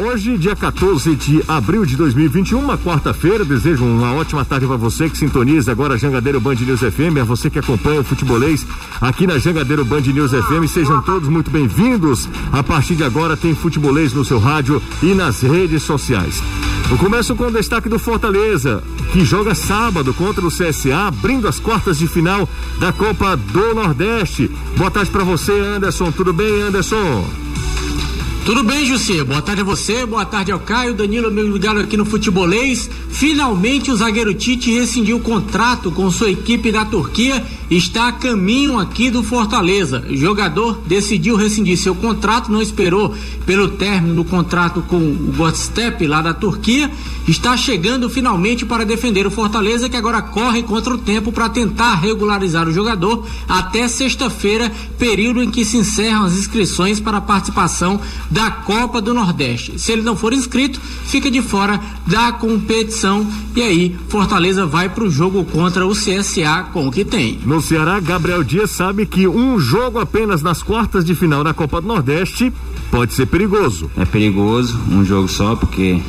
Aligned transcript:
Hoje, 0.00 0.38
dia 0.38 0.54
14 0.54 1.16
de 1.16 1.42
abril 1.48 1.84
de 1.84 1.96
2021, 1.96 2.60
uma 2.60 2.78
quarta-feira. 2.78 3.44
Desejo 3.44 3.84
uma 3.84 4.12
ótima 4.14 4.44
tarde 4.44 4.64
para 4.64 4.76
você 4.76 5.10
que 5.10 5.18
sintoniza 5.18 5.72
agora 5.72 5.98
Jangadeiro 5.98 6.40
Band 6.40 6.54
News 6.54 6.78
FM, 6.78 7.18
a 7.20 7.24
você 7.24 7.50
que 7.50 7.58
acompanha 7.58 8.00
o 8.00 8.04
futebolês 8.04 8.64
aqui 9.00 9.26
na 9.26 9.38
Jangadeiro 9.38 9.84
Band 9.84 10.02
News 10.02 10.30
FM. 10.30 10.68
Sejam 10.68 11.02
todos 11.02 11.28
muito 11.28 11.50
bem-vindos. 11.50 12.28
A 12.52 12.62
partir 12.62 12.94
de 12.94 13.02
agora 13.02 13.36
tem 13.36 13.56
futebolês 13.56 14.12
no 14.12 14.24
seu 14.24 14.38
rádio 14.38 14.80
e 15.02 15.14
nas 15.14 15.40
redes 15.40 15.82
sociais. 15.82 16.40
Eu 16.88 16.96
começo 16.96 17.34
com 17.34 17.48
o 17.48 17.50
destaque 17.50 17.88
do 17.88 17.98
Fortaleza, 17.98 18.84
que 19.12 19.24
joga 19.24 19.52
sábado 19.52 20.14
contra 20.14 20.46
o 20.46 20.48
CSA, 20.48 21.08
abrindo 21.08 21.48
as 21.48 21.58
quartas 21.58 21.98
de 21.98 22.06
final 22.06 22.48
da 22.78 22.92
Copa 22.92 23.36
do 23.36 23.74
Nordeste. 23.74 24.48
Boa 24.76 24.92
tarde 24.92 25.10
para 25.10 25.24
você, 25.24 25.58
Anderson. 25.58 26.12
Tudo 26.12 26.32
bem, 26.32 26.62
Anderson? 26.62 27.47
Tudo 28.48 28.62
bem, 28.62 28.86
José? 28.86 29.22
Boa 29.24 29.42
tarde 29.42 29.60
a 29.60 29.64
você, 29.64 30.06
boa 30.06 30.24
tarde 30.24 30.50
ao 30.50 30.58
Caio, 30.58 30.94
Danilo, 30.94 31.30
meu 31.30 31.46
ligado 31.46 31.80
aqui 31.80 31.98
no 31.98 32.06
Futebolês. 32.06 32.88
Finalmente 33.10 33.90
o 33.90 33.96
zagueiro 33.96 34.32
Tite 34.32 34.72
rescindiu 34.72 35.18
o 35.18 35.20
contrato 35.20 35.92
com 35.92 36.10
sua 36.10 36.30
equipe 36.30 36.72
da 36.72 36.82
Turquia 36.82 37.44
está 37.70 38.08
a 38.08 38.12
caminho 38.12 38.78
aqui 38.78 39.10
do 39.10 39.22
Fortaleza. 39.22 40.04
O 40.08 40.16
jogador 40.16 40.80
decidiu 40.86 41.36
rescindir 41.36 41.76
seu 41.76 41.94
contrato, 41.94 42.50
não 42.50 42.62
esperou 42.62 43.14
pelo 43.44 43.68
término 43.68 44.14
do 44.14 44.24
contrato 44.24 44.82
com 44.82 44.96
o 44.96 45.32
Godstep 45.36 46.06
lá 46.06 46.22
da 46.22 46.32
Turquia. 46.32 46.90
Está 47.26 47.56
chegando 47.56 48.08
finalmente 48.08 48.64
para 48.64 48.84
defender 48.84 49.26
o 49.26 49.30
Fortaleza, 49.30 49.88
que 49.88 49.96
agora 49.96 50.22
corre 50.22 50.62
contra 50.62 50.94
o 50.94 50.98
tempo 50.98 51.30
para 51.30 51.48
tentar 51.48 51.94
regularizar 51.96 52.66
o 52.66 52.72
jogador 52.72 53.26
até 53.46 53.86
sexta-feira, 53.86 54.72
período 54.98 55.42
em 55.42 55.50
que 55.50 55.64
se 55.64 55.76
encerram 55.76 56.24
as 56.24 56.34
inscrições 56.34 57.00
para 57.00 57.18
a 57.18 57.20
participação 57.20 58.00
da 58.30 58.50
Copa 58.50 59.02
do 59.02 59.12
Nordeste. 59.12 59.78
Se 59.78 59.92
ele 59.92 60.02
não 60.02 60.16
for 60.16 60.32
inscrito, 60.32 60.80
fica 61.04 61.30
de 61.30 61.42
fora 61.42 61.80
da 62.06 62.32
competição 62.32 63.26
e 63.54 63.62
aí 63.62 63.96
Fortaleza 64.08 64.64
vai 64.64 64.88
para 64.88 65.04
o 65.04 65.10
jogo 65.10 65.44
contra 65.44 65.86
o 65.86 65.92
CSA 65.92 66.68
com 66.72 66.86
o 66.86 66.90
que 66.90 67.04
tem. 67.04 67.38
No 67.44 67.57
Ceará, 67.60 68.00
Gabriel 68.00 68.42
Dias 68.44 68.70
sabe 68.70 69.06
que 69.06 69.26
um 69.26 69.58
jogo 69.58 69.98
apenas 69.98 70.42
nas 70.42 70.62
quartas 70.62 71.04
de 71.04 71.14
final 71.14 71.42
da 71.42 71.54
Copa 71.54 71.80
do 71.80 71.88
Nordeste 71.88 72.52
pode 72.90 73.14
ser 73.14 73.26
perigoso. 73.26 73.90
É 73.96 74.04
perigoso, 74.04 74.78
um 74.90 75.04
jogo 75.04 75.28
só, 75.28 75.56
porque 75.56 76.00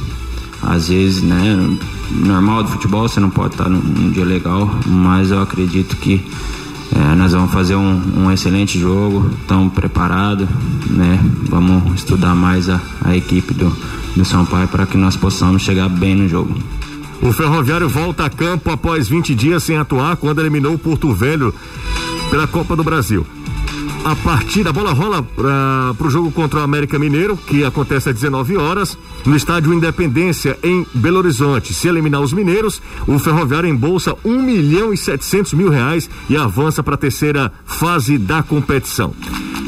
às 0.62 0.90
vezes, 0.90 1.22
né, 1.22 1.78
normal 2.12 2.64
do 2.64 2.70
futebol 2.70 3.08
você 3.08 3.20
não 3.20 3.30
pode 3.30 3.54
estar 3.54 3.70
num, 3.70 3.80
num 3.80 4.12
dia 4.12 4.26
legal, 4.26 4.70
mas 4.86 5.32
eu 5.32 5.42
acredito 5.42 5.96
que 5.98 6.24
é, 6.96 7.16
nós 7.16 7.32
vamos 7.32 7.52
fazer 7.52 7.76
um, 7.76 8.02
um 8.18 8.32
excelente 8.32 8.80
jogo, 8.80 9.30
estamos 9.42 9.74
preparados, 9.74 10.48
né? 10.90 11.20
Vamos 11.48 11.96
estudar 11.96 12.34
mais 12.34 12.68
a, 12.70 12.82
a 13.06 13.16
equipe 13.16 13.54
do, 13.54 13.72
do 14.16 14.26
São 14.26 14.46
Paulo 14.46 14.68
para 14.68 14.86
que 14.86 14.98
nós 14.98 15.16
possamos 15.16 15.62
chegar 15.62 15.88
bem 15.88 16.16
no 16.16 16.28
jogo. 16.28 16.56
O 17.22 17.34
Ferroviário 17.34 17.90
volta 17.90 18.26
a 18.26 18.30
campo 18.30 18.72
após 18.72 19.08
20 19.08 19.36
dias 19.36 19.64
sem 19.64 19.78
atuar 19.78 20.16
quando 20.16 20.40
eliminou 20.40 20.74
o 20.74 20.80
Porto 20.80 21.14
Velho 21.14 21.54
pela 22.30 22.48
Copa 22.48 22.76
do 22.76 22.84
Brasil. 22.84 23.26
A 24.06 24.16
partida, 24.16 24.70
a 24.70 24.74
bola 24.74 24.94
rola 24.94 25.22
para 25.22 26.08
o 26.08 26.10
jogo 26.10 26.32
contra 26.32 26.60
o 26.62 26.64
América 26.64 26.98
Mineiro, 26.98 27.36
que 27.36 27.66
acontece 27.66 28.10
às 28.10 28.16
19 28.16 28.56
horas, 28.56 28.98
no 29.26 29.36
estádio 29.36 29.74
Independência, 29.74 30.58
em 30.64 30.88
Belo 30.94 31.18
Horizonte. 31.18 31.74
Se 31.74 31.88
eliminar 31.90 32.22
os 32.22 32.32
mineiros, 32.32 32.82
o 33.06 33.20
Ferroviário 33.20 33.70
embolsa 33.70 34.16
1 34.24 34.42
milhão 34.42 34.94
e 34.94 34.98
700 34.98 35.54
mil 35.54 35.70
reais 35.70 36.10
e 36.30 36.38
avança 36.38 36.82
para 36.82 36.96
a 36.96 36.98
terceira 36.98 37.52
fase 37.66 38.18
da 38.18 38.42
competição. 38.42 39.14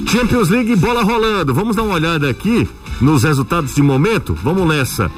Champions 0.07 0.49
League, 0.49 0.75
bola 0.77 1.03
rolando. 1.03 1.53
Vamos 1.53 1.75
dar 1.75 1.83
uma 1.83 1.95
olhada 1.95 2.29
aqui 2.29 2.67
nos 3.01 3.23
resultados 3.23 3.75
de 3.75 3.81
momento? 3.81 4.33
Vamos 4.41 4.67
nessa. 4.67 5.11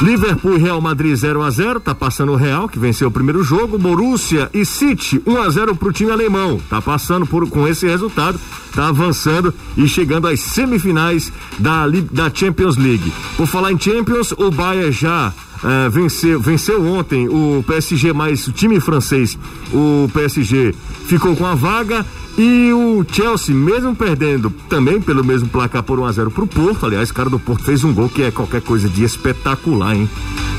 Liverpool 0.00 0.56
e 0.56 0.58
Real 0.58 0.80
Madrid 0.80 1.14
0 1.16 1.42
a 1.42 1.50
0 1.50 1.80
tá 1.80 1.92
passando 1.92 2.32
o 2.32 2.36
Real, 2.36 2.68
que 2.68 2.78
venceu 2.78 3.08
o 3.08 3.10
primeiro 3.10 3.42
jogo. 3.42 3.76
Borussia 3.76 4.48
e 4.54 4.64
City 4.64 5.20
1 5.26 5.42
a 5.42 5.50
0 5.50 5.74
pro 5.74 5.92
time 5.92 6.12
alemão. 6.12 6.60
Tá 6.70 6.80
passando 6.80 7.26
por, 7.26 7.48
com 7.48 7.66
esse 7.66 7.86
resultado, 7.86 8.38
tá 8.74 8.88
avançando 8.88 9.52
e 9.76 9.88
chegando 9.88 10.28
às 10.28 10.38
semifinais 10.40 11.32
da, 11.58 11.84
da 12.12 12.30
Champions 12.32 12.76
League. 12.76 13.12
Por 13.36 13.46
falar 13.48 13.72
em 13.72 13.80
Champions, 13.80 14.32
o 14.32 14.50
Bayern 14.52 14.92
já 14.92 15.32
é, 15.64 15.88
venceu, 15.88 16.40
venceu 16.40 16.84
ontem 16.86 17.28
o 17.28 17.64
PSG, 17.66 18.12
mais 18.12 18.46
o 18.46 18.52
time 18.52 18.80
francês, 18.80 19.38
o 19.72 20.08
PSG 20.12 20.74
ficou 21.06 21.34
com 21.34 21.46
a 21.46 21.54
vaga 21.54 22.04
e 22.36 22.72
o 22.72 23.04
Chelsea, 23.10 23.54
mesmo 23.54 23.96
perdendo 23.96 24.50
também 24.68 25.00
pelo 25.00 25.24
mesmo 25.24 25.48
placar 25.48 25.82
por 25.82 25.98
1 25.98 26.04
a 26.04 26.12
0 26.12 26.30
pro 26.30 26.46
Porto, 26.46 26.86
aliás, 26.86 27.10
o 27.10 27.14
cara 27.14 27.28
do 27.28 27.38
Porto 27.38 27.64
fez 27.64 27.82
um 27.82 27.92
gol 27.92 28.08
que 28.08 28.22
é 28.22 28.30
qualquer 28.30 28.60
coisa 28.60 28.88
de 28.88 29.02
espetacular, 29.02 29.96
hein? 29.96 30.08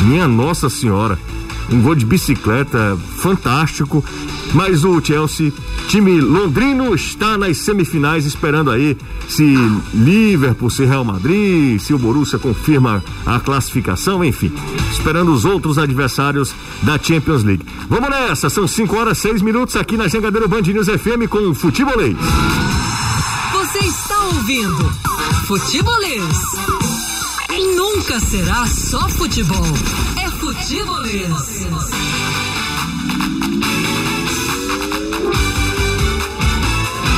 Minha 0.02 0.28
Nossa 0.28 0.70
Senhora. 0.70 1.18
Um 1.72 1.82
gol 1.82 1.96
de 1.96 2.06
bicicleta 2.06 2.98
fantástico. 3.18 4.04
Mas 4.54 4.84
o 4.84 5.00
Chelsea, 5.04 5.54
time 5.88 6.20
londrino, 6.20 6.94
está 6.96 7.38
nas 7.38 7.58
semifinais 7.58 8.26
esperando 8.26 8.72
aí 8.72 8.98
se 9.28 9.56
Liverpool, 9.94 10.70
se 10.70 10.86
Real 10.86 11.06
Madrid, 11.06 11.80
se 11.80 11.94
o 11.94 12.00
Borussia 12.00 12.40
confirma 12.40 13.04
a 13.26 13.40
classificação, 13.40 14.26
enfim, 14.26 14.52
esperando 14.92 15.32
os 15.32 15.46
outros 15.46 15.78
adversários 15.78 16.54
da 16.82 16.98
Champions 16.98 17.44
League. 17.44 17.64
Vamos 17.88 18.10
nessa, 18.10 18.50
são 18.50 18.68
5 18.68 18.96
horas 18.98 19.20
6 19.20 19.44
minutos 19.44 19.76
aqui 19.76 19.96
na 19.98 20.08
Jangadeiro 20.08 20.48
Band 20.48 20.62
News 20.62 20.88
FM 20.88 21.30
com 21.30 21.50
o 21.50 21.54
Futebolês. 21.54 22.18
Você 23.54 23.80
está 23.80 24.20
ouvindo 24.26 24.92
Futebolês. 25.46 26.24
Nunca 27.76 28.20
será 28.20 28.66
só 28.66 29.08
futebol. 29.10 29.66
Futebolês. 30.54 31.60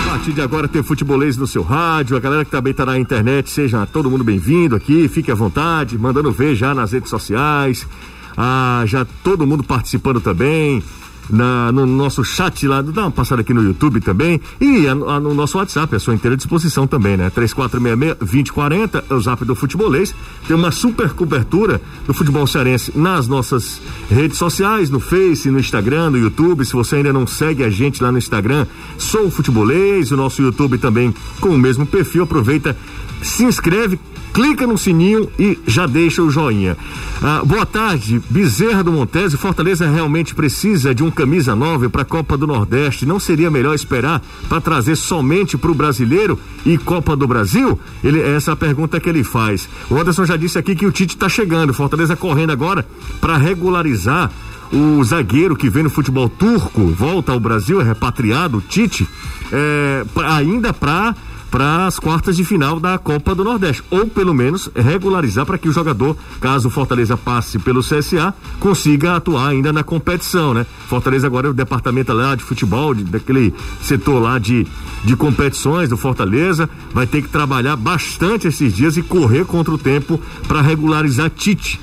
partir 0.05 0.33
de 0.33 0.41
agora 0.41 0.67
tem 0.67 0.83
futebolês 0.83 1.37
no 1.37 1.47
seu 1.47 1.63
rádio, 1.63 2.17
a 2.17 2.19
galera 2.19 2.43
que 2.43 2.51
também 2.51 2.73
tá 2.73 2.85
na 2.85 2.99
internet, 2.99 3.49
seja 3.49 3.85
todo 3.85 4.11
mundo 4.11 4.23
bem-vindo 4.23 4.75
aqui, 4.75 5.07
fique 5.07 5.31
à 5.31 5.35
vontade, 5.35 5.97
mandando 5.97 6.29
ver 6.29 6.55
já 6.55 6.75
nas 6.75 6.91
redes 6.91 7.09
sociais, 7.09 7.87
ah, 8.35 8.83
já 8.85 9.05
todo 9.23 9.47
mundo 9.47 9.63
participando 9.63 10.19
também, 10.19 10.83
na, 11.31 11.71
no 11.71 11.85
nosso 11.85 12.23
chat 12.23 12.67
lá, 12.67 12.81
dá 12.81 13.03
uma 13.03 13.11
passada 13.11 13.41
aqui 13.41 13.53
no 13.53 13.63
YouTube 13.63 14.01
também 14.01 14.39
e 14.59 14.87
a, 14.87 14.91
a, 14.91 15.19
no 15.19 15.33
nosso 15.33 15.57
WhatsApp, 15.57 15.95
à 15.95 15.99
sua 15.99 16.13
inteira 16.13 16.35
disposição 16.35 16.85
também, 16.85 17.17
né? 17.17 17.31
3466-2040 17.31 19.03
é 19.09 19.13
o 19.13 19.21
zap 19.21 19.43
do 19.45 19.55
futebolês. 19.55 20.13
Tem 20.47 20.55
uma 20.55 20.71
super 20.71 21.11
cobertura 21.11 21.81
do 22.05 22.13
futebol 22.13 22.45
cearense 22.45 22.91
nas 22.95 23.27
nossas 23.27 23.81
redes 24.09 24.37
sociais, 24.37 24.89
no 24.89 24.99
Face, 24.99 25.49
no 25.49 25.59
Instagram, 25.59 26.11
no 26.11 26.17
YouTube. 26.17 26.65
Se 26.65 26.73
você 26.73 26.97
ainda 26.97 27.13
não 27.13 27.25
segue 27.25 27.63
a 27.63 27.69
gente 27.69 28.03
lá 28.03 28.11
no 28.11 28.17
Instagram, 28.17 28.65
sou 28.97 29.31
futebolês, 29.31 30.11
o 30.11 30.17
nosso 30.17 30.41
YouTube 30.41 30.77
também 30.77 31.13
com 31.39 31.49
o 31.49 31.57
mesmo 31.57 31.85
perfil. 31.85 32.23
Aproveita, 32.23 32.75
se 33.21 33.43
inscreve, 33.43 33.99
clica 34.33 34.65
no 34.65 34.77
sininho 34.77 35.29
e 35.37 35.59
já 35.67 35.85
deixa 35.85 36.21
o 36.21 36.29
joinha. 36.29 36.77
Ah, 37.21 37.41
boa 37.45 37.65
tarde, 37.65 38.21
Bezerra 38.29 38.83
do 38.83 38.91
Montese. 38.91 39.37
Fortaleza 39.37 39.89
realmente 39.89 40.33
precisa 40.33 40.95
de 40.95 41.03
um 41.03 41.11
camisa 41.11 41.55
9 41.55 41.89
para 41.89 42.01
a 42.01 42.05
Copa 42.05 42.37
do 42.37 42.47
Nordeste. 42.47 43.05
Não 43.05 43.19
seria 43.19 43.51
melhor 43.51 43.75
esperar 43.75 44.21
para 44.47 44.61
trazer 44.61 44.95
somente 44.95 45.57
para 45.57 45.71
o 45.71 45.75
brasileiro 45.75 46.39
e 46.65 46.77
Copa 46.77 47.15
do 47.15 47.27
Brasil? 47.27 47.79
Ele, 48.03 48.21
essa 48.21 48.51
é 48.51 48.53
a 48.53 48.57
pergunta 48.57 48.99
que 48.99 49.09
ele 49.09 49.23
faz. 49.23 49.69
O 49.89 49.97
Anderson 49.97 50.25
já 50.25 50.37
disse 50.37 50.57
aqui 50.57 50.75
que 50.75 50.85
o 50.85 50.91
Tite 50.91 51.15
está 51.15 51.29
chegando. 51.29 51.73
Fortaleza 51.73 52.15
correndo 52.15 52.51
agora 52.51 52.85
para 53.19 53.37
regularizar 53.37 54.31
o 54.71 55.03
zagueiro 55.03 55.55
que 55.55 55.69
vem 55.69 55.83
no 55.83 55.89
futebol 55.89 56.29
turco, 56.29 56.87
volta 56.87 57.33
ao 57.33 57.39
Brasil, 57.39 57.81
é 57.81 57.83
repatriado, 57.83 58.63
Tite, 58.69 59.07
é, 59.51 60.05
pra, 60.13 60.35
ainda 60.35 60.71
para 60.71 61.13
para 61.51 61.85
as 61.85 61.99
quartas 61.99 62.37
de 62.37 62.45
final 62.45 62.79
da 62.79 62.97
Copa 62.97 63.35
do 63.35 63.43
Nordeste, 63.43 63.83
ou 63.91 64.07
pelo 64.07 64.33
menos 64.33 64.71
regularizar 64.73 65.45
para 65.45 65.57
que 65.57 65.67
o 65.67 65.73
jogador, 65.73 66.15
caso 66.39 66.69
o 66.69 66.71
Fortaleza 66.71 67.17
passe 67.17 67.59
pelo 67.59 67.81
CSA, 67.81 68.33
consiga 68.57 69.17
atuar 69.17 69.49
ainda 69.49 69.73
na 69.73 69.83
competição, 69.83 70.53
né? 70.53 70.65
Fortaleza 70.87 71.27
agora 71.27 71.47
é 71.47 71.49
o 71.49 71.53
departamento 71.53 72.13
lá 72.13 72.35
de 72.35 72.43
futebol, 72.43 72.95
de, 72.95 73.03
daquele 73.03 73.53
setor 73.81 74.19
lá 74.19 74.39
de, 74.39 74.65
de 75.03 75.15
competições 75.17 75.89
do 75.89 75.97
Fortaleza, 75.97 76.69
vai 76.93 77.05
ter 77.05 77.21
que 77.21 77.27
trabalhar 77.27 77.75
bastante 77.75 78.47
esses 78.47 78.73
dias 78.73 78.95
e 78.95 79.01
correr 79.01 79.43
contra 79.43 79.73
o 79.73 79.77
tempo 79.77 80.19
para 80.47 80.61
regularizar 80.61 81.29
Tite. 81.29 81.79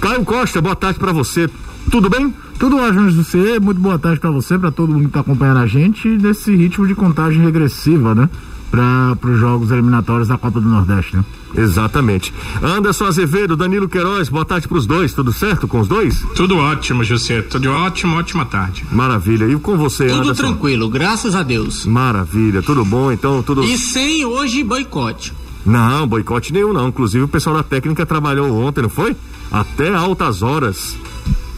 Caio 0.00 0.24
Costa, 0.24 0.60
boa 0.62 0.74
tarde 0.74 0.98
para 0.98 1.12
você. 1.12 1.50
Tudo 1.90 2.08
bem? 2.08 2.34
Tudo 2.58 2.78
ótimo, 2.78 3.10
você. 3.10 3.58
Muito 3.58 3.80
boa 3.80 3.98
tarde 3.98 4.20
para 4.20 4.30
você, 4.30 4.58
para 4.58 4.70
todo 4.70 4.92
mundo 4.92 5.06
que 5.06 5.12
tá 5.12 5.20
acompanhando 5.20 5.58
a 5.58 5.66
gente 5.66 6.08
nesse 6.08 6.54
ritmo 6.54 6.86
de 6.86 6.94
contagem 6.94 7.42
regressiva, 7.42 8.14
né? 8.14 8.30
Para 8.72 9.30
os 9.30 9.38
jogos 9.38 9.70
eliminatórios 9.70 10.28
da 10.28 10.38
Copa 10.38 10.58
do 10.58 10.66
Nordeste, 10.66 11.14
né? 11.14 11.24
Exatamente. 11.54 12.32
Anderson 12.62 13.04
Azevedo, 13.04 13.54
Danilo 13.54 13.86
Queiroz, 13.86 14.30
boa 14.30 14.46
tarde 14.46 14.66
para 14.66 14.78
os 14.78 14.86
dois, 14.86 15.12
tudo 15.12 15.30
certo 15.30 15.68
com 15.68 15.80
os 15.80 15.86
dois? 15.88 16.18
Tudo 16.34 16.56
ótimo, 16.56 17.04
José, 17.04 17.42
tudo 17.42 17.70
ótimo, 17.70 18.16
ótima 18.16 18.46
tarde. 18.46 18.86
Maravilha. 18.90 19.44
E 19.44 19.54
com 19.58 19.76
você, 19.76 20.06
Tudo 20.06 20.20
Anderson? 20.22 20.42
tranquilo, 20.42 20.88
graças 20.88 21.34
a 21.34 21.42
Deus. 21.42 21.84
Maravilha, 21.84 22.62
tudo 22.62 22.82
bom, 22.82 23.12
então, 23.12 23.42
tudo... 23.42 23.62
E 23.62 23.76
sem 23.76 24.24
hoje 24.24 24.64
boicote. 24.64 25.34
Não, 25.66 26.06
boicote 26.08 26.52
nenhum 26.52 26.72
não. 26.72 26.88
Inclusive 26.88 27.24
o 27.24 27.28
pessoal 27.28 27.56
da 27.56 27.62
técnica 27.62 28.06
trabalhou 28.06 28.50
ontem, 28.64 28.80
não 28.82 28.88
foi? 28.88 29.14
Até 29.50 29.94
altas 29.94 30.42
horas. 30.42 30.96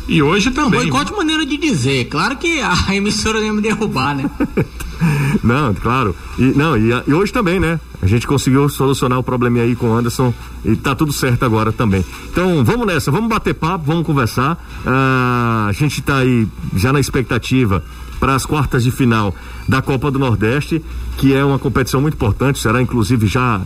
E 0.07 0.21
hoje 0.21 0.51
também. 0.51 0.81
Boicote 0.81 1.13
maneira 1.13 1.47
de 1.47 1.57
dizer. 1.57 2.07
Claro 2.07 2.37
que 2.37 2.61
a 2.61 2.75
emissora 2.95 3.39
ia 3.41 3.53
me 3.53 3.63
derrubar, 3.63 4.15
né? 4.15 4.29
Não, 5.43 5.75
claro. 5.75 6.15
E, 6.39 6.45
não, 6.45 6.77
e, 6.77 6.91
e, 7.07 7.13
hoje 7.13 7.33
também, 7.33 7.61
né? 7.61 7.79
A 8.01 8.07
gente 8.07 8.27
conseguiu 8.27 8.69
solucionar 8.69 9.19
o 9.19 9.23
probleminha 9.23 9.65
aí 9.65 9.75
com 9.75 9.89
o 9.89 9.95
Anderson 9.95 10.33
e 10.65 10.77
tá 10.77 10.95
tudo 10.95 11.13
certo 11.13 11.45
agora 11.45 11.73
também. 11.73 12.05
Então 12.31 12.65
vamos 12.65 12.87
nessa, 12.87 13.11
vamos 13.11 13.29
bater 13.29 13.55
papo, 13.55 13.85
vamos 13.87 14.07
conversar. 14.07 14.59
Ah, 14.87 15.67
a 15.69 15.73
gente 15.73 16.03
tá 16.03 16.19
aí 16.19 16.47
já 16.75 16.93
na 16.93 17.01
expectativa 17.01 17.83
para 18.25 18.35
as 18.35 18.47
quartas 18.47 18.83
de 18.83 18.91
final 18.91 19.35
da 19.69 19.83
Copa 19.83 20.11
do 20.11 20.19
Nordeste, 20.19 20.83
que 21.19 21.35
é 21.35 21.45
uma 21.45 21.59
competição 21.59 22.01
muito 22.01 22.15
importante. 22.15 22.59
Será, 22.59 22.81
inclusive, 22.81 23.27
já, 23.27 23.61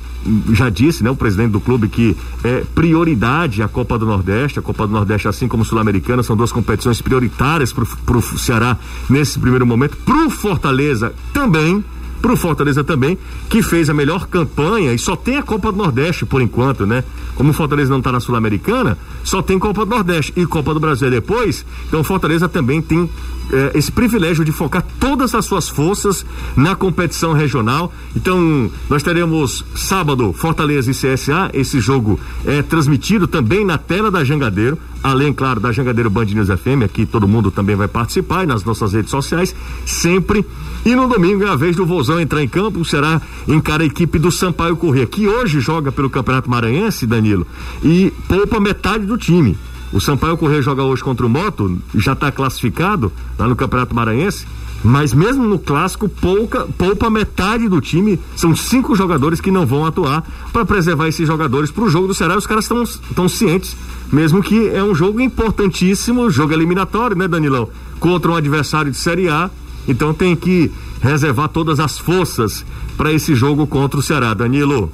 já 0.52 0.68
disse, 0.68 1.04
né, 1.04 1.08
o 1.08 1.14
presidente 1.14 1.52
do 1.52 1.60
clube 1.60 1.86
que 1.86 2.16
é 2.42 2.64
prioridade 2.74 3.62
a 3.62 3.68
Copa 3.68 3.96
do 3.96 4.04
Nordeste. 4.04 4.58
A 4.58 4.62
Copa 4.62 4.84
do 4.84 4.92
Nordeste, 4.92 5.28
assim 5.28 5.46
como 5.46 5.64
Sul-Americana, 5.64 6.24
são 6.24 6.36
duas 6.36 6.50
competições 6.50 7.00
prioritárias 7.00 7.72
para 7.72 8.16
o 8.16 8.20
Ceará 8.20 8.76
nesse 9.08 9.38
primeiro 9.38 9.64
momento. 9.64 9.96
Para 9.98 10.26
o 10.26 10.28
Fortaleza 10.30 11.14
também 11.32 11.84
pro 12.20 12.36
Fortaleza 12.36 12.84
também, 12.84 13.18
que 13.48 13.62
fez 13.62 13.88
a 13.88 13.94
melhor 13.94 14.26
campanha 14.26 14.92
e 14.92 14.98
só 14.98 15.16
tem 15.16 15.36
a 15.36 15.42
Copa 15.42 15.72
do 15.72 15.78
Nordeste 15.78 16.26
por 16.26 16.42
enquanto, 16.42 16.86
né? 16.86 17.04
Como 17.34 17.50
o 17.50 17.52
Fortaleza 17.52 17.90
não 17.90 17.98
está 17.98 18.10
na 18.10 18.20
Sul-Americana, 18.20 18.98
só 19.22 19.40
tem 19.40 19.58
Copa 19.58 19.84
do 19.84 19.90
Nordeste 19.90 20.32
e 20.36 20.46
Copa 20.46 20.74
do 20.74 20.80
Brasil 20.80 21.10
depois, 21.10 21.64
então 21.86 22.00
o 22.00 22.04
Fortaleza 22.04 22.48
também 22.48 22.82
tem 22.82 23.08
eh, 23.50 23.72
esse 23.74 23.90
privilégio 23.90 24.44
de 24.44 24.52
focar 24.52 24.84
todas 25.00 25.34
as 25.34 25.44
suas 25.44 25.68
forças 25.68 26.24
na 26.54 26.76
competição 26.76 27.32
regional. 27.32 27.92
Então, 28.14 28.70
nós 28.90 29.02
teremos 29.02 29.64
sábado 29.74 30.34
Fortaleza 30.34 30.90
e 30.90 30.94
CSA. 30.94 31.50
Esse 31.54 31.80
jogo 31.80 32.20
é 32.44 32.62
transmitido 32.62 33.26
também 33.26 33.64
na 33.64 33.78
tela 33.78 34.10
da 34.10 34.22
Jangadeiro, 34.22 34.78
além, 35.02 35.32
claro, 35.32 35.60
da 35.60 35.72
Jangadeiro 35.72 36.10
Band 36.10 36.26
News 36.26 36.48
FM. 36.48 36.84
Aqui 36.84 37.06
todo 37.06 37.28
mundo 37.28 37.50
também 37.50 37.76
vai 37.76 37.88
participar 37.88 38.44
e 38.44 38.46
nas 38.46 38.64
nossas 38.64 38.92
redes 38.92 39.10
sociais, 39.10 39.54
sempre. 39.86 40.44
E 40.84 40.94
no 40.94 41.08
domingo 41.08 41.44
é 41.44 41.48
a 41.48 41.56
vez 41.56 41.76
do 41.76 41.86
Vozão 41.86 42.20
entrar 42.20 42.42
em 42.42 42.48
campo, 42.48 42.84
será 42.84 43.20
encara 43.46 43.82
a 43.82 43.86
equipe 43.86 44.18
do 44.18 44.30
Sampaio 44.30 44.76
Corrêa, 44.76 45.06
que 45.06 45.26
hoje 45.26 45.60
joga 45.60 45.92
pelo 45.92 46.10
Campeonato 46.10 46.50
Maranhense, 46.50 47.06
Danilo, 47.06 47.46
e 47.82 48.12
poupa 48.28 48.60
metade 48.60 49.06
do 49.06 49.16
time. 49.16 49.56
O 49.92 50.00
Sampaio 50.00 50.36
Correia 50.36 50.60
joga 50.60 50.82
hoje 50.82 51.02
contra 51.02 51.24
o 51.24 51.28
Moto, 51.28 51.78
já 51.94 52.12
está 52.12 52.30
classificado 52.30 53.10
lá 53.38 53.48
no 53.48 53.56
Campeonato 53.56 53.94
Maranhense, 53.94 54.46
mas 54.82 55.12
mesmo 55.12 55.46
no 55.46 55.58
clássico 55.58 56.08
pouca, 56.08 56.66
poupa 56.78 57.10
metade 57.10 57.68
do 57.68 57.80
time. 57.80 58.18
São 58.36 58.54
cinco 58.54 58.94
jogadores 58.94 59.40
que 59.40 59.50
não 59.50 59.66
vão 59.66 59.84
atuar 59.84 60.24
para 60.52 60.64
preservar 60.64 61.08
esses 61.08 61.26
jogadores 61.26 61.70
para 61.70 61.84
o 61.84 61.90
jogo 61.90 62.08
do 62.08 62.14
Ceará. 62.14 62.36
Os 62.36 62.46
caras 62.46 62.64
estão 62.64 63.28
cientes, 63.28 63.76
mesmo 64.12 64.42
que 64.42 64.68
é 64.68 64.82
um 64.82 64.94
jogo 64.94 65.20
importantíssimo, 65.20 66.30
jogo 66.30 66.52
eliminatório, 66.52 67.16
né, 67.16 67.26
Danilão? 67.26 67.68
Contra 67.98 68.30
um 68.30 68.36
adversário 68.36 68.90
de 68.90 68.96
Série 68.96 69.28
A. 69.28 69.50
Então 69.86 70.12
tem 70.14 70.36
que 70.36 70.70
reservar 71.00 71.48
todas 71.48 71.80
as 71.80 71.98
forças 71.98 72.64
para 72.96 73.12
esse 73.12 73.34
jogo 73.34 73.66
contra 73.66 73.98
o 73.98 74.02
Ceará, 74.02 74.34
Danilo 74.34 74.92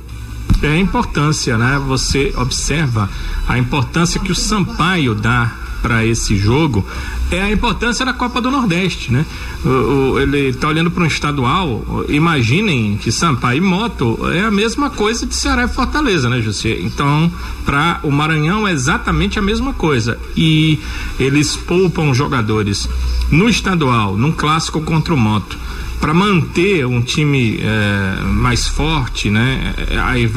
é 0.62 0.69
a 0.69 0.78
importância, 0.78 1.58
né? 1.58 1.80
Você 1.87 2.32
observa 2.37 3.08
a 3.46 3.58
importância 3.58 4.20
que 4.20 4.32
o 4.32 4.34
Sampaio 4.34 5.14
dá 5.14 5.50
para 5.84 6.06
esse 6.06 6.34
jogo 6.38 6.82
é 7.31 7.42
a 7.42 7.50
importância 7.50 8.06
da 8.06 8.14
Copa 8.14 8.40
do 8.40 8.50
Nordeste, 8.50 9.12
né? 9.12 9.26
O, 9.62 9.69
o, 9.69 10.19
ele 10.19 10.48
está 10.48 10.69
olhando 10.69 10.90
para 10.90 11.04
um 11.04 11.06
estadual, 11.06 11.84
imaginem 12.08 12.96
que 12.96 13.12
Sampaio 13.12 13.58
e 13.58 13.60
Moto 13.60 14.19
é 14.32 14.40
a 14.40 14.50
mesma 14.50 14.88
coisa 14.88 15.26
de 15.26 15.34
Ceará 15.34 15.64
e 15.64 15.69
Fortaleza, 15.69 16.31
né, 16.31 16.40
José? 16.40 16.78
Então, 16.81 17.31
para 17.66 18.00
o 18.02 18.10
Maranhão 18.10 18.66
é 18.66 18.72
exatamente 18.72 19.38
a 19.38 19.42
mesma 19.42 19.75
coisa. 19.75 20.19
E 20.34 20.81
eles 21.20 21.54
poupam 21.54 22.14
jogadores 22.14 22.88
no 23.30 23.46
estadual, 23.46 24.16
num 24.16 24.32
clássico 24.32 24.80
contra 24.80 25.12
o 25.12 25.19
Moto 25.19 25.58
para 26.04 26.12
manter 26.12 26.84
um 26.84 27.00
time 27.00 27.58
é, 27.62 28.20
mais 28.24 28.68
forte, 28.68 29.30
né? 29.30 29.74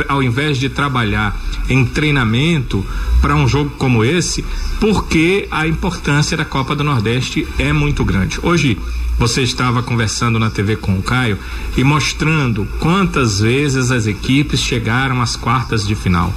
Ao 0.07 0.23
invés 0.23 0.57
de 0.57 0.69
trabalhar 0.69 1.37
em 1.69 1.83
treinamento 1.83 2.85
para 3.19 3.35
um 3.35 3.45
jogo 3.45 3.71
como 3.71 4.01
esse, 4.01 4.45
porque 4.79 5.45
a 5.51 5.67
importância 5.67 6.37
da 6.37 6.45
Copa 6.45 6.73
do 6.73 6.85
Nordeste 6.85 7.45
é 7.59 7.73
muito 7.73 8.05
grande. 8.05 8.39
Hoje 8.41 8.77
você 9.19 9.41
estava 9.41 9.83
conversando 9.83 10.39
na 10.39 10.49
TV 10.49 10.77
com 10.77 10.97
o 10.97 11.03
Caio 11.03 11.37
e 11.75 11.83
mostrando 11.83 12.65
quantas 12.79 13.41
vezes 13.41 13.91
as 13.91 14.07
equipes 14.07 14.61
chegaram 14.61 15.21
às 15.21 15.35
quartas 15.35 15.85
de 15.85 15.95
final. 15.95 16.33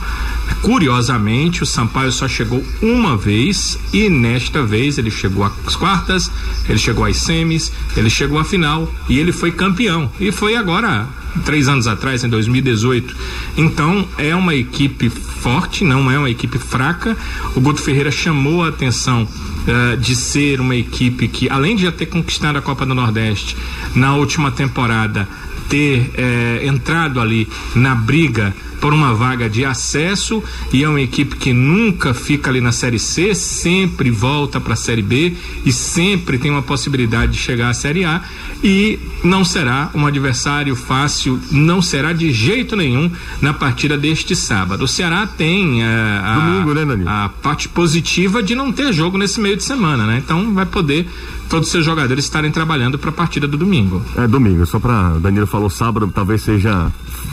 Curiosamente, 0.62 1.62
o 1.62 1.66
Sampaio 1.66 2.12
só 2.12 2.28
chegou 2.28 2.62
uma 2.82 3.16
vez 3.16 3.78
e 3.92 4.10
nesta 4.10 4.62
vez 4.62 4.98
ele 4.98 5.10
chegou 5.10 5.44
às 5.44 5.74
quartas, 5.74 6.30
ele 6.68 6.78
chegou 6.78 7.04
às 7.04 7.16
semis, 7.16 7.72
ele 7.96 8.10
chegou 8.10 8.38
à 8.38 8.44
final 8.44 8.92
e 9.08 9.18
ele 9.18 9.32
foi 9.32 9.50
campeão. 9.52 10.10
E 10.20 10.30
foi 10.30 10.56
agora 10.56 11.08
três 11.44 11.68
anos 11.68 11.86
atrás, 11.86 12.24
em 12.24 12.28
2018. 12.28 13.16
Então 13.56 14.06
é 14.18 14.34
uma 14.34 14.54
equipe 14.54 15.08
forte, 15.08 15.84
não 15.84 16.10
é 16.10 16.18
uma 16.18 16.30
equipe 16.30 16.58
fraca. 16.58 17.16
O 17.54 17.60
Guto 17.60 17.80
Ferreira 17.80 18.10
chamou 18.10 18.62
a 18.62 18.68
atenção 18.68 19.22
uh, 19.22 19.96
de 19.96 20.14
ser 20.14 20.60
uma 20.60 20.76
equipe 20.76 21.28
que, 21.28 21.48
além 21.48 21.76
de 21.76 21.82
já 21.84 21.92
ter 21.92 22.06
conquistado 22.06 22.56
a 22.56 22.62
Copa 22.62 22.84
do 22.84 22.94
Nordeste 22.94 23.56
na 23.94 24.14
última 24.14 24.50
temporada, 24.50 25.26
ter 25.68 26.00
uh, 26.00 26.66
entrado 26.66 27.20
ali 27.20 27.48
na 27.74 27.94
briga 27.94 28.54
por 28.80 28.94
uma 28.94 29.14
vaga 29.14 29.48
de 29.48 29.64
acesso 29.64 30.42
e 30.72 30.82
é 30.82 30.88
uma 30.88 31.00
equipe 31.00 31.36
que 31.36 31.52
nunca 31.52 32.14
fica 32.14 32.50
ali 32.50 32.60
na 32.60 32.72
Série 32.72 32.98
C, 32.98 33.34
sempre 33.34 34.10
volta 34.10 34.60
para 34.60 34.72
a 34.72 34.76
Série 34.76 35.02
B 35.02 35.34
e 35.64 35.72
sempre 35.72 36.38
tem 36.38 36.50
uma 36.50 36.62
possibilidade 36.62 37.32
de 37.32 37.38
chegar 37.38 37.68
à 37.68 37.74
Série 37.74 38.04
A 38.04 38.22
e 38.62 38.98
não 39.22 39.44
será 39.44 39.90
um 39.94 40.06
adversário 40.06 40.74
fácil, 40.76 41.38
não 41.50 41.80
será 41.80 42.12
de 42.12 42.32
jeito 42.32 42.76
nenhum 42.76 43.10
na 43.40 43.52
partida 43.52 43.96
deste 43.96 44.34
sábado. 44.36 44.84
O 44.84 44.88
Ceará 44.88 45.26
tem 45.26 45.82
uh, 45.82 45.86
a, 46.22 46.34
Domingo, 46.34 46.74
né, 46.74 47.04
a 47.06 47.28
parte 47.28 47.68
positiva 47.68 48.42
de 48.42 48.54
não 48.54 48.72
ter 48.72 48.92
jogo 48.92 49.18
nesse 49.18 49.40
meio 49.40 49.56
de 49.56 49.64
semana, 49.64 50.06
né? 50.06 50.22
Então 50.24 50.52
vai 50.52 50.66
poder 50.66 51.08
todos 51.48 51.66
os 51.66 51.72
seus 51.72 51.84
jogadores 51.84 52.24
estarem 52.24 52.50
trabalhando 52.50 52.98
para 52.98 53.10
a 53.10 53.12
partida 53.12 53.46
do 53.48 53.58
domingo. 53.58 54.02
É 54.16 54.26
domingo, 54.26 54.64
só 54.64 54.78
para 54.78 55.18
Danilo 55.18 55.46
falou 55.46 55.68
sábado, 55.68 56.10
talvez 56.14 56.42
seja 56.42 56.92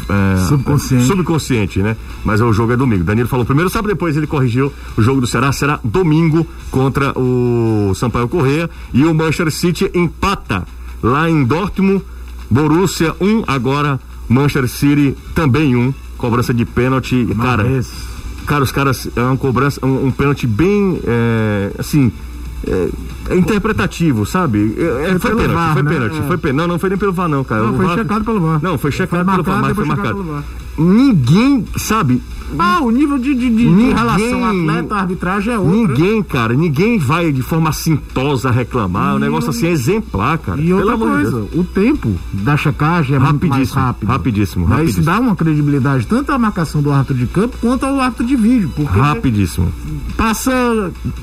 é, 0.09 0.45
subconsciente. 0.47 1.05
subconsciente, 1.05 1.36
né? 1.79 1.95
Mas 2.23 2.41
o 2.41 2.51
jogo 2.53 2.73
é 2.73 2.77
domingo. 2.77 3.03
Danilo 3.03 3.27
falou 3.27 3.45
primeiro 3.45 3.69
sábado, 3.69 3.89
depois 3.89 4.15
ele 4.17 4.27
corrigiu 4.27 4.71
o 4.97 5.01
jogo 5.01 5.21
do 5.21 5.27
Ceará 5.27 5.51
será 5.51 5.79
domingo 5.83 6.47
contra 6.71 7.17
o 7.17 7.93
Sampaio 7.95 8.27
Correia 8.27 8.69
e 8.93 9.03
o 9.03 9.13
Manchester 9.13 9.51
City 9.51 9.91
empata 9.93 10.65
lá 11.01 11.29
em 11.29 11.43
Dortmund, 11.43 12.03
Borussia 12.49 13.15
1, 13.19 13.25
um, 13.25 13.43
agora 13.47 13.99
Manchester 14.27 14.67
City 14.67 15.15
também 15.35 15.75
1, 15.75 15.79
um, 15.79 15.93
cobrança 16.17 16.53
de 16.53 16.65
pênalti, 16.65 17.27
cara. 17.39 17.65
Cara, 18.45 18.63
os 18.63 18.71
caras 18.71 19.09
é 19.13 19.21
uma 19.21 19.35
cobrança, 19.35 19.85
um, 19.85 20.07
um 20.07 20.11
pênalti 20.11 20.47
bem 20.47 21.01
é, 21.05 21.71
assim, 21.77 22.13
é, 22.65 22.89
é, 23.29 23.37
interpretativo, 23.37 24.25
sabe? 24.25 24.75
É, 24.77 25.11
é 25.11 25.19
foi, 25.19 25.31
pênalti, 25.31 25.53
VAR, 25.53 25.73
foi, 25.73 25.83
né? 25.83 25.91
pênalti, 25.91 26.27
foi 26.27 26.37
pênalti, 26.37 26.57
Não, 26.57 26.67
não 26.67 26.79
foi 26.79 26.89
nem 26.89 26.97
pelo 26.97 27.13
VAR, 27.13 27.29
não, 27.29 27.43
cara. 27.43 27.63
Não, 27.63 27.73
o 27.73 27.77
foi 27.77 27.85
VAR, 27.85 27.97
checado 27.97 28.25
pelo 28.25 28.39
VAR. 28.39 28.59
Não, 28.61 28.77
foi 28.77 28.91
checado 28.91 29.25
foi 29.25 29.33
pelo 29.33 29.43
VAR, 29.43 29.61
mas 29.61 29.75
foi 29.75 29.85
marcado. 29.85 30.43
Ninguém, 30.77 31.65
sabe, 31.75 32.21
ah, 32.57 32.81
o 32.81 32.91
nível 32.91 33.17
de, 33.17 33.33
de, 33.33 33.49
de, 33.49 33.65
ninguém, 33.65 33.89
de 33.89 33.93
relação 33.93 34.45
atleta-arbitragem 34.45 35.53
é 35.53 35.59
outro. 35.59 35.75
Né? 35.75 35.87
Ninguém, 35.87 36.23
cara, 36.23 36.53
ninguém 36.53 36.97
vai 36.97 37.31
de 37.31 37.41
forma 37.41 37.69
assintosa 37.69 38.49
reclamar. 38.49 39.13
E 39.13 39.15
o 39.17 39.19
negócio 39.19 39.49
assim 39.49 39.67
é 39.67 39.71
exemplar, 39.71 40.37
cara. 40.37 40.61
E 40.61 40.73
outra 40.73 40.97
coisa, 40.97 41.47
o 41.53 41.63
tempo 41.63 42.15
da 42.31 42.55
checagem 42.55 43.15
é 43.15 43.19
rapidíssimo, 43.19 43.55
mais 43.55 43.71
rápido. 43.71 44.09
Rapidíssimo, 44.09 44.65
rapidíssimo. 44.65 45.01
Isso 45.01 45.05
dá 45.05 45.19
uma 45.19 45.35
credibilidade 45.35 46.07
tanto 46.07 46.31
à 46.31 46.37
marcação 46.37 46.81
do 46.81 46.91
árbitro 46.91 47.15
de 47.15 47.27
campo 47.27 47.57
quanto 47.59 47.85
ao 47.85 47.99
árbitro 47.99 48.25
de 48.25 48.35
vídeo. 48.35 48.71
Porque 48.75 48.97
rapidíssimo. 48.97 49.71
Passa, 50.15 50.51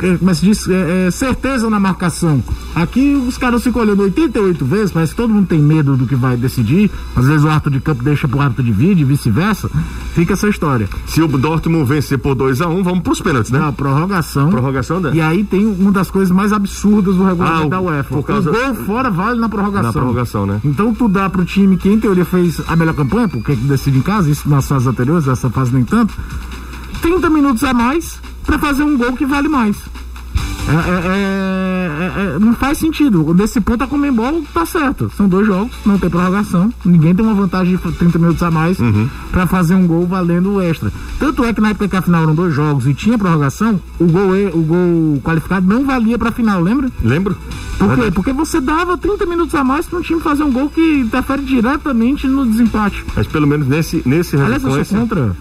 é, 0.03 0.17
como 0.17 0.31
é 0.31 0.35
se 0.35 0.45
diz, 0.45 0.69
é, 0.69 1.07
é, 1.07 1.11
certeza 1.11 1.71
na 1.71 1.81
marcação. 1.81 2.43
Aqui 2.75 3.15
os 3.15 3.39
caras 3.39 3.63
ficam 3.63 3.83
olhando 3.83 4.03
88 4.03 4.65
vezes, 4.65 4.93
parece 4.93 5.13
que 5.13 5.17
todo 5.17 5.33
mundo 5.33 5.47
tem 5.47 5.61
medo 5.61 5.97
do 5.97 6.07
que 6.07 6.15
vai 6.15 6.37
decidir. 6.37 6.91
Às 7.17 7.27
vezes 7.27 7.45
o 7.45 7.49
árbitro 7.49 7.71
de 7.71 7.81
campo 7.81 8.03
deixa 8.03 8.29
pro 8.29 8.41
árbitro 8.41 8.63
de 8.63 8.73
vídeo 8.73 9.03
e 9.03 9.05
vice-versa. 9.05 9.71
Fica 10.15 10.35
essa 10.35 10.49
história. 10.49 10.89
Se 11.15 11.23
o 11.23 11.29
Dortmund 11.29 11.85
vencer 11.85 12.19
por 12.19 12.35
2 12.35 12.61
a 12.61 12.67
1 12.67 12.77
um, 12.77 12.83
vamos 12.83 13.05
pros 13.05 13.21
pênaltis, 13.21 13.53
né? 13.53 13.61
Não, 13.61 13.73
prorrogação. 13.73 14.51
Prorrogação, 14.51 14.99
né? 14.99 15.13
E 15.15 15.21
aí 15.21 15.45
tem 15.45 15.65
uma 15.65 15.93
das 15.93 16.11
coisas 16.11 16.35
mais 16.35 16.53
absurdas 16.53 17.15
do 17.15 17.23
regulamento 17.23 17.67
ah, 17.67 17.69
da 17.69 17.81
UEFA. 17.81 18.17
Por 18.17 18.25
causa... 18.25 18.51
O 18.51 18.53
gol 18.53 18.75
fora 18.85 19.13
vale 19.13 19.39
na 19.39 19.49
prorrogação. 19.49 19.87
Na 19.87 19.93
prorrogação, 19.93 20.45
né? 20.45 20.61
Então 20.65 20.93
tu 20.93 21.09
dá 21.09 21.31
pro 21.31 21.45
time 21.45 21.77
que 21.77 21.89
em 21.89 22.01
teoria 22.01 22.25
fez 22.25 22.61
a 22.67 22.75
melhor 22.75 22.97
campanha, 22.97 23.29
porque 23.29 23.55
decide 23.55 23.99
em 23.99 24.03
casa, 24.03 24.29
isso 24.29 24.49
nas 24.49 24.67
fases 24.67 24.89
anteriores, 24.89 25.29
essa 25.29 25.49
fase 25.49 25.73
nem 25.73 25.85
tanto, 25.85 26.13
30 27.01 27.31
minutos 27.31 27.63
a 27.63 27.73
mais 27.73 28.19
para 28.45 28.59
fazer 28.59 28.83
um 28.83 28.99
gol 28.99 29.13
que 29.13 29.25
vale 29.25 29.47
mais. 29.47 29.77
É, 30.67 30.73
é, 30.73 32.33
é, 32.33 32.37
é, 32.37 32.39
não 32.39 32.55
faz 32.55 32.79
sentido. 32.79 33.35
Nesse 33.35 33.61
ponto 33.61 33.85
a 33.85 33.87
Comembol 33.87 34.43
tá 34.53 34.65
certo. 34.65 35.11
São 35.17 35.29
dois 35.29 35.47
jogos, 35.47 35.73
não 35.85 35.99
tem 35.99 36.09
prorrogação. 36.09 36.73
Ninguém 36.85 37.15
tem 37.15 37.25
uma 37.25 37.35
vantagem 37.35 37.77
de 37.77 37.93
30 37.93 38.19
minutos 38.19 38.43
a 38.43 38.51
mais 38.51 38.79
uhum. 38.79 39.09
para 39.31 39.47
fazer 39.47 39.75
um 39.75 39.87
gol 39.87 40.07
valendo 40.07 40.55
o 40.55 40.63
extra. 40.63 40.93
Tanto 41.19 41.45
é 41.45 41.53
que 41.53 41.61
na 41.61 41.71
época 41.71 41.89
que 41.89 41.97
a 41.97 42.03
final 42.03 42.23
eram 42.23 42.35
dois 42.35 42.55
jogos 42.55 42.87
e 42.87 42.95
tinha 42.95 43.19
prorrogação, 43.19 43.81
o 43.99 44.07
gol, 44.07 44.31
o 44.53 44.63
gol 44.63 45.21
qualificado 45.23 45.67
não 45.67 45.85
valia 45.85 46.19
pra 46.19 46.33
final, 46.33 46.61
lembra? 46.61 46.91
Lembro. 47.03 47.37
Por 47.79 47.95
quê? 47.97 48.11
Porque 48.11 48.33
você 48.33 48.61
dava 48.61 48.97
30 48.97 49.27
minutos 49.27 49.55
a 49.55 49.65
mais 49.65 49.87
para 49.87 49.99
um 49.99 50.03
time 50.03 50.21
fazer 50.21 50.45
um 50.45 50.53
gol 50.53 50.71
que 50.71 51.01
interfere 51.01 51.43
diretamente 51.43 52.27
no 52.27 52.47
desempate. 52.47 53.05
Mas 53.15 53.27
pelo 53.27 53.47
menos 53.47 53.67
nesse, 53.67 54.03
nesse 54.07 54.37
Aliás, 54.37 54.63
eu 54.63 54.85
sou 54.85 55.01
contra 55.01 55.37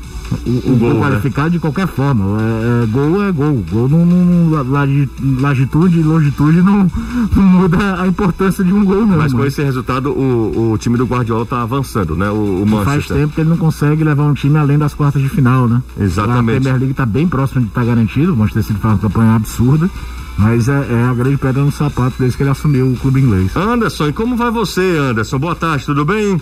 o, 0.46 0.50
o, 0.50 0.74
o 0.74 0.78
gol, 0.78 0.94
gol 0.96 1.10
né? 1.10 1.50
de 1.50 1.60
qualquer 1.60 1.88
forma. 1.88 2.42
É, 2.42 2.84
é, 2.84 2.86
gol 2.88 3.24
é 3.24 3.32
gol. 3.32 3.64
Gol 3.70 3.90
não, 3.90 4.06
não, 4.06 5.42
latitude 5.42 6.00
e 6.00 6.04
longitude 6.04 6.62
não, 6.62 6.90
não, 7.36 7.44
muda 7.44 8.02
a 8.02 8.08
importância 8.08 8.64
de 8.64 8.74
um 8.74 8.84
gol, 8.84 9.06
não. 9.06 9.18
Mas 9.18 9.34
com 9.34 9.46
esse 9.46 9.64
resultado, 9.64 10.12
o, 10.12 10.74
o 10.74 10.78
time 10.78 10.98
do 10.98 11.06
Guardiola 11.06 11.44
está 11.44 11.62
avançando, 11.62 12.16
né? 12.16 12.30
O, 12.30 12.64
o 12.64 12.66
Manchester. 12.66 12.86
Faz 12.86 13.08
tempo 13.08 13.36
que 13.36 13.42
ele 13.42 13.50
não 13.50 13.58
consegue 13.58 14.04
levar 14.04 14.24
um 14.24 14.34
time 14.34 14.58
além 14.58 14.78
das 14.78 14.94
quartas 14.94 15.22
de 15.22 15.30
final, 15.30 15.68
né? 15.68 15.82
Exatamente. 16.00 16.40
A 16.40 16.44
Premier 16.44 16.76
League 16.76 16.92
está 16.92 17.06
bem 17.06 17.28
próximo 17.28 17.62
de 17.62 17.68
estar 17.68 17.82
tá 17.82 17.88
garantido. 17.88 18.34
O 18.34 18.38
Manchester 18.38 18.64
City 18.64 18.80
faz 18.80 18.94
uma 18.96 19.00
campanha 19.00 19.36
absurda. 19.36 19.90
Mas 20.38 20.68
é, 20.68 20.74
é, 20.74 21.04
a 21.04 21.14
grande 21.14 21.38
pedra 21.38 21.64
no 21.64 21.72
sapato 21.72 22.16
desde 22.18 22.38
que 22.38 22.44
ele 22.44 22.50
assumiu 22.50 22.92
o 22.92 22.98
clube 22.98 23.22
inglês. 23.22 23.56
Anderson, 23.56 24.08
e 24.08 24.14
como 24.14 24.36
vai 24.36 24.50
você, 24.50 24.98
Anderson? 24.98 25.38
Boa 25.38 25.56
tarde, 25.56 25.86
tudo 25.86 26.04
bem? 26.04 26.42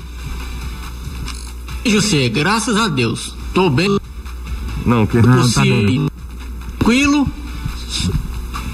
José, 1.86 2.30
graças 2.30 2.78
a 2.78 2.88
Deus. 2.88 3.36
Tô 3.54 3.70
bem. 3.70 4.00
Não, 4.86 5.06
quem 5.06 5.22
não 5.22 5.50
tá 5.50 5.62
bem. 5.62 6.10
Tranquilo. 6.78 7.28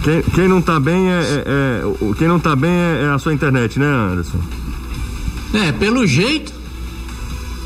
Quem, 0.04 0.22
quem 0.22 0.48
não 0.48 0.62
tá 0.62 0.80
bem 0.80 1.10
é, 1.10 1.20
é, 1.20 1.44
é, 1.46 2.14
quem 2.18 2.28
não 2.28 2.40
tá 2.40 2.56
bem 2.56 2.72
é, 2.72 3.04
é 3.04 3.10
a 3.10 3.20
sua 3.20 3.34
internet, 3.34 3.78
né, 3.78 3.86
Anderson? 3.86 4.40
É, 5.54 5.72
pelo 5.72 6.06
jeito. 6.08 6.54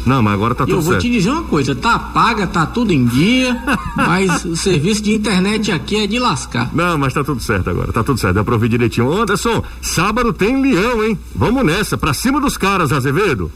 Não, 0.06 0.24
mas 0.24 0.34
agora 0.34 0.56
tá 0.56 0.66
tudo 0.66 0.74
certo. 0.74 0.80
Eu 0.80 0.84
vou 0.84 0.94
certo. 0.94 1.04
te 1.04 1.12
dizer 1.12 1.30
uma 1.30 1.44
coisa, 1.44 1.76
tá 1.76 2.00
paga, 2.00 2.48
tá 2.48 2.66
tudo 2.66 2.92
em 2.92 3.06
dia, 3.06 3.62
mas 3.96 4.44
o 4.46 4.56
serviço 4.56 5.04
de 5.04 5.14
internet 5.14 5.72
aqui 5.72 5.98
é 5.98 6.08
de 6.08 6.18
lascar. 6.18 6.72
Não, 6.74 6.98
mas 6.98 7.14
tá 7.14 7.24
tudo 7.24 7.42
certo 7.42 7.70
agora, 7.70 7.94
tá 7.94 8.04
tudo 8.04 8.20
certo, 8.20 8.34
deu 8.34 8.44
pra 8.44 8.56
ouvir 8.56 8.70
direitinho. 8.70 9.14
Anderson, 9.14 9.64
sábado 9.82 10.34
tem 10.34 10.60
leão, 10.60 11.04
hein? 11.04 11.20
Vamos 11.36 11.64
nessa, 11.64 11.98
pra 11.98 12.14
cima 12.14 12.42
dos 12.42 12.58
caras, 12.58 12.92
Azevedo. 12.92 13.52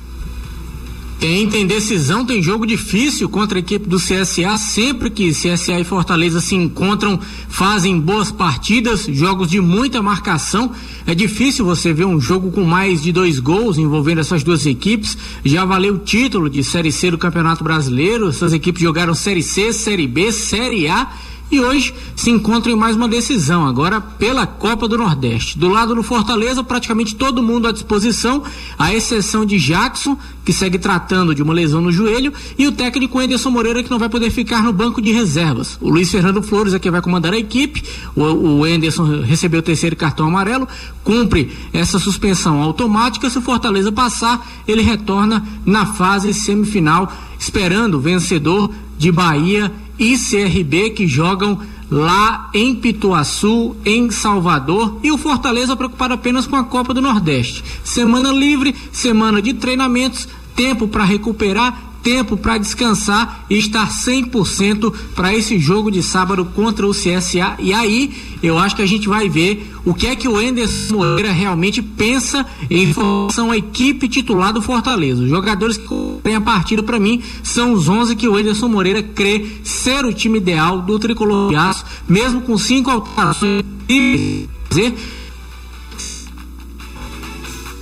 Tem, 1.19 1.47
tem 1.49 1.65
decisão, 1.65 2.25
tem 2.25 2.41
jogo 2.41 2.67
difícil 2.67 3.29
contra 3.29 3.57
a 3.57 3.61
equipe 3.61 3.87
do 3.87 3.97
CSA. 3.97 4.57
Sempre 4.57 5.09
que 5.09 5.31
CSA 5.31 5.79
e 5.79 5.83
Fortaleza 5.83 6.41
se 6.41 6.55
encontram, 6.55 7.19
fazem 7.47 7.99
boas 7.99 8.31
partidas, 8.31 9.05
jogos 9.05 9.49
de 9.49 9.61
muita 9.61 10.01
marcação. 10.01 10.71
É 11.07 11.15
difícil 11.15 11.63
você 11.63 11.93
ver 11.93 12.05
um 12.05 12.19
jogo 12.19 12.51
com 12.51 12.63
mais 12.63 13.01
de 13.01 13.11
dois 13.11 13.39
gols 13.39 13.77
envolvendo 13.77 14.19
essas 14.19 14.43
duas 14.43 14.65
equipes. 14.65 15.17
Já 15.43 15.63
valeu 15.63 15.95
o 15.95 15.99
título 15.99 16.49
de 16.49 16.63
Série 16.63 16.91
C 16.91 17.09
do 17.09 17.17
Campeonato 17.17 17.63
Brasileiro. 17.63 18.29
Essas 18.29 18.51
equipes 18.51 18.81
jogaram 18.81 19.15
Série 19.15 19.43
C, 19.43 19.71
Série 19.71 20.07
B, 20.07 20.31
Série 20.31 20.87
A 20.87 21.09
e 21.55 21.59
hoje 21.59 21.93
se 22.15 22.29
encontra 22.29 22.71
em 22.71 22.75
mais 22.75 22.95
uma 22.95 23.07
decisão, 23.07 23.65
agora 23.65 24.01
pela 24.01 24.45
Copa 24.45 24.87
do 24.87 24.97
Nordeste. 24.97 25.57
Do 25.57 25.69
lado 25.69 25.95
do 25.95 26.03
Fortaleza, 26.03 26.63
praticamente 26.63 27.15
todo 27.15 27.41
mundo 27.41 27.67
à 27.67 27.71
disposição, 27.71 28.43
à 28.77 28.93
exceção 28.93 29.45
de 29.45 29.57
Jackson, 29.57 30.17
que 30.43 30.51
segue 30.51 30.77
tratando 30.77 31.33
de 31.33 31.41
uma 31.41 31.53
lesão 31.53 31.81
no 31.81 31.91
joelho, 31.91 32.33
e 32.57 32.67
o 32.67 32.71
técnico 32.71 33.19
Anderson 33.19 33.49
Moreira, 33.49 33.81
que 33.81 33.89
não 33.89 33.97
vai 33.97 34.09
poder 34.09 34.29
ficar 34.29 34.63
no 34.63 34.73
banco 34.73 35.01
de 35.01 35.11
reservas. 35.11 35.77
O 35.79 35.89
Luiz 35.89 36.11
Fernando 36.11 36.43
Flores 36.43 36.73
é 36.73 36.79
quem 36.79 36.91
vai 36.91 37.01
comandar 37.01 37.33
a 37.33 37.37
equipe, 37.37 37.83
o, 38.15 38.21
o 38.21 38.63
Anderson 38.65 39.21
recebeu 39.21 39.61
o 39.61 39.63
terceiro 39.63 39.95
cartão 39.95 40.27
amarelo, 40.27 40.67
cumpre 41.03 41.55
essa 41.71 41.99
suspensão 41.99 42.61
automática, 42.61 43.29
se 43.29 43.37
o 43.37 43.41
Fortaleza 43.41 43.91
passar, 43.91 44.45
ele 44.67 44.81
retorna 44.81 45.45
na 45.65 45.85
fase 45.85 46.33
semifinal, 46.33 47.11
esperando 47.39 47.95
o 47.95 48.01
vencedor 48.01 48.69
de 48.97 49.11
Bahia 49.11 49.71
e 49.97 50.17
CRB 50.17 50.91
que 50.91 51.07
jogam 51.07 51.59
lá 51.89 52.49
em 52.53 52.75
Pituaçu, 52.75 53.75
em 53.85 54.09
Salvador, 54.09 54.99
e 55.03 55.11
o 55.11 55.17
Fortaleza 55.17 55.75
preocupado 55.75 56.13
apenas 56.13 56.47
com 56.47 56.55
a 56.55 56.63
Copa 56.63 56.93
do 56.93 57.01
Nordeste. 57.01 57.63
Semana 57.83 58.31
livre, 58.31 58.75
semana 58.91 59.41
de 59.41 59.53
treinamentos, 59.53 60.27
tempo 60.55 60.87
para 60.87 61.03
recuperar, 61.03 61.94
tempo 62.05 62.37
para 62.37 62.59
descansar 62.59 63.43
e 63.49 63.57
estar 63.57 63.89
100% 63.89 64.93
para 65.15 65.33
esse 65.33 65.57
jogo 65.57 65.89
de 65.89 66.03
sábado 66.03 66.45
contra 66.45 66.85
o 66.85 66.91
CSA. 66.91 67.55
E 67.57 67.73
aí, 67.73 68.13
eu 68.43 68.59
acho 68.59 68.75
que 68.75 68.83
a 68.83 68.85
gente 68.85 69.09
vai 69.09 69.27
ver 69.27 69.73
o 69.83 69.91
que 69.91 70.05
é 70.05 70.15
que 70.15 70.27
o 70.27 70.39
Enderson 70.39 70.97
Moreira 70.97 71.31
realmente 71.31 71.81
pensa 71.81 72.45
em 72.69 72.93
relação 72.93 73.49
à 73.49 73.57
equipe 73.57 74.07
titular 74.07 74.53
do 74.53 74.61
Fortaleza. 74.61 75.23
Os 75.23 75.29
jogadores 75.29 75.77
que 75.77 75.87
têm 76.21 76.35
a 76.35 76.41
partida 76.41 76.83
para 76.83 76.99
mim 76.99 77.23
são 77.41 77.73
os 77.73 77.89
11 77.89 78.15
que 78.15 78.27
o 78.27 78.39
Enderson 78.39 78.67
Moreira 78.67 79.01
crê 79.01 79.43
ser 79.63 80.05
o 80.05 80.13
time 80.13 80.37
ideal 80.37 80.83
do 80.83 80.99
tricolor 80.99 81.49
de 81.49 81.55
aço, 81.55 81.83
mesmo 82.07 82.41
com 82.41 82.55
cinco 82.55 82.91
alterações 82.91 83.65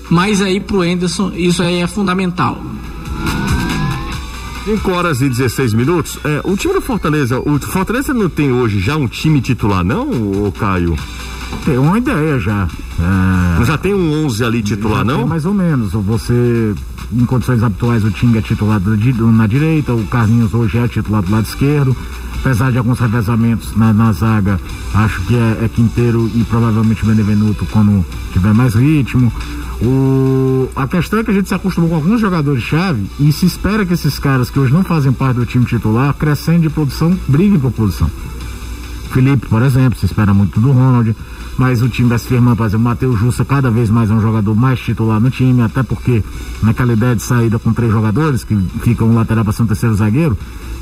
mas 0.10 0.42
aí 0.42 0.60
pro 0.60 0.86
Enderson 0.86 1.32
isso 1.36 1.62
aí 1.62 1.82
é 1.82 1.88
fundamental. 1.88 2.62
5 4.65 4.91
horas 4.91 5.22
e 5.22 5.27
16 5.27 5.74
minutos. 5.74 6.17
É, 6.24 6.39
o 6.43 6.55
time 6.55 6.74
do 6.74 6.82
Fortaleza, 6.82 7.38
o 7.39 7.60
Fortaleza 7.60 8.13
não 8.13 8.29
tem 8.29 8.51
hoje 8.51 8.79
já 8.79 8.96
um 8.96 9.08
time 9.08 9.41
titular, 9.41 9.84
não, 9.84 10.10
o 10.10 10.53
Caio? 10.58 10.96
Tem 11.65 11.77
uma 11.77 11.98
ideia 11.98 12.39
já. 12.39 12.67
É... 13.00 13.65
Já 13.65 13.77
tem 13.77 13.93
um 13.93 14.25
11 14.25 14.43
ali 14.43 14.63
titular, 14.63 15.03
não? 15.03 15.27
mais 15.27 15.46
ou 15.46 15.53
menos. 15.53 15.91
Você, 15.91 16.74
em 17.12 17.25
condições 17.25 17.62
habituais, 17.62 18.03
o 18.05 18.12
Tinga 18.12 18.39
é 18.39 18.41
titular 18.41 18.79
na 18.79 19.48
direita, 19.48 19.93
o 19.93 20.05
Carlinhos 20.08 20.53
hoje 20.53 20.77
é 20.77 20.88
titular 20.88 21.22
do 21.22 21.32
lado 21.32 21.46
esquerdo. 21.46 21.96
Apesar 22.44 22.74
de 22.74 22.78
alguns 22.78 23.00
revezamentos 23.00 23.74
na, 23.74 23.94
na 23.94 24.12
zaga, 24.12 24.60
acho 24.94 25.22
que 25.22 25.34
é, 25.34 25.60
é 25.64 25.70
Quinteiro 25.74 26.30
e 26.36 26.44
provavelmente 26.44 27.06
Benevenuto 27.06 27.66
quando 27.68 28.06
tiver 28.34 28.54
mais 28.54 28.74
ritmo. 28.76 29.32
O, 29.82 30.68
a 30.76 30.86
questão 30.86 31.20
é 31.20 31.24
que 31.24 31.32
a 31.32 31.34
gente 31.34 31.48
se 31.48 31.56
acostumou 31.56 31.90
com 31.90 31.96
alguns 31.96 32.20
jogadores-chave 32.20 33.06
e 33.18 33.32
se 33.32 33.46
espera 33.46 33.86
que 33.86 33.94
esses 33.94 34.20
caras 34.20 34.50
que 34.50 34.60
hoje 34.60 34.74
não 34.74 34.84
fazem 34.84 35.14
parte 35.14 35.38
do 35.38 35.46
time 35.46 35.64
titular, 35.64 36.14
crescendo 36.16 36.64
de 36.64 36.70
produção, 36.70 37.18
briguem 37.30 37.58
por 37.58 37.72
posição. 37.72 38.12
Felipe, 39.14 39.48
por 39.48 39.62
exemplo, 39.62 39.98
se 39.98 40.06
espera 40.06 40.34
muito 40.34 40.60
do 40.60 40.74
Ronald, 40.74 41.16
mas 41.58 41.82
o 41.82 41.88
time 41.88 42.10
vai 42.10 42.20
se 42.20 42.28
firmando, 42.28 42.58
por 42.58 42.66
exemplo, 42.66 42.86
o 42.86 42.90
Matheus 42.90 43.20
Jussa 43.20 43.46
cada 43.46 43.72
vez 43.72 43.90
mais 43.90 44.12
é 44.12 44.14
um 44.14 44.22
jogador 44.22 44.54
mais 44.54 44.80
titular 44.80 45.20
no 45.22 45.30
time, 45.30 45.62
até 45.62 45.82
porque 45.82 46.22
naquela 46.62 46.92
ideia 46.92 47.16
de 47.16 47.22
saída 47.22 47.58
com 47.58 47.72
três 47.72 47.92
jogadores, 47.92 48.44
que 48.44 48.56
ficam 48.82 49.08
um 49.10 49.16
lateral 49.16 49.46
para 49.46 49.54
ser 49.54 49.64
um 49.64 49.68
terceiro 49.68 49.96
zagueiro, 49.96 50.38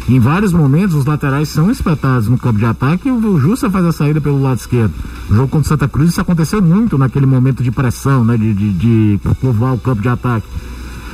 em 0.09 0.19
vários 0.19 0.51
momentos, 0.51 0.95
os 0.95 1.05
laterais 1.05 1.49
são 1.49 1.69
espetados 1.69 2.27
no 2.27 2.37
campo 2.37 2.59
de 2.59 2.65
ataque 2.65 3.07
e 3.07 3.11
o 3.11 3.39
Justa 3.39 3.69
faz 3.69 3.85
a 3.85 3.91
saída 3.91 4.19
pelo 4.19 4.41
lado 4.41 4.57
esquerdo. 4.57 4.93
No 5.29 5.35
jogo 5.35 5.47
contra 5.47 5.65
o 5.65 5.69
Santa 5.69 5.87
Cruz, 5.87 6.09
isso 6.09 6.21
aconteceu 6.21 6.61
muito 6.61 6.97
naquele 6.97 7.25
momento 7.25 7.63
de 7.63 7.71
pressão, 7.71 8.23
né? 8.25 8.35
De, 8.37 8.53
de, 8.53 8.73
de 8.73 9.19
povoar 9.39 9.73
o 9.73 9.77
campo 9.77 10.01
de 10.01 10.09
ataque. 10.09 10.47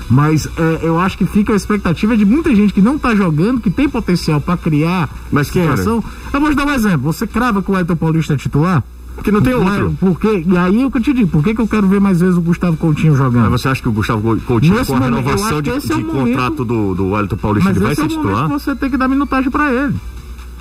Mas 0.10 0.48
é, 0.58 0.80
eu 0.84 1.00
acho 1.00 1.18
que 1.18 1.26
fica 1.26 1.52
a 1.52 1.56
expectativa 1.56 2.16
de 2.16 2.26
muita 2.26 2.56
gente 2.56 2.74
que 2.74 2.82
não 2.82 2.96
está 2.96 3.14
jogando, 3.14 3.60
que 3.60 3.70
tem 3.70 3.90
potencial 3.90 4.40
para 4.40 4.56
criar 4.56 5.10
Mas 5.32 5.48
situação. 5.48 6.04
Eu 6.34 6.40
vou 6.40 6.50
te 6.50 6.56
dar 6.56 6.66
um 6.66 6.74
exemplo. 6.74 7.02
Você 7.02 7.28
crava 7.28 7.62
que 7.62 7.70
o 7.70 7.78
Elton 7.78 7.96
Paulista 7.96 8.34
é 8.34 8.38
titular? 8.38 8.84
Porque 9.18 9.32
não 9.32 9.42
tem 9.42 9.56
outro. 9.56 9.98
Porque, 10.00 10.46
e 10.48 10.58
aí 10.58 10.86
o 10.86 10.92
que 10.92 11.00
eu 11.00 11.02
te 11.02 11.12
digo, 11.12 11.28
por 11.28 11.44
que, 11.44 11.56
que 11.56 11.60
eu 11.60 11.68
quero 11.68 11.88
ver 11.88 12.00
mais 12.00 12.20
vezes 12.20 12.38
o 12.38 12.42
Gustavo 12.42 12.78
Coutinho 12.78 13.16
jogando? 13.16 13.50
Mas 13.50 13.62
você 13.62 13.68
acha 13.68 13.82
que 13.82 13.90
o 13.90 13.92
Gustavo 13.92 14.40
Coutinho, 14.42 14.76
Nesse 14.76 14.92
com 14.92 14.98
a 14.98 15.00
momento, 15.00 15.26
renovação 15.26 15.62
de, 15.62 15.72
de 15.80 15.92
é 15.92 16.04
contrato 16.04 16.64
do, 16.64 16.94
do 16.94 17.10
Wellington 17.10 17.38
Paulista, 17.38 17.72
ele 17.72 17.80
vai 17.80 17.96
ser 17.96 18.08
titular? 18.08 18.48
Você 18.48 18.76
tem 18.76 18.92
que 18.92 18.96
dar 18.96 19.08
minutagem 19.08 19.50
para 19.50 19.74
ele. 19.74 19.96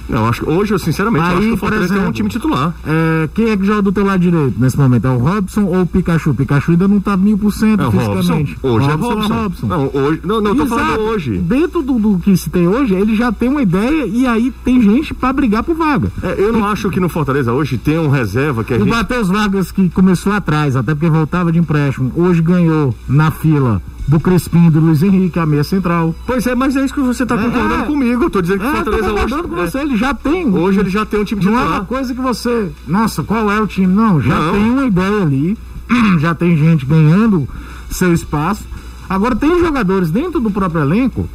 Eu 0.08 0.24
acho 0.26 0.42
que 0.42 0.50
hoje, 0.50 0.72
eu 0.72 0.78
sinceramente, 0.78 1.24
Aí, 1.24 1.32
eu 1.32 1.38
acho 1.38 1.48
que 1.48 1.54
o 1.54 1.56
Fortaleza 1.56 1.86
exemplo, 1.86 2.06
é 2.06 2.08
um 2.08 2.12
time 2.12 2.28
titular. 2.28 2.74
É, 2.86 3.28
quem 3.34 3.50
é 3.50 3.56
que 3.56 3.64
joga 3.64 3.82
do 3.82 3.92
teu 3.92 4.04
lado 4.04 4.20
direito 4.20 4.54
nesse 4.58 4.78
momento? 4.78 5.06
É 5.06 5.10
o 5.10 5.18
Robson 5.18 5.64
ou 5.64 5.82
o 5.82 5.86
Pikachu? 5.86 6.30
O 6.30 6.34
Pikachu 6.34 6.72
ainda 6.72 6.88
não 6.88 7.00
tá 7.00 7.16
mil 7.16 7.36
por 7.36 7.52
cento 7.52 7.82
é 7.82 7.90
fisicamente. 7.90 8.56
Robson. 8.62 8.68
Hoje 8.68 8.88
é 8.88 8.92
Robson 8.92 9.10
é 9.10 9.14
Robson. 9.14 9.34
Robson. 9.34 9.66
Não, 9.66 9.90
hoje, 9.92 10.20
não, 10.24 10.40
não 10.40 10.56
tô 10.56 10.66
falando 10.66 11.00
hoje. 11.00 11.38
Dentro 11.38 11.82
do, 11.82 11.98
do, 11.98 12.18
que 12.18 12.36
se 12.36 12.50
tem 12.50 12.68
hoje, 12.68 12.94
ele 12.94 13.16
já 13.16 13.32
tem 13.32 13.48
uma 13.48 13.62
ideia 13.62 14.06
e 14.06 14.26
aí 14.26 14.52
tem 14.64 14.80
gente 14.80 15.12
pra 15.12 15.32
brigar 15.32 15.62
por 15.62 15.74
vaga. 15.74 16.10
É, 16.22 16.36
eu 16.38 16.52
não 16.52 16.60
e, 16.60 16.72
acho 16.72 16.90
que 16.90 17.00
no 17.00 17.08
Fortaleza 17.08 17.52
hoje 17.52 17.76
tem 17.76 17.98
um 17.98 18.08
reserva 18.08 18.62
que 18.64 18.72
a 18.72 18.76
o 18.76 18.80
gente... 18.80 18.88
O 18.88 18.90
Matheus 18.90 19.28
Vargas 19.28 19.70
que 19.72 19.88
começou 19.88 20.32
atrás, 20.32 20.76
até 20.76 20.94
porque 20.94 21.08
voltava 21.08 21.50
de 21.50 21.58
empréstimo, 21.58 22.12
hoje 22.14 22.40
ganhou 22.40 22.94
na 23.08 23.30
fila 23.30 23.82
do 24.06 24.20
Crispim 24.20 24.70
do 24.70 24.80
Luiz 24.80 25.02
Henrique, 25.02 25.38
a 25.38 25.46
meia 25.46 25.64
central. 25.64 26.14
Pois 26.26 26.46
é, 26.46 26.54
mas 26.54 26.76
é 26.76 26.84
isso 26.84 26.94
que 26.94 27.00
você 27.00 27.24
está 27.24 27.36
concordando 27.36 27.82
é, 27.82 27.86
comigo. 27.86 28.24
Eu 28.24 28.30
tô 28.30 28.40
dizendo 28.40 28.60
que 28.60 28.66
é, 28.66 28.72
Fortaleza 28.72 29.12
hoje. 29.12 29.42
com 29.42 29.56
você, 29.56 29.78
ele 29.78 29.96
já 29.96 30.14
tem. 30.14 30.54
Hoje 30.54 30.80
ele 30.80 30.90
já 30.90 31.04
tem 31.04 31.20
um 31.20 31.24
time 31.24 31.40
titular. 31.40 31.64
Não 31.64 31.72
é 31.72 31.76
uma 31.78 31.84
coisa 31.84 32.14
que 32.14 32.20
você. 32.20 32.70
Nossa, 32.86 33.22
qual 33.22 33.50
é 33.50 33.60
o 33.60 33.66
time? 33.66 33.88
Não, 33.88 34.20
já 34.20 34.38
não. 34.38 34.52
tem 34.52 34.70
uma 34.70 34.86
ideia 34.86 35.22
ali. 35.22 35.58
Já 36.18 36.34
tem 36.34 36.56
gente 36.56 36.84
ganhando 36.84 37.48
seu 37.88 38.12
espaço. 38.12 38.64
Agora 39.08 39.36
tem 39.36 39.60
jogadores 39.60 40.10
dentro 40.10 40.40
do 40.40 40.50
próprio 40.50 40.82
elenco 40.82 41.28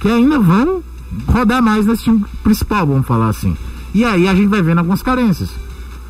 que 0.00 0.08
ainda 0.08 0.38
vão 0.38 0.82
rodar 1.26 1.62
mais 1.62 1.84
nesse 1.84 2.04
time 2.04 2.24
principal, 2.42 2.86
vamos 2.86 3.06
falar 3.06 3.28
assim. 3.28 3.54
E 3.92 4.02
aí 4.02 4.26
a 4.26 4.34
gente 4.34 4.48
vai 4.48 4.62
vendo 4.62 4.78
algumas 4.78 5.02
carências. 5.02 5.50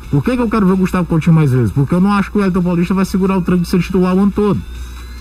Por 0.09 0.23
que, 0.23 0.35
que 0.35 0.41
eu 0.41 0.49
quero 0.49 0.65
ver 0.65 0.73
o 0.73 0.77
Gustavo 0.77 1.05
Coutinho 1.05 1.35
mais 1.35 1.51
vezes? 1.51 1.71
Porque 1.71 1.93
eu 1.93 2.01
não 2.01 2.11
acho 2.13 2.31
que 2.31 2.37
o 2.37 2.43
Elton 2.43 2.61
Paulista 2.61 2.93
vai 2.93 3.05
segurar 3.05 3.37
o 3.37 3.41
tranco 3.41 3.63
de 3.63 3.69
ser 3.69 3.79
titular 3.81 4.15
o 4.15 4.19
ano 4.21 4.31
todo. 4.33 4.59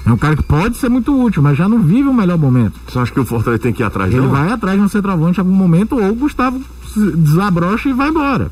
É 0.07 0.12
um 0.12 0.16
cara 0.16 0.35
que 0.37 0.42
pode 0.42 0.76
ser 0.76 0.88
muito 0.88 1.14
útil, 1.14 1.42
mas 1.42 1.57
já 1.59 1.69
não 1.69 1.80
vive 1.80 2.09
o 2.09 2.14
melhor 2.14 2.38
momento. 2.38 2.75
Você 2.88 2.99
acha 2.99 3.12
que 3.12 3.21
o 3.21 3.25
Fortaleza 3.25 3.62
tem 3.62 3.73
que 3.73 3.83
ir 3.83 3.87
atrás 3.87 4.12
Ele 4.12 4.23
não? 4.23 4.30
vai 4.30 4.50
atrás 4.50 4.78
de 4.78 4.85
um 4.85 4.88
centroavante 4.88 5.38
em 5.38 5.42
algum 5.42 5.54
momento, 5.54 5.97
ou 5.97 6.11
o 6.11 6.14
Gustavo 6.14 6.61
desabrocha 7.16 7.88
e 7.88 7.92
vai 7.92 8.09
embora. 8.09 8.50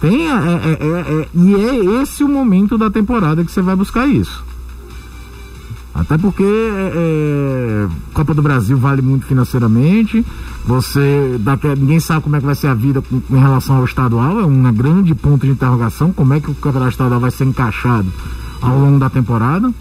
Tem, 0.00 0.28
é, 0.28 0.32
é, 0.32 0.78
é, 0.80 1.22
é- 1.22 1.28
e 1.34 1.54
é 1.54 2.02
esse 2.02 2.22
o 2.22 2.28
momento 2.28 2.76
da 2.76 2.90
temporada 2.90 3.44
que 3.44 3.50
você 3.50 3.62
vai 3.62 3.74
buscar 3.76 4.06
isso. 4.06 4.44
Até 5.94 6.16
porque 6.16 6.44
é, 6.44 6.92
é, 6.94 7.88
Copa 8.12 8.32
do 8.32 8.40
Brasil 8.40 8.76
vale 8.78 9.02
muito 9.02 9.26
financeiramente. 9.26 10.24
Você 10.64 11.36
daqui, 11.40 11.66
ninguém 11.68 11.98
sabe 11.98 12.22
como 12.22 12.36
é 12.36 12.40
que 12.40 12.46
vai 12.46 12.54
ser 12.54 12.68
a 12.68 12.74
vida 12.74 13.02
com, 13.02 13.20
com 13.20 13.38
relação 13.40 13.76
ao 13.76 13.84
estadual. 13.84 14.38
É 14.38 14.44
um 14.44 14.72
grande 14.72 15.12
ponto 15.14 15.44
de 15.44 15.52
interrogação. 15.52 16.12
Como 16.12 16.32
é 16.34 16.40
que 16.40 16.50
o 16.50 16.54
campeonato 16.54 16.92
estadual 16.92 17.18
vai 17.18 17.32
ser 17.32 17.46
encaixado 17.46 18.06
ao 18.60 18.78
longo 18.78 18.98
da 19.00 19.10
temporada? 19.10 19.72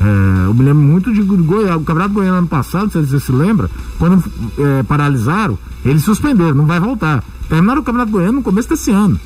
É, 0.00 0.46
eu 0.46 0.54
me 0.54 0.64
lembro 0.64 0.82
muito 0.82 1.12
de 1.12 1.22
Goiás, 1.22 1.76
o 1.76 1.80
Campeonato 1.80 2.14
Goiano 2.14 2.38
ano 2.38 2.46
passado, 2.46 2.90
se 2.90 3.00
você 3.00 3.18
se 3.18 3.32
lembra, 3.32 3.68
quando 3.98 4.22
é, 4.58 4.82
paralisaram, 4.84 5.58
eles 5.84 6.04
suspenderam, 6.04 6.54
não 6.54 6.66
vai 6.66 6.78
voltar. 6.78 7.24
Terminaram 7.48 7.80
o 7.80 7.84
Campeonato 7.84 8.12
Goiano 8.12 8.34
no 8.34 8.42
começo 8.42 8.68
desse 8.68 8.90
ano. 8.90 9.18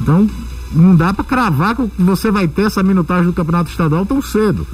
Então, 0.00 0.28
não 0.74 0.96
dá 0.96 1.12
para 1.12 1.24
cravar 1.24 1.76
que 1.76 1.88
você 1.98 2.30
vai 2.30 2.48
ter 2.48 2.62
essa 2.62 2.82
minutagem 2.82 3.26
do 3.26 3.32
Campeonato 3.32 3.70
Estadual 3.70 4.06
tão 4.06 4.20
cedo. 4.20 4.66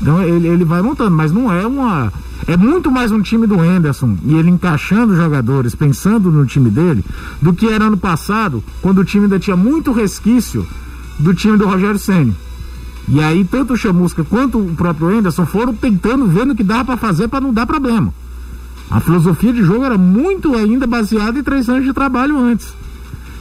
Então 0.00 0.22
ele, 0.22 0.48
ele 0.48 0.64
vai 0.64 0.80
montando, 0.80 1.10
mas 1.10 1.32
não 1.32 1.52
é 1.52 1.66
uma. 1.66 2.12
É 2.46 2.56
muito 2.56 2.90
mais 2.90 3.12
um 3.12 3.20
time 3.20 3.46
do 3.46 3.62
Henderson 3.62 4.16
e 4.24 4.34
ele 4.34 4.50
encaixando 4.50 5.14
jogadores, 5.14 5.74
pensando 5.74 6.32
no 6.32 6.46
time 6.46 6.70
dele, 6.70 7.04
do 7.40 7.52
que 7.52 7.68
era 7.68 7.84
ano 7.84 7.98
passado, 7.98 8.64
quando 8.80 8.98
o 8.98 9.04
time 9.04 9.24
ainda 9.24 9.38
tinha 9.38 9.56
muito 9.56 9.92
resquício 9.92 10.66
do 11.18 11.34
time 11.34 11.58
do 11.58 11.66
Rogério 11.66 11.98
Senni. 11.98 12.34
E 13.10 13.20
aí, 13.20 13.44
tanto 13.44 13.74
o 13.74 13.76
Chamusca 13.76 14.22
quanto 14.22 14.58
o 14.58 14.74
próprio 14.74 15.10
Henderson 15.10 15.44
foram 15.44 15.74
tentando, 15.74 16.26
vendo 16.26 16.52
o 16.52 16.54
que 16.54 16.62
dava 16.62 16.84
para 16.84 16.96
fazer 16.96 17.26
para 17.26 17.40
não 17.40 17.52
dar 17.52 17.66
problema. 17.66 18.14
A 18.88 19.00
filosofia 19.00 19.52
de 19.52 19.62
jogo 19.62 19.84
era 19.84 19.98
muito 19.98 20.54
ainda 20.54 20.86
baseada 20.86 21.38
em 21.38 21.42
três 21.42 21.68
anos 21.68 21.84
de 21.84 21.92
trabalho 21.92 22.38
antes. 22.38 22.72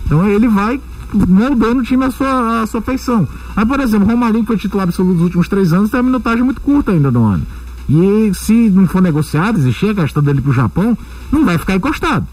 Então 0.06 0.28
ele 0.28 0.48
vai 0.48 0.82
moldando 1.14 1.82
o 1.82 1.84
time 1.84 2.06
à 2.06 2.12
sua, 2.12 2.64
à 2.64 2.68
sua 2.68 2.82
feição. 2.82 3.28
Aí, 3.56 3.66
por 3.66 3.80
exemplo, 3.80 4.08
o 4.08 4.10
Romarinho, 4.10 4.42
que 4.42 4.48
foi 4.48 4.58
titular 4.58 4.84
absoluto 4.84 5.16
nos 5.16 5.24
últimos 5.24 5.48
três 5.48 5.72
anos, 5.72 5.90
tem 5.90 6.00
uma 6.00 6.08
minutagem 6.08 6.44
muito 6.44 6.62
curta 6.62 6.92
ainda 6.92 7.12
no 7.12 7.26
ano. 7.26 7.46
E 7.88 8.32
se 8.34 8.70
não 8.70 8.88
for 8.88 9.02
negociado, 9.02 9.58
existir 9.58 9.90
a 9.92 9.96
questão 9.96 10.22
dele 10.22 10.42
pro 10.42 10.52
Japão, 10.54 10.98
não 11.32 11.46
vai 11.46 11.58
ficar 11.58 11.76
encostado. 11.76 12.28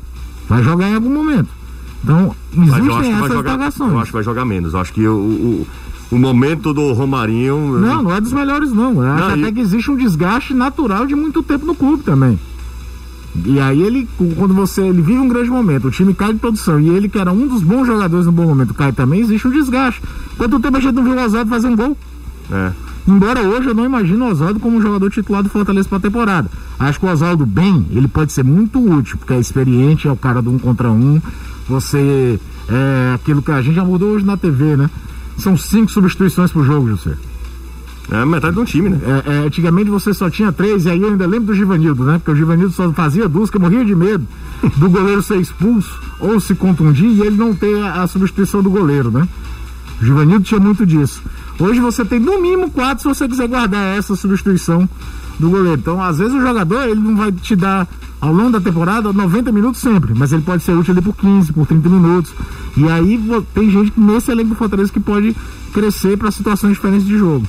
Vai 0.48 0.62
jogar 0.62 0.88
em 0.88 0.94
algum 0.94 1.12
momento. 1.12 1.48
Então, 2.04 2.36
existem 2.52 3.12
essas 3.12 3.28
jogar. 3.28 3.54
indagações. 3.54 3.92
Eu 3.92 3.98
acho 3.98 4.06
que 4.06 4.12
vai 4.12 4.22
jogar 4.22 4.44
menos. 4.44 4.74
Eu 4.74 4.80
acho 4.80 4.92
que 4.92 5.06
o, 5.08 5.16
o, 5.16 5.66
o 6.10 6.16
momento 6.18 6.72
do 6.72 6.92
Romarinho. 6.92 7.78
Não, 7.78 8.02
não 8.02 8.14
é 8.14 8.20
dos 8.20 8.32
melhores, 8.32 8.72
não. 8.72 9.02
Eu 9.02 9.10
acho 9.12 9.20
Não, 9.24 9.34
até 9.34 9.48
e- 9.48 9.52
que 9.52 9.60
existe 9.60 9.90
um 9.90 9.96
desgaste 9.96 10.54
natural 10.54 11.06
de 11.06 11.14
muito 11.14 11.42
tempo 11.42 11.66
no 11.66 11.74
clube 11.74 12.02
também. 12.02 12.38
E 13.44 13.60
aí 13.60 13.82
ele, 13.82 14.08
quando 14.36 14.54
você, 14.54 14.80
ele 14.82 15.02
vive 15.02 15.18
um 15.18 15.28
grande 15.28 15.50
momento, 15.50 15.88
o 15.88 15.90
time 15.90 16.14
cai 16.14 16.32
de 16.32 16.38
produção, 16.38 16.80
e 16.80 16.88
ele 16.88 17.06
que 17.08 17.18
era 17.18 17.30
um 17.32 17.46
dos 17.46 17.62
bons 17.62 17.86
jogadores 17.86 18.24
no 18.24 18.32
bom 18.32 18.46
momento 18.46 18.72
cai 18.72 18.92
também, 18.92 19.20
existe 19.20 19.46
um 19.46 19.50
desgaste. 19.50 20.00
Quanto 20.38 20.58
tempo 20.58 20.76
a 20.76 20.80
gente 20.80 20.94
não 20.94 21.04
viu 21.04 21.12
o 21.14 21.22
Oswaldo 21.22 21.50
fazer 21.50 21.68
um 21.68 21.76
gol? 21.76 21.96
É. 22.50 22.72
Embora 23.06 23.42
hoje 23.42 23.68
eu 23.68 23.74
não 23.74 23.84
imagino 23.84 24.24
o 24.24 24.30
Oswaldo 24.30 24.58
como 24.58 24.78
um 24.78 24.80
jogador 24.80 25.10
titular 25.10 25.42
do 25.42 25.48
Fortaleza 25.50 25.86
para 25.88 25.98
a 25.98 26.00
temporada. 26.00 26.50
Acho 26.78 26.98
que 26.98 27.06
o 27.06 27.10
Oswaldo 27.10 27.44
bem, 27.44 27.84
ele 27.90 28.08
pode 28.08 28.32
ser 28.32 28.42
muito 28.42 28.78
útil, 28.80 29.18
porque 29.18 29.34
é 29.34 29.38
experiente, 29.38 30.08
é 30.08 30.10
o 30.12 30.16
cara 30.16 30.40
do 30.40 30.50
um 30.50 30.58
contra 30.58 30.90
um. 30.90 31.20
Você 31.68 32.40
é 32.68 33.12
aquilo 33.14 33.42
que 33.42 33.50
a 33.50 33.60
gente 33.60 33.74
já 33.74 33.84
mudou 33.84 34.10
hoje 34.12 34.24
na 34.24 34.36
TV, 34.36 34.76
né? 34.76 34.88
São 35.38 35.56
cinco 35.56 35.90
substituições 35.90 36.50
por 36.50 36.64
jogo, 36.64 36.88
José. 36.88 37.14
É 38.10 38.24
metade 38.24 38.54
de 38.54 38.60
um 38.60 38.64
time, 38.64 38.88
né? 38.88 39.00
É, 39.04 39.32
é, 39.32 39.38
antigamente 39.46 39.90
você 39.90 40.14
só 40.14 40.30
tinha 40.30 40.52
três, 40.52 40.84
e 40.84 40.90
aí 40.90 41.02
eu 41.02 41.08
ainda 41.08 41.26
lembro 41.26 41.46
do 41.46 41.54
Givanildo, 41.54 42.04
né? 42.04 42.18
Porque 42.18 42.30
o 42.30 42.36
Givanildo 42.36 42.72
só 42.72 42.90
fazia 42.92 43.28
duas, 43.28 43.50
que 43.50 43.56
eu 43.56 43.60
morria 43.60 43.84
de 43.84 43.94
medo 43.94 44.26
do 44.76 44.88
goleiro 44.88 45.22
ser 45.22 45.40
expulso 45.40 46.00
ou 46.20 46.38
se 46.38 46.54
contundir 46.54 47.08
e 47.08 47.20
ele 47.20 47.36
não 47.36 47.54
ter 47.54 47.82
a, 47.82 48.04
a 48.04 48.06
substituição 48.06 48.62
do 48.62 48.70
goleiro, 48.70 49.10
né? 49.10 49.28
O 50.00 50.04
Givanildo 50.04 50.44
tinha 50.44 50.60
muito 50.60 50.86
disso. 50.86 51.22
Hoje 51.58 51.80
você 51.80 52.04
tem 52.04 52.20
no 52.20 52.40
mínimo 52.40 52.70
quatro 52.70 53.02
se 53.02 53.08
você 53.08 53.26
quiser 53.26 53.48
guardar 53.48 53.96
essa 53.96 54.14
substituição 54.14 54.88
do 55.38 55.50
goleiro. 55.50 55.80
Então, 55.80 56.00
às 56.00 56.18
vezes 56.18 56.34
o 56.34 56.40
jogador 56.40 56.84
ele 56.84 57.00
não 57.00 57.16
vai 57.16 57.32
te 57.32 57.56
dar 57.56 57.88
ao 58.26 58.32
longo 58.32 58.50
da 58.50 58.60
temporada 58.60 59.12
90 59.12 59.52
minutos 59.52 59.80
sempre, 59.80 60.12
mas 60.12 60.32
ele 60.32 60.42
pode 60.42 60.62
ser 60.62 60.72
útil 60.72 60.92
ali 60.92 61.00
por 61.00 61.14
15, 61.14 61.52
por 61.52 61.66
30 61.66 61.88
minutos. 61.88 62.32
E 62.76 62.88
aí 62.88 63.20
tem 63.54 63.70
gente 63.70 63.92
nesse 63.96 64.30
elenco 64.32 64.50
do 64.50 64.54
Fortaleza 64.56 64.92
que 64.92 64.98
pode 64.98 65.34
crescer 65.72 66.16
para 66.18 66.30
situações 66.30 66.74
diferentes 66.74 67.06
de 67.06 67.16
jogo. 67.16 67.46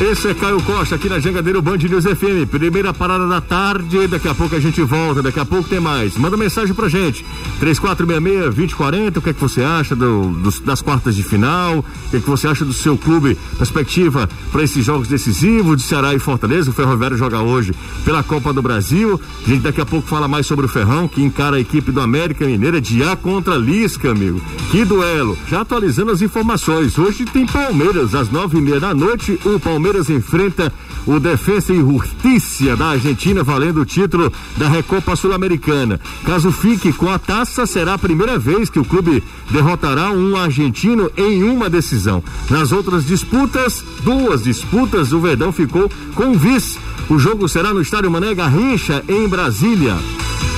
Esse 0.00 0.28
é 0.28 0.34
Caio 0.34 0.60
Costa 0.62 0.96
aqui 0.96 1.08
na 1.08 1.20
Jangadeiro 1.20 1.62
Band 1.62 1.76
News 1.76 2.04
FM. 2.04 2.48
Primeira 2.50 2.92
parada 2.92 3.28
da 3.28 3.40
tarde. 3.40 4.08
Daqui 4.08 4.26
a 4.26 4.34
pouco 4.34 4.56
a 4.56 4.58
gente 4.60 4.82
volta. 4.82 5.22
Daqui 5.22 5.38
a 5.38 5.44
pouco 5.44 5.68
tem 5.68 5.78
mais. 5.78 6.16
Manda 6.16 6.36
mensagem 6.36 6.74
pra 6.74 6.88
gente. 6.88 7.24
3466-2040. 7.60 9.18
O 9.18 9.22
que 9.22 9.30
é 9.30 9.32
que 9.32 9.40
você 9.40 9.62
acha 9.62 9.94
do- 9.94 10.32
dos- 10.42 10.58
das 10.58 10.82
quartas 10.82 11.14
de 11.14 11.22
final? 11.22 11.78
O 11.78 12.10
que 12.10 12.16
é 12.16 12.20
que 12.20 12.28
você 12.28 12.48
acha 12.48 12.64
do 12.64 12.72
seu 12.72 12.98
clube? 12.98 13.38
Perspectiva 13.56 14.28
para 14.50 14.64
esses 14.64 14.84
jogos 14.84 15.06
decisivos 15.06 15.76
de 15.76 15.82
Ceará 15.84 16.12
e 16.14 16.18
Fortaleza. 16.18 16.70
O 16.70 16.74
Ferroviário 16.74 17.16
joga 17.16 17.40
hoje 17.40 17.72
pela 18.04 18.24
Copa 18.24 18.52
do 18.52 18.60
Brasil. 18.60 19.20
A 19.46 19.48
gente 19.48 19.62
daqui 19.62 19.80
a 19.80 19.86
pouco 19.86 20.08
fala 20.08 20.26
mais 20.26 20.46
sobre 20.46 20.66
o 20.66 20.68
Ferrão, 20.68 21.06
que 21.06 21.22
encara 21.22 21.56
a 21.56 21.60
equipe 21.60 21.92
do 21.92 22.00
América 22.00 22.44
Mineira 22.44 22.80
de 22.80 23.04
A 23.04 23.14
contra 23.14 23.54
Lisca, 23.56 24.10
amigo. 24.10 24.42
Que 24.72 24.84
duelo. 24.84 25.38
Já 25.48 25.60
atualizando 25.60 26.10
as 26.10 26.20
informações. 26.22 26.98
Hoje 26.98 27.24
tem 27.24 27.46
Palmeiras, 27.46 28.16
às 28.16 28.28
nove 28.32 28.58
e 28.58 28.60
meia 28.60 28.80
da 28.80 28.92
noite. 28.92 29.38
O 29.44 29.60
Palmeiras 29.60 29.81
enfrenta 30.10 30.72
o 31.06 31.18
Defensa 31.18 31.72
e 31.72 31.78
Justiça 31.78 32.76
da 32.76 32.90
Argentina, 32.90 33.42
valendo 33.42 33.80
o 33.80 33.84
título 33.84 34.32
da 34.56 34.68
Recopa 34.68 35.16
Sul-Americana. 35.16 36.00
Caso 36.24 36.52
fique 36.52 36.92
com 36.92 37.10
a 37.10 37.18
taça, 37.18 37.66
será 37.66 37.94
a 37.94 37.98
primeira 37.98 38.38
vez 38.38 38.70
que 38.70 38.78
o 38.78 38.84
clube 38.84 39.22
derrotará 39.50 40.10
um 40.10 40.36
argentino 40.36 41.10
em 41.16 41.42
uma 41.42 41.68
decisão. 41.68 42.22
Nas 42.48 42.72
outras 42.72 43.04
disputas, 43.04 43.84
duas 44.02 44.44
disputas, 44.44 45.12
o 45.12 45.20
Verdão 45.20 45.52
ficou 45.52 45.90
com 46.14 46.30
o 46.30 46.38
vice. 46.38 46.78
O 47.08 47.18
jogo 47.18 47.48
será 47.48 47.74
no 47.74 47.80
estádio 47.80 48.10
Mané 48.10 48.34
Garrincha, 48.34 49.02
em 49.08 49.28
Brasília. 49.28 49.96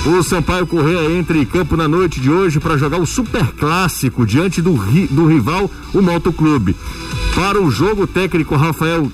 O 0.06 0.22
Sampaio 0.22 0.66
Correia 0.66 1.10
entra 1.10 1.38
em 1.38 1.46
campo 1.46 1.78
na 1.78 1.88
noite 1.88 2.20
de 2.20 2.30
hoje 2.30 2.60
para 2.60 2.76
jogar 2.76 2.98
o 2.98 3.06
Super 3.06 3.46
Clássico 3.52 4.26
diante 4.26 4.60
do, 4.60 4.72
do 5.10 5.26
rival, 5.26 5.70
o 5.94 6.02
Moto 6.02 6.30
Clube. 6.30 6.76
Para 7.34 7.60
o 7.60 7.68
jogo, 7.70 8.04
o 8.04 8.06
técnico 8.06 8.54
Rafael 8.54 9.10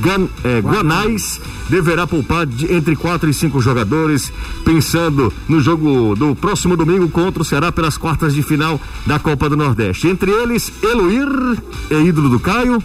Gan, 0.00 0.28
eh, 0.44 0.60
Guanais 0.62 1.38
deverá 1.68 2.06
poupar 2.06 2.46
de- 2.46 2.72
entre 2.72 2.96
quatro 2.96 3.28
e 3.28 3.34
cinco 3.34 3.60
jogadores, 3.60 4.32
pensando 4.64 5.30
no 5.46 5.60
jogo 5.60 6.14
do 6.16 6.34
próximo 6.34 6.74
domingo 6.74 7.08
contra 7.10 7.42
o 7.42 7.44
Ceará 7.44 7.70
pelas 7.70 7.98
quartas 7.98 8.34
de 8.34 8.42
final 8.42 8.80
da 9.06 9.18
Copa 9.18 9.48
do 9.50 9.56
Nordeste. 9.58 10.08
Entre 10.08 10.30
eles, 10.30 10.72
Eloir, 10.82 11.58
é 11.90 12.00
ídolo 12.00 12.30
do 12.30 12.40
Caio, 12.40 12.82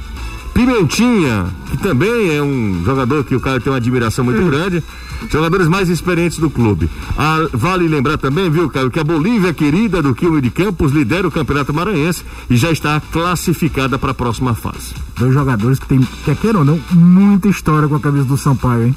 Pimentinha, 0.55 1.47
que 1.69 1.75
também 1.77 2.33
é 2.33 2.41
um 2.41 2.81
jogador 2.85 3.25
que 3.25 3.35
o 3.35 3.41
Caio 3.41 3.59
tem 3.59 3.73
uma 3.73 3.75
admiração 3.77 4.23
muito 4.23 4.41
grande. 4.49 4.81
Jogadores 5.29 5.67
mais 5.67 5.89
experientes 5.89 6.37
do 6.37 6.49
clube. 6.49 6.89
Ah, 7.17 7.45
vale 7.51 7.89
lembrar 7.89 8.17
também, 8.17 8.49
viu, 8.49 8.69
Caio, 8.69 8.89
que 8.89 8.97
a 8.97 9.03
Bolívia 9.03 9.53
querida 9.53 10.01
do 10.01 10.15
Quilme 10.15 10.39
de 10.39 10.49
Campos 10.49 10.93
lidera 10.93 11.27
o 11.27 11.31
Campeonato 11.31 11.73
Maranhense 11.73 12.23
e 12.49 12.55
já 12.55 12.71
está 12.71 13.01
classificada 13.11 13.99
para 13.99 14.11
a 14.11 14.13
próxima 14.13 14.55
fase. 14.55 14.93
Dois 15.19 15.33
jogadores 15.33 15.77
que 15.77 15.87
tem, 15.87 15.99
quer 16.23 16.37
queira 16.37 16.59
ou 16.59 16.63
não, 16.63 16.79
muita 16.91 17.49
história 17.49 17.89
com 17.89 17.95
a 17.95 17.99
camisa 17.99 18.23
do 18.23 18.37
Sampaio, 18.37 18.87
hein? 18.87 18.95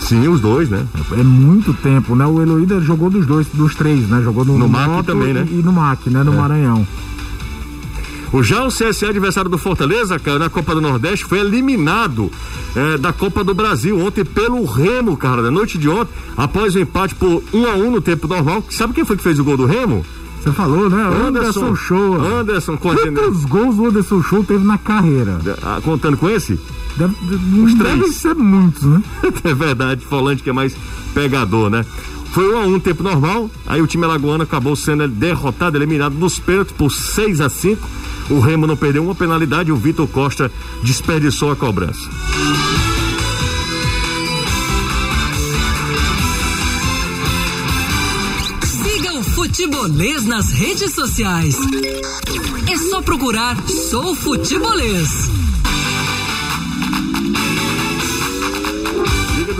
Sim, 0.00 0.28
os 0.28 0.38
dois, 0.38 0.68
né? 0.68 0.86
É 1.12 1.22
muito 1.22 1.72
tempo, 1.72 2.14
né? 2.14 2.26
O 2.26 2.42
Eloída 2.42 2.78
jogou 2.82 3.08
dos 3.08 3.24
dois, 3.24 3.46
dos 3.54 3.74
três, 3.74 4.06
né? 4.06 4.20
Jogou 4.22 4.44
no, 4.44 4.58
No 4.58 4.68
MAC 4.68 4.88
Moto 4.88 5.06
também, 5.06 5.32
né? 5.32 5.48
E, 5.50 5.60
e 5.60 5.62
no 5.62 5.72
MAC, 5.72 6.10
né? 6.10 6.22
No 6.22 6.34
Maranhão. 6.34 6.86
O 8.32 8.42
já 8.42 8.64
o 8.64 8.68
CSA 8.68 9.08
adversário 9.08 9.50
do 9.50 9.58
Fortaleza, 9.58 10.18
cara, 10.18 10.38
na 10.38 10.48
Copa 10.48 10.74
do 10.74 10.80
Nordeste, 10.80 11.24
foi 11.24 11.40
eliminado 11.40 12.30
eh, 12.76 12.96
da 12.96 13.12
Copa 13.12 13.42
do 13.42 13.52
Brasil 13.52 13.98
ontem 13.98 14.24
pelo 14.24 14.64
Remo, 14.64 15.16
cara, 15.16 15.42
da 15.42 15.50
noite 15.50 15.76
de 15.76 15.88
ontem, 15.88 16.12
após 16.36 16.76
o 16.76 16.78
empate 16.78 17.14
por 17.16 17.42
1 17.52 17.66
a 17.66 17.74
1 17.74 17.90
no 17.90 18.00
tempo 18.00 18.28
normal. 18.28 18.64
Sabe 18.70 18.94
quem 18.94 19.04
foi 19.04 19.16
que 19.16 19.22
fez 19.22 19.38
o 19.38 19.44
gol 19.44 19.56
do 19.56 19.66
Remo? 19.66 20.04
Você 20.40 20.52
falou, 20.52 20.88
né? 20.88 21.02
Anderson, 21.26 21.74
Show. 21.76 22.14
Anderson, 22.14 22.76
coordenador. 22.76 23.24
Quantos 23.24 23.44
gols 23.44 23.78
o 23.78 23.86
Anderson 23.86 24.22
Show 24.22 24.42
teve 24.42 24.64
na 24.64 24.78
carreira? 24.78 25.38
Ah, 25.62 25.80
contando 25.84 26.16
com 26.16 26.30
esse? 26.30 26.58
Deve, 26.96 27.14
não 27.52 27.64
três. 27.76 27.78
devem 27.78 28.12
ser 28.12 28.34
muitos, 28.34 28.84
né? 28.84 29.02
é 29.44 29.54
verdade, 29.54 30.04
Folante 30.06 30.42
que 30.42 30.48
é 30.48 30.52
mais 30.52 30.74
pegador, 31.12 31.68
né? 31.68 31.84
Foi 32.32 32.48
1 32.54 32.58
a 32.58 32.66
1 32.66 32.80
tempo 32.80 33.02
normal, 33.02 33.50
aí 33.66 33.82
o 33.82 33.86
time 33.86 34.04
alagoano 34.04 34.44
acabou 34.44 34.76
sendo 34.76 35.08
derrotado, 35.08 35.76
eliminado 35.76 36.14
nos 36.14 36.38
pênaltis 36.38 36.72
por 36.72 36.90
6 36.90 37.40
a 37.40 37.48
5. 37.48 37.88
O 38.30 38.38
Remo 38.38 38.68
não 38.68 38.76
perdeu 38.76 39.02
uma 39.02 39.14
penalidade 39.14 39.72
o 39.72 39.76
Vitor 39.76 40.06
Costa 40.06 40.50
desperdiçou 40.84 41.50
a 41.50 41.56
cobrança. 41.56 42.08
Siga 48.64 49.14
o 49.14 49.24
Futebolês 49.24 50.24
nas 50.24 50.52
redes 50.52 50.94
sociais. 50.94 51.56
É 52.70 52.76
só 52.76 53.02
procurar 53.02 53.56
Sou 53.66 54.14
Futebolês. 54.14 55.49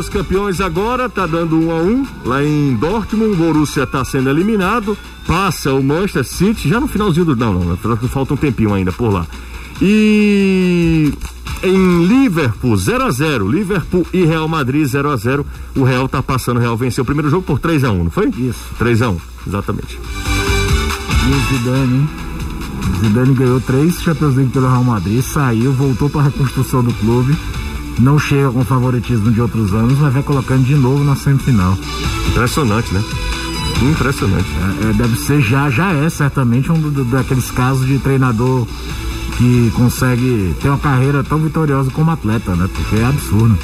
Dos 0.00 0.08
Campeões 0.08 0.62
agora 0.62 1.10
tá 1.10 1.26
dando 1.26 1.60
um 1.60 1.70
a 1.70 1.74
um 1.74 2.06
lá 2.24 2.42
em 2.42 2.74
Dortmund. 2.74 3.34
O 3.34 3.36
Borussia 3.36 3.86
tá 3.86 4.02
sendo 4.02 4.30
eliminado. 4.30 4.96
Passa 5.26 5.74
o 5.74 5.82
Manchester 5.82 6.24
City 6.24 6.70
já 6.70 6.80
no 6.80 6.88
finalzinho 6.88 7.26
do 7.26 7.36
não, 7.36 7.52
não, 7.52 7.76
falta 8.08 8.32
um 8.32 8.36
tempinho 8.36 8.72
ainda 8.72 8.90
por 8.92 9.12
lá. 9.12 9.26
E 9.80 11.12
em 11.62 12.06
Liverpool 12.06 12.74
0 12.78 13.04
a 13.04 13.10
0 13.10 13.46
Liverpool 13.46 14.06
e 14.10 14.24
Real 14.24 14.48
Madrid 14.48 14.86
0 14.86 15.10
a 15.10 15.16
0 15.16 15.44
O 15.76 15.84
Real 15.84 16.08
tá 16.08 16.22
passando, 16.22 16.56
o 16.56 16.60
Real 16.60 16.78
venceu 16.78 17.02
o 17.02 17.04
primeiro 17.04 17.28
jogo 17.28 17.42
por 17.42 17.58
3 17.58 17.84
a 17.84 17.92
1 17.92 18.04
não 18.04 18.10
foi? 18.10 18.28
Isso. 18.30 18.74
3 18.78 19.02
a 19.02 19.10
1 19.10 19.20
exatamente. 19.46 19.98
E 19.98 21.30
o 21.30 21.58
Zidane, 21.58 21.94
hein? 21.94 22.08
Zidane 23.00 23.34
ganhou 23.34 23.60
três 23.60 24.00
Champions 24.00 24.34
League 24.34 24.50
pelo 24.50 24.66
Real 24.66 24.82
Madrid, 24.82 25.22
saiu, 25.22 25.72
voltou 25.74 26.08
para 26.08 26.22
a 26.22 26.24
reconstrução 26.24 26.82
do 26.82 26.92
clube. 26.94 27.36
Não 28.00 28.18
chega 28.18 28.50
com 28.50 28.64
favoritismo 28.64 29.30
de 29.30 29.40
outros 29.40 29.74
anos, 29.74 29.98
mas 29.98 30.12
vai 30.12 30.22
colocando 30.22 30.64
de 30.64 30.74
novo 30.74 31.04
na 31.04 31.14
semifinal. 31.14 31.76
Impressionante, 32.28 32.94
né? 32.94 33.04
Impressionante. 33.82 34.48
É, 34.48 34.90
é, 34.90 34.92
deve 34.94 35.16
ser, 35.18 35.42
já, 35.42 35.68
já 35.68 35.92
é 35.92 36.08
certamente 36.08 36.72
um 36.72 36.80
do, 36.80 37.04
daqueles 37.04 37.50
casos 37.50 37.86
de 37.86 37.98
treinador 37.98 38.66
que 39.36 39.70
consegue 39.74 40.54
ter 40.60 40.68
uma 40.68 40.78
carreira 40.78 41.22
tão 41.22 41.38
vitoriosa 41.38 41.90
como 41.90 42.10
atleta, 42.10 42.54
né? 42.54 42.68
Porque 42.72 42.96
é 42.96 43.04
absurdo. 43.04 43.58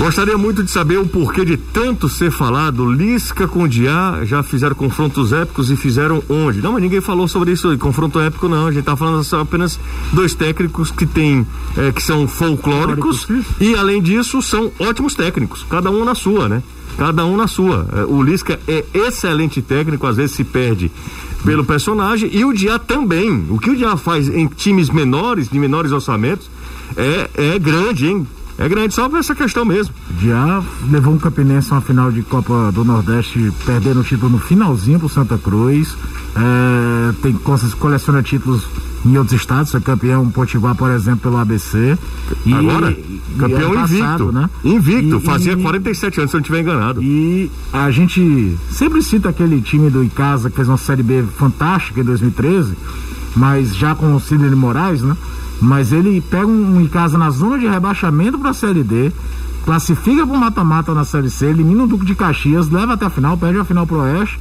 Gostaria 0.00 0.38
muito 0.38 0.62
de 0.62 0.70
saber 0.70 0.96
o 0.96 1.06
porquê 1.06 1.44
de 1.44 1.58
tanto 1.58 2.08
ser 2.08 2.30
falado. 2.30 2.90
Lisca 2.90 3.46
com 3.46 3.68
Diá 3.68 4.20
já 4.24 4.42
fizeram 4.42 4.74
confrontos 4.74 5.30
épicos 5.30 5.70
e 5.70 5.76
fizeram 5.76 6.22
onde? 6.26 6.62
Não, 6.62 6.72
mas 6.72 6.82
ninguém 6.82 7.02
falou 7.02 7.28
sobre 7.28 7.52
isso. 7.52 7.76
Confronto 7.76 8.18
épico 8.18 8.48
não. 8.48 8.66
A 8.66 8.72
gente 8.72 8.84
tá 8.84 8.96
falando 8.96 9.22
só 9.22 9.40
apenas 9.40 9.78
dois 10.10 10.32
técnicos 10.32 10.90
que 10.90 11.04
tem, 11.04 11.46
é, 11.76 11.92
que 11.92 12.02
são 12.02 12.26
folclóricos 12.26 13.28
e 13.60 13.74
além 13.74 14.00
disso 14.00 14.40
são 14.40 14.72
ótimos 14.78 15.14
técnicos. 15.14 15.66
Cada 15.68 15.90
um 15.90 16.02
na 16.02 16.14
sua, 16.14 16.48
né? 16.48 16.62
Cada 16.96 17.26
um 17.26 17.36
na 17.36 17.46
sua. 17.46 17.86
É, 17.92 18.04
o 18.04 18.22
Lisca 18.22 18.58
é 18.66 18.82
excelente 18.94 19.60
técnico, 19.60 20.06
às 20.06 20.16
vezes 20.16 20.34
se 20.34 20.44
perde 20.44 20.90
pelo 21.44 21.62
personagem 21.62 22.30
e 22.32 22.42
o 22.42 22.54
Diá 22.54 22.78
também. 22.78 23.44
O 23.50 23.58
que 23.58 23.68
o 23.68 23.76
Diá 23.76 23.98
faz 23.98 24.30
em 24.30 24.46
times 24.46 24.88
menores, 24.88 25.50
de 25.50 25.58
menores 25.58 25.92
orçamentos, 25.92 26.50
é, 26.96 27.28
é 27.34 27.58
grande, 27.58 28.06
hein? 28.06 28.26
É 28.60 28.68
grande 28.68 28.92
só 28.92 29.08
por 29.08 29.18
essa 29.18 29.34
questão 29.34 29.64
mesmo. 29.64 29.94
Já 30.20 30.62
levou 30.90 31.14
um 31.14 31.18
Campinense 31.18 31.72
a 31.72 31.76
uma 31.76 31.80
final 31.80 32.12
de 32.12 32.22
Copa 32.22 32.70
do 32.70 32.84
Nordeste, 32.84 33.50
perdendo 33.64 34.00
o 34.00 34.04
título 34.04 34.32
no 34.32 34.38
finalzinho 34.38 34.98
pro 34.98 35.08
Santa 35.08 35.38
Cruz. 35.38 35.96
É, 36.36 37.12
tem 37.22 37.32
coleciona 37.32 38.22
títulos 38.22 38.68
em 39.06 39.16
outros 39.16 39.40
estados, 39.40 39.70
foi 39.70 39.80
campeão 39.80 40.28
Potiguar, 40.28 40.74
por 40.74 40.90
exemplo, 40.90 41.20
pelo 41.20 41.38
ABC. 41.38 41.96
E, 42.44 42.52
Agora, 42.52 42.94
campeão 43.38 43.72
passado, 43.72 44.24
invicto. 44.24 44.32
Né? 44.32 44.50
Invicto, 44.62 45.16
e, 45.16 45.20
fazia 45.20 45.52
e, 45.54 45.62
47 45.62 46.20
anos, 46.20 46.30
se 46.30 46.36
eu 46.36 46.38
não 46.38 46.42
estiver 46.42 46.60
enganado. 46.60 47.02
E 47.02 47.50
a 47.72 47.90
gente 47.90 48.58
sempre 48.70 49.02
cita 49.02 49.30
aquele 49.30 49.62
time 49.62 49.88
do 49.88 50.04
Icasa 50.04 50.50
que 50.50 50.56
fez 50.56 50.68
uma 50.68 50.76
Série 50.76 51.02
B 51.02 51.24
fantástica 51.38 52.00
em 52.02 52.04
2013, 52.04 52.76
mas 53.34 53.74
já 53.74 53.94
com 53.94 54.14
o 54.14 54.20
Sidney 54.20 54.50
Moraes, 54.50 55.00
né? 55.00 55.16
Mas 55.60 55.92
ele 55.92 56.20
pega 56.20 56.46
um, 56.46 56.78
um 56.78 56.86
casa 56.86 57.18
na 57.18 57.30
zona 57.30 57.58
de 57.58 57.66
rebaixamento 57.66 58.38
para 58.38 58.50
a 58.50 58.54
Série 58.54 58.82
D, 58.82 59.12
classifica 59.64 60.26
para 60.26 60.36
o 60.36 60.40
mata-mata 60.40 60.94
na 60.94 61.04
Série 61.04 61.30
C, 61.30 61.46
elimina 61.46 61.84
o 61.84 61.86
Duque 61.86 62.06
de 62.06 62.14
Caxias, 62.14 62.68
leva 62.68 62.94
até 62.94 63.06
a 63.06 63.10
final, 63.10 63.36
perde 63.36 63.58
a 63.58 63.64
final 63.64 63.86
pro 63.86 63.98
Oeste. 63.98 64.38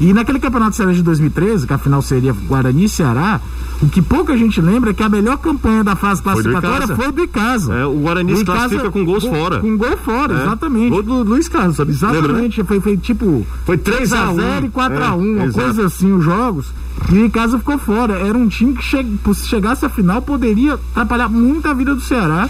E 0.00 0.12
naquele 0.12 0.40
campeonato 0.40 0.76
Série 0.76 0.94
de 0.94 1.02
2013, 1.02 1.66
que 1.66 1.72
a 1.72 1.78
final 1.78 2.02
seria 2.02 2.32
Guarani 2.32 2.84
e 2.84 2.88
Ceará, 2.88 3.40
o 3.82 3.88
que 3.88 4.00
pouca 4.00 4.36
gente 4.36 4.60
lembra 4.60 4.90
é 4.90 4.94
que 4.94 5.02
a 5.02 5.08
melhor 5.08 5.36
campanha 5.38 5.82
da 5.82 5.96
fase 5.96 6.22
classificatória 6.22 6.88
foi 6.88 7.12
do 7.12 7.22
Icasa. 7.22 7.74
É, 7.74 7.86
o 7.86 7.94
Guarani 7.94 8.36
se 8.36 8.44
classifica 8.44 8.90
com 8.90 9.04
gols 9.04 9.24
fora. 9.24 9.60
Com 9.60 9.76
gol 9.76 9.96
fora, 9.96 10.34
é. 10.34 10.42
exatamente. 10.42 10.90
Gol 10.90 11.02
do 11.02 11.22
Luiz 11.22 11.48
Carlos, 11.48 11.76
sabe? 11.76 11.90
Exatamente, 11.92 12.26
Lembra, 12.26 12.48
né? 12.48 12.64
foi, 12.64 12.80
foi 12.80 12.96
tipo. 12.96 13.46
Foi 13.64 13.76
3x0 13.76 14.64
e 14.64 14.68
4x1, 14.68 15.02
é, 15.02 15.42
uma 15.44 15.52
coisa 15.52 15.86
assim, 15.86 16.12
os 16.12 16.24
jogos. 16.24 16.66
E 17.10 17.18
o 17.18 17.26
Icasa 17.26 17.58
ficou 17.58 17.78
fora. 17.78 18.14
Era 18.14 18.38
um 18.38 18.48
time 18.48 18.74
que, 18.74 18.82
che 18.82 19.04
se 19.34 19.48
chegasse 19.48 19.84
à 19.84 19.88
final, 19.88 20.22
poderia 20.22 20.74
atrapalhar 20.74 21.28
muito 21.28 21.68
a 21.68 21.74
vida 21.74 21.94
do 21.94 22.00
Ceará. 22.00 22.48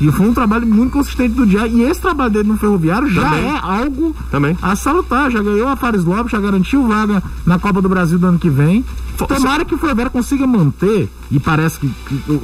E 0.00 0.10
foi 0.10 0.28
um 0.28 0.34
trabalho 0.34 0.66
muito 0.66 0.92
consistente 0.92 1.34
do 1.34 1.46
Diá. 1.46 1.66
E 1.66 1.82
esse 1.82 2.00
trabalho 2.00 2.30
dele 2.30 2.48
no 2.48 2.56
Ferroviário 2.56 3.08
já 3.08 3.22
Também. 3.22 3.44
é 3.44 3.58
algo 3.58 4.16
Também. 4.30 4.58
a 4.60 4.74
salutar. 4.76 5.30
Já 5.30 5.42
ganhou 5.42 5.68
a 5.68 5.76
Fares 5.76 6.04
Lopes, 6.04 6.32
já 6.32 6.40
garantiu 6.40 6.86
vaga 6.86 7.22
na 7.46 7.58
Copa 7.58 7.80
do 7.80 7.88
Brasil 7.88 8.18
do 8.18 8.26
ano 8.26 8.38
que 8.38 8.50
vem. 8.50 8.84
Tomara 9.16 9.64
que 9.64 9.74
o 9.74 9.78
Ferroviário 9.78 10.10
consiga 10.10 10.44
manter, 10.44 11.08
e 11.30 11.38
parece 11.38 11.78
que 11.78 11.92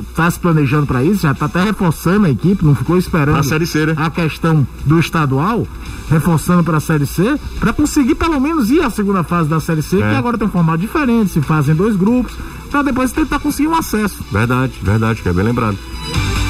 está 0.08 0.30
se 0.30 0.38
planejando 0.38 0.86
para 0.86 1.02
isso, 1.02 1.22
já 1.22 1.32
está 1.32 1.46
até 1.46 1.64
reforçando 1.64 2.26
a 2.26 2.30
equipe, 2.30 2.64
não 2.64 2.76
ficou 2.76 2.96
esperando 2.96 3.38
a, 3.38 3.42
série 3.42 3.66
C, 3.66 3.86
né? 3.86 3.94
a 3.96 4.08
questão 4.08 4.64
do 4.86 5.00
estadual, 5.00 5.66
reforçando 6.08 6.62
para 6.62 6.76
a 6.76 6.80
Série 6.80 7.06
C, 7.06 7.36
para 7.58 7.72
conseguir 7.72 8.14
pelo 8.14 8.40
menos 8.40 8.70
ir 8.70 8.82
à 8.82 8.90
segunda 8.90 9.24
fase 9.24 9.48
da 9.48 9.58
Série 9.58 9.82
C, 9.82 9.96
é. 9.96 10.10
que 10.10 10.16
agora 10.16 10.38
tem 10.38 10.46
um 10.46 10.50
formato 10.50 10.78
diferente, 10.78 11.32
se 11.32 11.40
fazem 11.40 11.74
dois 11.74 11.96
grupos, 11.96 12.34
para 12.70 12.82
depois 12.82 13.10
tentar 13.10 13.40
conseguir 13.40 13.68
um 13.68 13.74
acesso. 13.74 14.24
Verdade, 14.30 14.74
verdade, 14.80 15.22
que 15.22 15.28
é 15.28 15.32
bem 15.32 15.44
lembrado. 15.44 15.76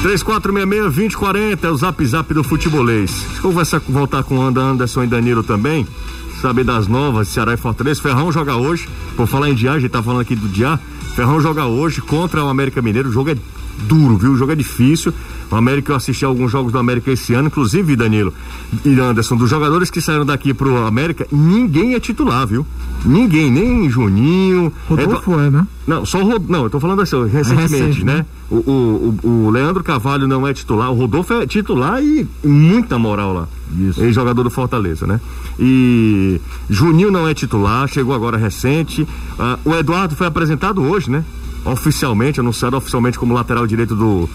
3466-2040 0.01 1.63
é 1.63 1.69
o 1.69 1.75
zap 1.77 2.03
zap 2.07 2.33
do 2.33 2.43
futebolês. 2.43 3.11
Conversa, 3.39 3.79
voltar 3.87 4.23
com 4.23 4.39
o 4.39 4.41
Anderson 4.41 5.03
e 5.03 5.07
Danilo 5.07 5.43
também. 5.43 5.85
Saber 6.41 6.63
das 6.63 6.87
novas, 6.87 7.27
Ceará 7.27 7.53
e 7.53 7.57
Fortaleza. 7.57 8.01
Ferrão 8.01 8.31
joga 8.31 8.55
hoje. 8.55 8.89
Por 9.15 9.27
falar 9.27 9.51
em 9.51 9.53
Diá, 9.53 9.73
a 9.73 9.79
gente 9.79 9.91
tá 9.91 10.01
falando 10.01 10.21
aqui 10.21 10.35
do 10.35 10.47
Diá. 10.47 10.79
Ferrão 11.15 11.39
joga 11.39 11.67
hoje 11.67 12.01
contra 12.01 12.43
o 12.43 12.49
América 12.49 12.81
Mineiro. 12.81 13.09
O 13.09 13.11
jogo 13.11 13.29
é 13.29 13.37
duro, 13.81 14.17
viu? 14.17 14.31
O 14.31 14.37
jogo 14.37 14.51
é 14.51 14.55
difícil. 14.55 15.13
O 15.49 15.55
América, 15.55 15.91
eu 15.91 15.95
assisti 15.97 16.23
a 16.23 16.27
alguns 16.27 16.51
jogos 16.51 16.71
do 16.71 16.77
América 16.77 17.11
esse 17.11 17.33
ano, 17.33 17.47
inclusive, 17.47 17.95
Danilo 17.95 18.33
e 18.85 18.99
Anderson, 18.99 19.35
dos 19.35 19.49
jogadores 19.49 19.89
que 19.89 19.99
saíram 19.99 20.25
daqui 20.25 20.53
pro 20.53 20.85
América, 20.85 21.27
ninguém 21.31 21.93
é 21.93 21.99
titular, 21.99 22.47
viu? 22.47 22.65
Ninguém, 23.05 23.51
nem 23.51 23.89
Juninho. 23.89 24.71
Rodolfo 24.87 25.39
é, 25.39 25.47
é 25.47 25.49
né? 25.49 25.67
Não, 25.85 26.05
só 26.05 26.23
o 26.23 26.39
Não, 26.47 26.63
eu 26.63 26.69
tô 26.69 26.79
falando 26.79 27.01
assim, 27.01 27.27
recentemente, 27.27 27.75
é 27.75 27.77
recente, 27.77 28.05
né? 28.05 28.15
né? 28.17 28.25
O, 28.49 28.55
o, 28.55 29.27
o, 29.27 29.49
Leandro 29.49 29.83
Carvalho 29.83 30.27
não 30.27 30.47
é 30.47 30.53
titular, 30.53 30.91
o 30.91 30.95
Rodolfo 30.95 31.33
é 31.33 31.45
titular 31.47 32.01
e 32.01 32.27
muita 32.43 32.97
moral 32.97 33.33
lá. 33.33 33.47
Isso. 33.77 34.03
Ex-jogador 34.03 34.43
do 34.43 34.49
Fortaleza, 34.49 35.07
né? 35.07 35.19
E 35.59 36.39
Juninho 36.69 37.11
não 37.11 37.27
é 37.27 37.33
titular, 37.33 37.87
chegou 37.87 38.13
agora 38.13 38.37
recente. 38.37 39.01
Uh, 39.03 39.69
o 39.69 39.75
Eduardo 39.75 40.15
foi 40.15 40.27
apresentado 40.27 40.81
hoje, 40.81 41.09
né? 41.09 41.23
Oficialmente, 41.63 42.39
anunciado 42.39 42.75
oficialmente 42.77 43.19
como 43.19 43.33
lateral 43.33 43.67
direito 43.67 43.95
do, 43.95 44.29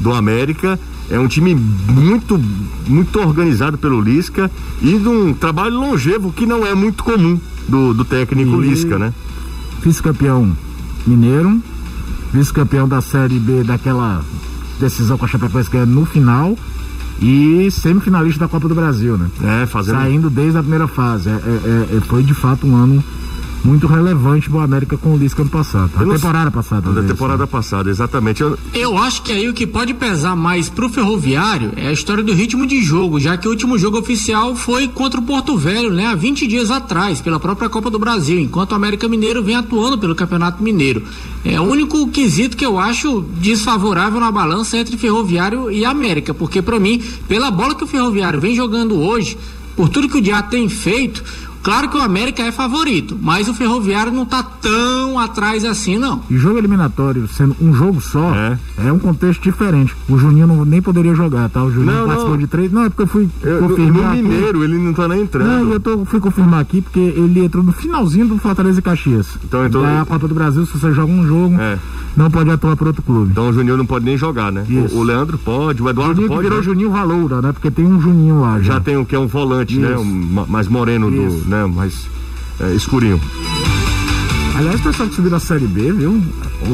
do 0.00 0.12
América. 0.12 0.78
É 1.10 1.18
um 1.18 1.28
time 1.28 1.54
muito, 1.54 2.40
muito 2.86 3.20
organizado 3.20 3.76
pelo 3.78 4.00
Lisca 4.00 4.50
e 4.80 4.98
de 4.98 5.08
um 5.08 5.34
trabalho 5.34 5.74
longevo 5.78 6.32
que 6.32 6.46
não 6.46 6.66
é 6.66 6.74
muito 6.74 7.04
comum 7.04 7.38
do, 7.68 7.92
do 7.92 8.04
técnico 8.04 8.62
e 8.62 8.68
Lisca, 8.68 8.98
né? 8.98 9.12
Vice-campeão 9.82 10.56
mineiro, 11.06 11.60
vice-campeão 12.32 12.88
da 12.88 13.00
Série 13.00 13.38
B 13.38 13.64
daquela 13.64 14.24
decisão 14.80 15.18
com 15.18 15.24
a 15.24 15.28
Chapecoense 15.28 15.70
que 15.70 15.76
é 15.76 15.84
no 15.84 16.04
final 16.04 16.56
e 17.20 17.70
semifinalista 17.70 18.40
da 18.40 18.48
Copa 18.48 18.68
do 18.68 18.74
Brasil, 18.74 19.16
né? 19.16 19.28
É, 19.62 19.66
fazendo... 19.66 19.96
Saindo 19.96 20.30
desde 20.30 20.58
a 20.58 20.60
primeira 20.60 20.88
fase. 20.88 21.28
É, 21.28 21.32
é, 21.32 21.96
é, 21.96 22.00
foi 22.00 22.22
de 22.22 22.34
fato 22.34 22.66
um 22.66 22.74
ano 22.74 23.02
muito 23.64 23.86
relevante 23.86 24.50
o 24.50 24.58
América 24.58 24.96
com 24.96 25.14
o 25.14 25.16
Lisca 25.16 25.42
ano 25.42 25.50
passado. 25.50 25.90
A 25.94 26.04
temporada 26.04 26.50
passada. 26.50 26.92
Da 26.92 27.02
temporada 27.02 27.44
né? 27.44 27.46
passada, 27.46 27.90
exatamente. 27.90 28.42
Eu... 28.42 28.58
eu... 28.74 28.98
acho 28.98 29.22
que 29.22 29.32
aí 29.32 29.48
o 29.48 29.54
que 29.54 29.66
pode 29.66 29.94
pesar 29.94 30.36
mais 30.36 30.68
pro 30.68 30.88
Ferroviário 30.88 31.72
é 31.76 31.88
a 31.88 31.92
história 31.92 32.22
do 32.22 32.32
ritmo 32.32 32.66
de 32.66 32.82
jogo, 32.82 33.20
já 33.20 33.36
que 33.36 33.46
o 33.46 33.50
último 33.50 33.78
jogo 33.78 33.98
oficial 33.98 34.54
foi 34.54 34.88
contra 34.88 35.20
o 35.20 35.22
Porto 35.22 35.56
Velho, 35.56 35.92
né? 35.92 36.06
Há 36.06 36.14
20 36.14 36.46
dias 36.46 36.70
atrás, 36.70 37.20
pela 37.20 37.38
própria 37.38 37.68
Copa 37.68 37.90
do 37.90 37.98
Brasil, 37.98 38.38
enquanto 38.38 38.72
o 38.72 38.74
América 38.74 39.08
Mineiro 39.08 39.42
vem 39.42 39.56
atuando 39.56 39.98
pelo 39.98 40.14
Campeonato 40.14 40.62
Mineiro. 40.62 41.02
É 41.44 41.60
o 41.60 41.64
único 41.64 42.06
quesito 42.08 42.56
que 42.56 42.64
eu 42.64 42.78
acho 42.78 43.22
desfavorável 43.38 44.20
na 44.20 44.30
balança 44.30 44.76
entre 44.76 44.96
Ferroviário 44.96 45.70
e 45.70 45.84
América, 45.84 46.32
porque 46.32 46.62
para 46.62 46.78
mim, 46.78 47.02
pela 47.28 47.50
bola 47.50 47.74
que 47.74 47.84
o 47.84 47.86
Ferroviário 47.86 48.40
vem 48.40 48.54
jogando 48.54 48.98
hoje, 49.00 49.36
por 49.76 49.88
tudo 49.88 50.08
que 50.08 50.18
o 50.18 50.20
Diá 50.20 50.42
tem 50.42 50.68
feito, 50.68 51.24
Claro 51.62 51.88
que 51.88 51.96
o 51.96 52.00
América 52.00 52.42
é 52.42 52.50
favorito, 52.50 53.16
mas 53.20 53.48
o 53.48 53.54
Ferroviário 53.54 54.12
não 54.12 54.24
está 54.24 54.42
tão 54.42 55.18
atrás 55.18 55.64
assim, 55.64 55.96
não. 55.96 56.20
E 56.28 56.36
jogo 56.36 56.58
eliminatório, 56.58 57.28
sendo 57.28 57.56
um 57.60 57.72
jogo 57.72 58.00
só, 58.00 58.34
é, 58.34 58.58
é 58.86 58.92
um 58.92 58.98
contexto 58.98 59.40
diferente. 59.42 59.94
O 60.08 60.18
Juninho 60.18 60.46
não, 60.46 60.64
nem 60.64 60.82
poderia 60.82 61.14
jogar, 61.14 61.48
tá? 61.48 61.62
O 61.62 61.70
Juninho 61.70 61.92
não, 61.92 62.06
participou 62.06 62.32
não. 62.32 62.38
de 62.38 62.46
três. 62.48 62.72
Não, 62.72 62.84
é 62.84 62.88
porque 62.88 63.02
eu 63.02 63.06
fui 63.06 63.28
eu, 63.42 63.60
confirmar. 63.60 64.16
No 64.16 64.22
Mineiro, 64.22 64.64
ele 64.64 64.76
não 64.76 64.90
está 64.90 65.06
nem 65.06 65.22
entrando. 65.22 65.46
Não, 65.46 65.72
eu 65.72 65.78
tô, 65.78 66.04
fui 66.04 66.18
confirmar 66.18 66.60
aqui 66.60 66.82
porque 66.82 66.98
ele 66.98 67.44
entrou 67.44 67.62
no 67.62 67.72
finalzinho 67.72 68.26
do 68.26 68.38
Fortaleza 68.38 68.80
e 68.80 68.82
Caxias. 68.82 69.38
Então 69.44 69.64
entrou. 69.64 69.86
É 69.86 70.00
a 70.00 70.04
Copa 70.04 70.26
do 70.26 70.34
Brasil, 70.34 70.66
se 70.66 70.72
você 70.76 70.92
joga 70.92 71.12
um 71.12 71.26
jogo, 71.26 71.60
é. 71.60 71.78
não 72.16 72.30
pode 72.30 72.50
atuar 72.50 72.76
para 72.76 72.88
outro 72.88 73.02
clube. 73.02 73.30
Então 73.30 73.48
o 73.48 73.52
Juninho 73.52 73.76
não 73.76 73.86
pode 73.86 74.04
nem 74.04 74.16
jogar, 74.16 74.50
né? 74.50 74.64
O, 74.68 74.98
o, 74.98 75.02
Leandro 75.02 75.38
pode, 75.38 75.82
o 75.82 75.88
Eduardo 75.88 76.14
Juninho 76.14 76.28
pode. 76.28 76.42
virou 76.42 76.58
né? 76.58 76.64
Juninho 76.64 76.90
Valoura, 76.90 77.40
né? 77.40 77.52
Porque 77.52 77.70
tem 77.70 77.86
um 77.86 78.00
Juninho 78.00 78.40
lá. 78.40 78.58
Já, 78.58 78.74
já 78.74 78.80
tem 78.80 78.96
o 78.96 79.06
que 79.06 79.14
é 79.14 79.18
um 79.18 79.28
volante, 79.28 79.78
né? 79.78 79.92
Isso. 79.92 80.04
né? 80.04 80.42
Um, 80.42 80.46
mais 80.48 80.66
moreno 80.66 81.10
do 81.10 81.51
né, 81.52 81.66
mais 81.66 82.08
é, 82.60 82.74
escurinho. 82.74 83.20
Aliás, 84.56 84.80
o 84.80 84.82
pessoal 84.82 85.08
que 85.08 85.14
subiu 85.14 85.30
da 85.30 85.38
Série 85.38 85.66
B, 85.66 85.92
viu? 85.92 86.22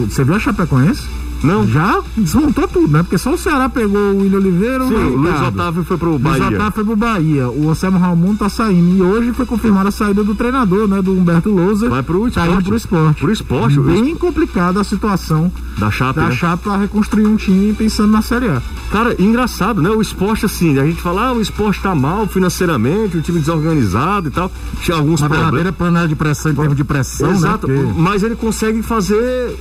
Você 0.09 0.25
viu 0.25 0.35
a 0.35 0.39
Chapecoense? 0.39 1.03
Não. 1.43 1.67
Já 1.69 2.01
desmontou 2.17 2.67
tudo, 2.69 2.89
né? 2.89 3.03
Porque 3.03 3.19
só 3.19 3.33
o 3.35 3.39
Ceará 3.39 3.69
pegou 3.69 3.99
o 4.01 4.19
William 4.23 4.39
Oliveira 4.39 4.87
Sim, 4.87 4.95
o 4.95 4.97
o 5.13 5.17
Luiz. 5.17 5.41
Otávio 5.41 5.85
foi 5.85 5.97
pro 5.97 6.11
Luiz 6.11 6.23
Bahia. 6.23 6.47
Otávio 6.49 6.73
foi 6.73 6.85
pro 6.85 6.97
Bahia. 6.97 7.49
O 7.49 7.71
Anselmo 7.71 7.99
Raimundo 7.99 8.39
tá 8.39 8.49
saindo. 8.49 8.97
E 8.97 9.03
hoje 9.03 9.33
foi 9.33 9.47
confirmada 9.47 9.89
a 9.89 9.93
saída 9.93 10.25
do 10.25 10.35
treinador, 10.35 10.89
né? 10.89 11.01
Do 11.03 11.13
Humberto 11.13 11.51
Lousa. 11.51 11.89
Vai 11.89 12.03
pro 12.03 12.23
Tá 12.31 12.43
esporte. 12.43 12.53
indo 12.53 12.65
pro 12.65 12.77
esporte. 12.77 13.21
Pro 13.21 13.33
esporte, 13.33 13.79
o 13.81 13.83
Bem 13.85 14.15
complicada 14.17 14.81
a 14.81 14.85
situação 14.85 15.51
Da 15.79 15.91
Chape, 15.91 16.21
da 16.21 16.27
né? 16.29 16.33
Chape 16.35 16.63
pra 16.65 16.77
reconstruir 16.77 17.27
um 17.27 17.37
time 17.37 17.73
pensando 17.73 18.11
na 18.13 18.23
Série 18.23 18.49
A. 18.49 18.61
Cara, 18.91 19.15
engraçado, 19.19 19.81
né? 19.83 19.91
O 19.91 20.01
esporte, 20.01 20.47
assim, 20.47 20.79
a 20.79 20.85
gente 20.87 21.01
fala, 21.01 21.29
ah, 21.29 21.33
o 21.33 21.41
esporte 21.41 21.81
tá 21.81 21.95
mal 21.95 22.27
financeiramente, 22.27 23.17
um 23.17 23.21
time 23.21 23.39
desorganizado 23.39 24.29
e 24.29 24.31
tal. 24.31 24.51
Tinha 24.83 24.97
alguns 24.97 25.21
Uma 25.21 25.29
problemas. 25.29 25.53
verdadeira 25.53 25.73
panela 25.73 26.09
de 26.09 26.17
pressão 26.17 26.53
em 26.53 26.55
termos 26.55 26.77
de 26.77 26.85
pressão, 26.85 27.31
Exato, 27.31 27.69
né? 27.69 27.75
Porque 27.83 28.01
mas 28.01 28.23
ele 28.23 28.35
consegue 28.37 28.83
fazer 28.83 29.57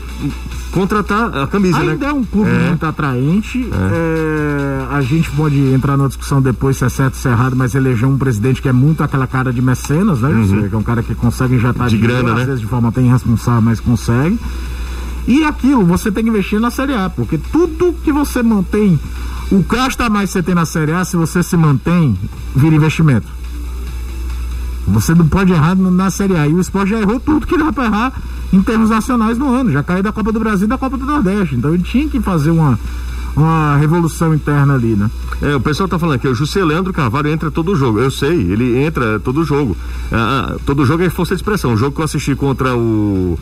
contratar 0.71 1.35
a 1.35 1.47
camisa, 1.71 1.91
Ainda 1.91 2.05
né? 2.05 2.11
é 2.11 2.13
um 2.13 2.23
clube 2.23 2.49
É. 2.49 2.67
muito 2.69 2.85
atraente. 2.85 3.69
É, 3.71 4.85
a 4.91 5.01
gente 5.01 5.29
pode 5.31 5.57
entrar 5.73 5.97
na 5.97 6.07
discussão 6.07 6.41
depois 6.41 6.77
se 6.77 6.85
é 6.85 6.89
certo 6.89 7.13
ou 7.15 7.19
se 7.19 7.27
é 7.27 7.31
errado, 7.31 7.55
mas 7.55 7.75
elegeu 7.75 8.09
um 8.09 8.17
presidente 8.17 8.61
que 8.61 8.69
é 8.69 8.73
muito 8.73 9.03
aquela 9.03 9.27
cara 9.27 9.51
de 9.53 9.61
mecenas, 9.61 10.21
né? 10.21 10.29
Que 10.69 10.75
é 10.75 10.77
um 10.77 10.83
cara 10.83 11.03
que 11.03 11.13
consegue 11.15 11.55
injetar 11.55 11.83
Uhum. 11.83 11.87
De 11.89 11.97
dinheiro, 11.97 12.23
grana, 12.23 12.33
às 12.33 12.39
né? 12.39 12.45
vezes 12.45 12.61
de 12.61 12.67
forma 12.67 12.89
até 12.89 13.01
irresponsável, 13.01 13.61
mas 13.61 13.79
consegue. 13.79 14.39
E 15.27 15.43
aquilo, 15.43 15.83
você 15.85 16.09
tem 16.11 16.23
que 16.23 16.29
investir 16.29 16.59
na 16.59 16.71
Série 16.71 16.93
A, 16.93 17.09
porque 17.09 17.37
tudo 17.37 17.93
que 18.03 18.13
você 18.13 18.41
mantém, 18.41 18.97
o 19.51 19.61
gasto 19.61 19.99
a 20.01 20.09
mais 20.09 20.29
que 20.29 20.33
você 20.33 20.43
tem 20.43 20.55
na 20.55 20.65
Série 20.65 20.93
A, 20.93 21.03
se 21.03 21.17
você 21.17 21.43
se 21.43 21.57
mantém, 21.57 22.17
vira 22.55 22.75
investimento. 22.75 23.27
Você 24.87 25.13
não 25.13 25.27
pode 25.27 25.51
errar 25.51 25.75
na 25.75 26.09
Série 26.09 26.37
A. 26.37 26.47
E 26.47 26.53
o 26.53 26.61
esporte 26.61 26.91
já 26.91 27.01
errou 27.01 27.19
tudo 27.19 27.45
que 27.45 27.57
dá 27.57 27.73
pra 27.73 27.85
errar 27.85 28.13
em 28.51 28.61
termos 28.61 28.89
nacionais 28.89 29.37
no 29.37 29.53
ano. 29.53 29.71
Já 29.71 29.83
caiu 29.83 30.03
da 30.03 30.11
Copa 30.11 30.31
do 30.31 30.39
Brasil 30.39 30.65
e 30.65 30.69
da 30.69 30.77
Copa 30.77 30.97
do 30.97 31.05
Nordeste. 31.05 31.55
Então 31.55 31.73
ele 31.73 31.83
tinha 31.83 32.07
que 32.07 32.19
fazer 32.19 32.51
uma, 32.51 32.79
uma 33.35 33.77
revolução 33.77 34.33
interna 34.33 34.75
ali, 34.75 34.95
né? 34.95 35.09
É, 35.41 35.55
o 35.55 35.61
pessoal 35.61 35.87
tá 35.87 35.99
falando 35.99 36.19
que 36.19 36.27
o 36.27 36.33
José 36.33 36.63
Leandro 36.63 36.93
Carvalho 36.93 37.29
entra 37.29 37.51
todo 37.51 37.75
jogo. 37.75 37.99
Eu 37.99 38.09
sei, 38.09 38.51
ele 38.51 38.77
entra 38.77 39.19
todo 39.19 39.43
jogo. 39.43 39.75
Ah, 40.11 40.55
ah, 40.55 40.59
todo 40.65 40.85
jogo 40.85 41.03
é 41.03 41.09
força 41.09 41.35
de 41.35 41.41
expressão. 41.41 41.73
O 41.73 41.77
jogo 41.77 41.95
que 41.95 42.01
eu 42.01 42.05
assisti 42.05 42.35
contra 42.35 42.75
o, 42.75 43.37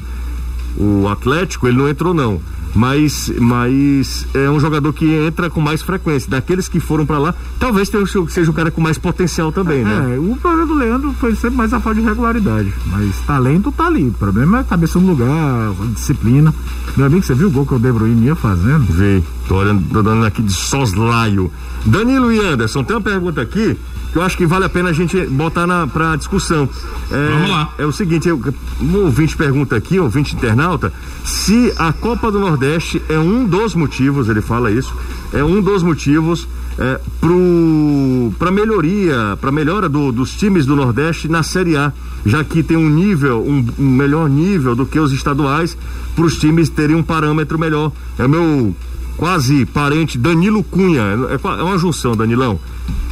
o 0.77 1.07
Atlético, 1.07 1.67
ele 1.67 1.77
não 1.77 1.87
entrou, 1.87 2.13
não. 2.13 2.41
Mas, 2.75 3.31
mas 3.39 4.27
é 4.33 4.49
um 4.49 4.59
jogador 4.59 4.91
que 4.91 5.05
entra 5.05 5.49
com 5.49 5.61
mais 5.61 5.81
frequência. 5.81 6.29
Daqueles 6.29 6.67
que 6.67 6.79
foram 6.81 7.05
pra 7.05 7.17
lá, 7.17 7.33
talvez 7.57 7.89
seja 8.29 8.51
o 8.51 8.53
cara 8.53 8.69
com 8.69 8.81
mais 8.81 8.97
potencial 8.97 9.51
também, 9.51 9.83
né? 9.83 10.15
É, 10.15 10.19
o 10.19 10.35
problema 10.35 10.65
do 10.65 10.73
Leandro 10.73 11.13
foi 11.13 11.33
sempre 11.35 11.55
mais 11.55 11.73
a 11.73 11.79
falta 11.79 12.01
de 12.01 12.05
regularidade. 12.05 12.73
Mas 12.87 13.17
talento 13.25 13.71
tá 13.71 13.87
ali. 13.87 14.09
O 14.09 14.13
problema 14.13 14.57
é 14.57 14.61
a 14.61 14.63
cabeça 14.65 14.99
no 14.99 15.07
lugar, 15.07 15.73
disciplina. 15.93 16.53
Meu 16.97 17.05
amigo, 17.05 17.23
você 17.23 17.33
viu 17.33 17.47
o 17.47 17.51
gol 17.51 17.65
que 17.65 17.75
o 17.75 17.79
De 17.79 17.91
Bruyne 17.91 18.25
ia 18.25 18.35
fazendo? 18.35 18.85
Vê, 18.91 19.23
tô 19.47 19.55
olhando, 19.55 19.83
tô 19.91 20.03
dando 20.03 20.25
aqui 20.25 20.41
de 20.41 20.51
soslaio. 20.51 21.49
Danilo 21.85 22.31
e 22.31 22.39
Anderson, 22.39 22.83
tem 22.83 22.95
uma 22.95 23.01
pergunta 23.01 23.41
aqui 23.41 23.77
que 24.15 24.19
eu 24.19 24.23
acho 24.23 24.37
que 24.37 24.45
vale 24.45 24.63
a 24.63 24.69
pena 24.69 24.91
a 24.91 24.93
gente 24.93 25.25
botar 25.25 25.67
na, 25.67 25.85
pra 25.85 26.15
discussão. 26.15 26.69
É, 27.11 27.27
Vamos 27.33 27.49
lá. 27.49 27.73
É 27.77 27.85
o 27.85 27.91
seguinte, 27.91 28.29
eu, 28.29 28.41
um 28.81 28.95
ouvinte 28.99 29.35
pergunta 29.35 29.75
aqui, 29.75 29.99
um 29.99 30.03
ouvinte 30.03 30.33
internauta, 30.33 30.93
se 31.25 31.73
a 31.77 31.91
Copa 31.91 32.31
do 32.31 32.39
Nordeste 32.39 33.01
é 33.09 33.19
um 33.19 33.43
dos 33.45 33.75
motivos, 33.75 34.29
ele 34.29 34.39
fala 34.41 34.71
isso, 34.71 34.93
é 35.33 35.43
um 35.43 35.61
dos 35.61 35.83
motivos 35.83 36.47
é, 36.79 36.97
pro, 37.19 38.33
pra 38.39 38.51
melhoria, 38.51 39.37
pra 39.41 39.51
melhora 39.51 39.89
do- 39.89 40.13
dos 40.13 40.31
times 40.33 40.65
do 40.65 40.77
Nordeste 40.77 41.27
na 41.27 41.43
Série 41.43 41.75
A, 41.75 41.91
já 42.25 42.41
que 42.41 42.63
tem 42.63 42.77
um 42.77 42.89
nível, 42.89 43.43
um, 43.45 43.65
um 43.77 43.89
melhor 43.89 44.29
nível 44.29 44.75
do 44.77 44.85
que 44.85 44.97
os 44.97 45.11
estaduais, 45.11 45.77
para 46.15 46.23
os 46.25 46.37
times 46.37 46.69
terem 46.69 46.95
um 46.95 47.03
parâmetro 47.03 47.59
melhor. 47.59 47.91
É 48.17 48.25
o 48.25 48.29
meu 48.29 48.73
quase 49.17 49.65
parente 49.65 50.17
Danilo 50.17 50.63
Cunha, 50.63 51.03
é, 51.31 51.37
qua- 51.37 51.57
é 51.57 51.63
uma 51.63 51.77
junção, 51.77 52.15
Danilão. 52.15 52.59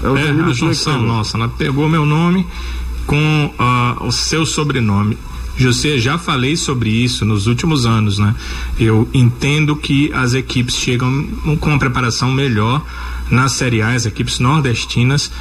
É 0.03 0.09
o 0.09 0.17
É, 0.17 0.23
Danilo 0.27 0.41
a 0.41 0.43
Cunha 0.45 0.53
junção 0.55 0.99
tá- 0.99 1.05
nossa, 1.05 1.37
ela 1.37 1.47
pegou 1.49 1.87
meu 1.89 2.05
nome 2.05 2.45
com 3.05 3.53
ah, 3.59 3.97
o 4.01 4.11
seu 4.11 4.45
sobrenome. 4.45 5.17
José, 5.55 5.99
já 5.99 6.17
falei 6.17 6.55
sobre 6.57 6.89
isso 6.89 7.23
nos 7.25 7.45
últimos 7.45 7.85
anos, 7.85 8.17
né? 8.17 8.33
Eu 8.79 9.07
entendo 9.13 9.75
que 9.75 10.11
as 10.11 10.33
equipes 10.33 10.75
chegam 10.75 11.27
com 11.59 11.69
uma 11.69 11.77
preparação 11.77 12.31
melhor 12.31 12.83
na 13.29 13.47
Série 13.47 13.81
A, 13.81 13.89
as 13.93 14.07
equipes 14.07 14.39
nordestinas, 14.39 15.31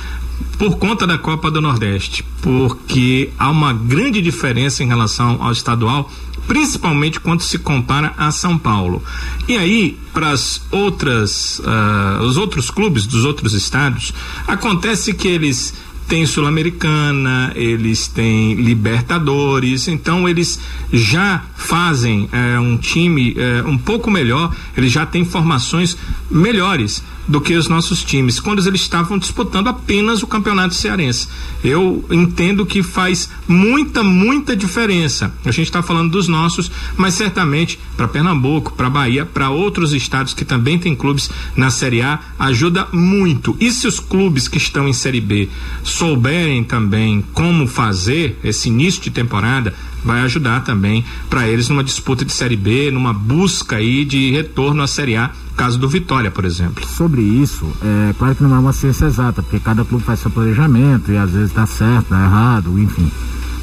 por 0.58 0.76
conta 0.76 1.06
da 1.06 1.16
Copa 1.16 1.50
do 1.50 1.62
Nordeste, 1.62 2.22
porque 2.42 3.30
há 3.38 3.48
uma 3.48 3.72
grande 3.72 4.20
diferença 4.20 4.82
em 4.84 4.86
relação 4.86 5.38
ao 5.42 5.50
estadual, 5.50 6.10
principalmente 6.46 7.20
quando 7.20 7.42
se 7.42 7.58
compara 7.58 8.12
a 8.16 8.30
São 8.30 8.58
Paulo. 8.58 9.02
E 9.48 9.56
aí, 9.56 9.98
para 10.12 10.30
as 10.30 10.62
outras, 10.70 11.60
ah, 11.64 12.20
os 12.22 12.36
outros 12.36 12.70
clubes 12.70 13.06
dos 13.06 13.24
outros 13.24 13.54
estados, 13.54 14.12
acontece 14.46 15.14
que 15.14 15.28
eles 15.28 15.74
têm 16.08 16.26
Sul-Americana, 16.26 17.52
eles 17.54 18.06
têm 18.06 18.54
Libertadores, 18.54 19.88
então 19.88 20.28
eles 20.28 20.58
já 20.92 21.42
fazem 21.56 22.28
eh, 22.32 22.58
um 22.58 22.76
time 22.76 23.34
eh, 23.38 23.62
um 23.66 23.78
pouco 23.78 24.10
melhor, 24.10 24.54
eles 24.76 24.92
já 24.92 25.06
têm 25.06 25.24
formações 25.24 25.96
melhores 26.30 27.02
do 27.26 27.40
que 27.40 27.54
os 27.54 27.68
nossos 27.68 28.02
times, 28.02 28.40
quando 28.40 28.66
eles 28.66 28.80
estavam 28.80 29.18
disputando 29.18 29.68
apenas 29.68 30.22
o 30.22 30.26
campeonato 30.26 30.74
cearense. 30.74 31.28
Eu 31.62 32.04
entendo 32.10 32.66
que 32.66 32.82
faz 32.82 33.28
muita, 33.46 34.02
muita 34.02 34.56
diferença. 34.56 35.32
A 35.44 35.50
gente 35.50 35.66
está 35.66 35.82
falando 35.82 36.10
dos 36.10 36.28
nossos, 36.28 36.70
mas 36.96 37.14
certamente 37.14 37.78
para 37.96 38.08
Pernambuco, 38.08 38.72
para 38.72 38.90
Bahia, 38.90 39.24
para 39.24 39.50
outros 39.50 39.92
estados 39.92 40.34
que 40.34 40.44
também 40.44 40.78
têm 40.78 40.94
clubes 40.94 41.30
na 41.56 41.70
Série 41.70 42.02
A, 42.02 42.18
ajuda 42.38 42.88
muito. 42.92 43.56
E 43.60 43.70
se 43.70 43.86
os 43.86 44.00
clubes 44.00 44.48
que 44.48 44.58
estão 44.58 44.88
em 44.88 44.92
Série 44.92 45.20
B 45.20 45.48
souberem 45.82 46.64
também 46.64 47.24
como 47.32 47.66
fazer 47.66 48.38
esse 48.42 48.68
início 48.68 49.00
de 49.02 49.10
temporada, 49.10 49.74
vai 50.04 50.20
ajudar 50.22 50.60
também 50.64 51.04
para 51.30 51.48
eles 51.48 51.68
numa 51.68 51.84
disputa 51.84 52.24
de 52.24 52.32
Série 52.32 52.56
B, 52.56 52.90
numa 52.90 53.12
busca 53.12 53.76
aí 53.76 54.04
de 54.04 54.30
retorno 54.32 54.82
à 54.82 54.86
Série 54.86 55.16
A, 55.16 55.30
caso 55.56 55.78
do 55.78 55.88
Vitória, 55.88 56.30
por 56.30 56.44
exemplo. 56.44 56.86
Sobre 56.86 57.22
isso, 57.22 57.66
é 57.82 58.14
claro 58.18 58.34
que 58.34 58.42
não 58.42 58.54
é 58.54 58.58
uma 58.58 58.72
ciência 58.72 59.06
exata, 59.06 59.42
porque 59.42 59.60
cada 59.60 59.84
clube 59.84 60.04
faz 60.04 60.20
seu 60.20 60.30
planejamento 60.30 61.10
e 61.10 61.16
às 61.16 61.30
vezes 61.30 61.52
dá 61.52 61.66
certo, 61.66 62.10
dá 62.10 62.24
errado, 62.24 62.78
enfim. 62.78 63.10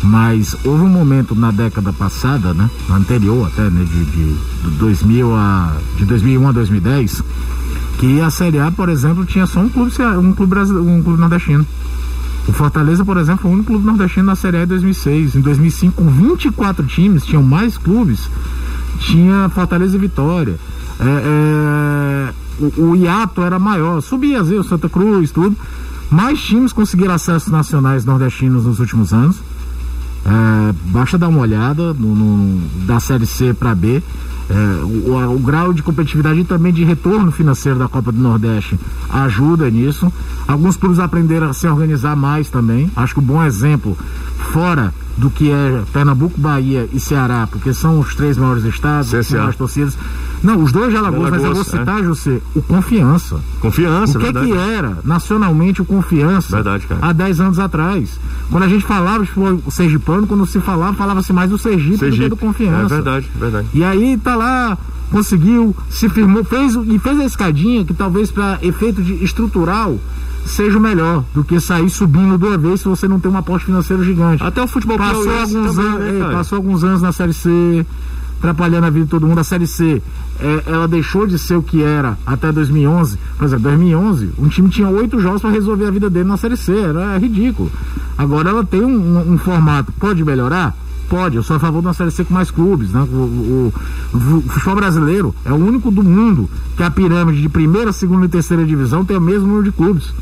Mas 0.01 0.55
houve 0.63 0.83
um 0.83 0.89
momento 0.89 1.35
na 1.35 1.51
década 1.51 1.91
passada, 1.91 2.53
né, 2.53 2.69
anterior 2.89 3.47
até, 3.47 3.69
né, 3.69 3.83
de, 3.83 4.05
de, 4.05 4.33
de 4.33 4.69
2000 4.77 5.35
a 5.35 5.75
de 5.97 6.05
2001 6.05 6.47
a 6.47 6.51
2010, 6.53 7.23
que 7.99 8.21
a 8.21 8.29
Série 8.29 8.59
A, 8.59 8.71
por 8.71 8.87
exemplo, 8.87 9.25
tinha 9.25 9.45
só 9.45 9.59
um 9.59 9.67
clube, 9.67 9.91
um 10.17 10.33
clube 10.33 10.57
um 10.57 11.03
clube 11.03 11.19
nordestino. 11.19 11.65
O 12.47 12.53
Fortaleza, 12.53 13.03
por 13.03 13.17
exemplo, 13.17 13.41
foi 13.41 13.51
o 13.51 13.53
único 13.53 13.67
clube 13.67 13.85
nordestino 13.85 14.25
na 14.25 14.35
Série 14.35 14.57
A 14.57 14.63
em 14.63 14.67
2006. 14.67 15.35
Em 15.35 15.41
2005, 15.41 16.01
com 16.01 16.09
24 16.09 16.85
times, 16.87 17.25
tinham 17.25 17.43
mais 17.43 17.77
clubes, 17.77 18.29
tinha 18.99 19.49
Fortaleza 19.49 19.97
e 19.97 19.99
Vitória. 19.99 20.55
É, 20.99 21.03
é, 21.05 22.33
o, 22.77 22.89
o 22.91 22.95
hiato 22.95 23.41
era 23.41 23.57
maior, 23.57 24.01
subia 24.01 24.41
o 24.41 24.63
Santa 24.63 24.89
Cruz, 24.89 25.31
tudo. 25.31 25.55
Mais 26.11 26.39
times 26.41 26.73
conseguiram 26.73 27.13
acessos 27.13 27.51
nacionais 27.51 28.03
nordestinos 28.03 28.65
nos 28.65 28.79
últimos 28.79 29.13
anos. 29.13 29.37
É, 30.25 30.73
basta 30.91 31.17
dar 31.17 31.27
uma 31.29 31.39
olhada 31.39 31.93
no, 31.93 32.15
no- 32.15 32.61
da 32.85 32.99
Série 32.99 33.25
C 33.25 33.53
para 33.53 33.73
B. 33.75 34.01
É, 34.49 34.83
o, 34.83 35.35
o 35.35 35.39
grau 35.39 35.71
de 35.71 35.83
competitividade 35.83 36.39
e 36.39 36.43
também 36.43 36.73
de 36.73 36.83
retorno 36.83 37.31
financeiro 37.31 37.77
da 37.77 37.87
Copa 37.87 38.11
do 38.11 38.19
Nordeste 38.19 38.79
ajuda 39.07 39.69
nisso. 39.69 40.11
Alguns 40.47 40.75
clubes 40.75 40.97
aprenderam 40.97 41.49
a 41.49 41.53
se 41.53 41.67
organizar 41.67 42.15
mais 42.15 42.49
também. 42.49 42.89
Acho 42.95 43.13
que 43.13 43.19
um 43.19 43.23
bom 43.23 43.43
exemplo, 43.43 43.95
fora 44.51 44.91
do 45.19 45.29
que 45.29 45.51
é 45.51 45.83
Pernambuco, 45.91 46.39
Bahia 46.39 46.87
e 46.93 46.99
Ceará, 46.99 47.45
porque 47.51 47.73
são 47.73 47.99
os 47.99 48.15
três 48.15 48.37
maiores 48.37 48.63
estados, 48.63 49.11
CSA. 49.11 49.37
com 49.37 49.43
mais 49.43 49.55
torcidas. 49.57 49.97
Não, 50.41 50.63
os 50.63 50.71
dois 50.71 50.89
de 50.91 50.95
Alagoas, 50.97 51.29
mas 51.29 51.43
eu 51.43 51.53
vou 51.53 51.61
Alagoas, 51.61 51.73
é. 51.73 51.77
citar, 51.79 52.03
José, 52.03 52.41
o 52.55 52.61
Confiança. 52.61 53.39
Confiança, 53.59 54.17
O 54.17 54.21
que, 54.21 54.31
verdade. 54.31 54.45
que 54.47 54.53
era 54.57 54.97
nacionalmente 55.03 55.81
o 55.81 55.85
Confiança 55.85 56.55
Verdade, 56.55 56.87
cara. 56.87 57.01
há 57.03 57.11
10 57.11 57.41
anos 57.41 57.59
atrás? 57.59 58.17
Quando 58.49 58.63
a 58.63 58.67
gente 58.69 58.85
falava 58.85 59.25
futebol 59.25 59.61
sergipano, 59.69 60.25
quando 60.25 60.45
se 60.45 60.59
falava, 60.61 60.93
falava-se 60.95 61.33
mais 61.33 61.49
do 61.49 61.57
Sergipe, 61.57 61.91
do 61.91 61.99
que 61.99 62.05
Sergipe. 62.05 62.29
do 62.29 62.37
Confiança. 62.37 62.85
É 62.93 62.97
verdade, 63.01 63.29
verdade. 63.35 63.67
E 63.73 63.83
aí 63.83 64.17
tá 64.17 64.35
lá, 64.37 64.77
conseguiu, 65.11 65.75
se 65.89 66.07
firmou, 66.07 66.43
fez 66.45 66.75
o- 66.77 66.85
e 66.85 66.97
fez 66.97 67.19
a 67.19 67.25
escadinha 67.25 67.83
que 67.83 67.93
talvez 67.93 68.31
para 68.31 68.57
efeito 68.61 69.01
de 69.03 69.21
estrutural 69.23 69.99
seja 70.45 70.77
o 70.77 70.81
melhor 70.81 71.23
do 71.33 71.43
que 71.43 71.59
sair 71.59 71.89
subindo 71.89 72.37
de 72.37 72.45
uma 72.45 72.57
vez 72.57 72.81
se 72.81 72.87
você 72.87 73.07
não 73.07 73.19
tem 73.19 73.31
um 73.31 73.37
aporte 73.37 73.65
financeiro 73.65 74.03
gigante. 74.03 74.43
Até 74.43 74.61
o 74.61 74.67
futebol 74.67 74.97
Passou 74.97 75.29
alguns, 75.29 75.75
também, 75.75 75.91
anos, 75.91 75.99
né, 75.99 76.19
é, 76.19 76.33
passou 76.33 76.55
alguns 76.57 76.83
anos 76.83 77.01
na 77.01 77.11
Série 77.11 77.33
C, 77.33 77.85
atrapalhando 78.39 78.87
a 78.87 78.89
vida 78.89 79.05
de 79.05 79.11
todo 79.11 79.27
mundo. 79.27 79.39
A 79.39 79.43
Série 79.43 79.67
C, 79.67 80.01
é, 80.39 80.63
ela 80.65 80.87
deixou 80.87 81.27
de 81.27 81.37
ser 81.37 81.55
o 81.55 81.61
que 81.61 81.83
era 81.83 82.17
até 82.25 82.51
2011. 82.51 83.17
Por 83.37 83.45
exemplo, 83.45 83.63
2011, 83.63 84.31
um 84.37 84.47
time 84.47 84.69
tinha 84.69 84.87
oito 84.89 85.19
jogos 85.19 85.41
para 85.41 85.51
resolver 85.51 85.85
a 85.85 85.91
vida 85.91 86.09
dele 86.09 86.27
na 86.27 86.37
Série 86.37 86.57
C, 86.57 86.77
era 86.77 87.17
ridículo. 87.17 87.71
Agora 88.17 88.49
ela 88.49 88.65
tem 88.65 88.81
um, 88.81 89.17
um, 89.17 89.33
um 89.33 89.37
formato, 89.37 89.91
pode 89.93 90.23
melhorar? 90.23 90.75
Pode, 91.09 91.37
eu 91.37 91.43
sou 91.43 91.55
a 91.55 91.59
favor 91.59 91.81
de 91.81 91.87
uma 91.87 91.93
Série 91.93 92.11
C 92.11 92.23
com 92.23 92.33
mais 92.33 92.51
clubes. 92.51 92.91
Né? 92.91 93.01
O, 93.01 93.15
o, 93.15 93.73
o, 94.13 94.41
futebol 94.41 94.75
brasileiro 94.75 95.35
é 95.43 95.51
o 95.51 95.55
único 95.55 95.89
do 95.89 96.03
mundo 96.03 96.47
que 96.77 96.83
a 96.83 96.91
pirâmide 96.91 97.41
de 97.41 97.49
primeira, 97.49 97.91
segunda 97.91 98.27
e 98.27 98.29
terceira 98.29 98.63
divisão 98.63 99.03
tem 99.03 99.17
o 99.17 99.21
mesmo 99.21 99.47
número 99.47 99.63
de 99.63 99.71
clubes. 99.71 100.13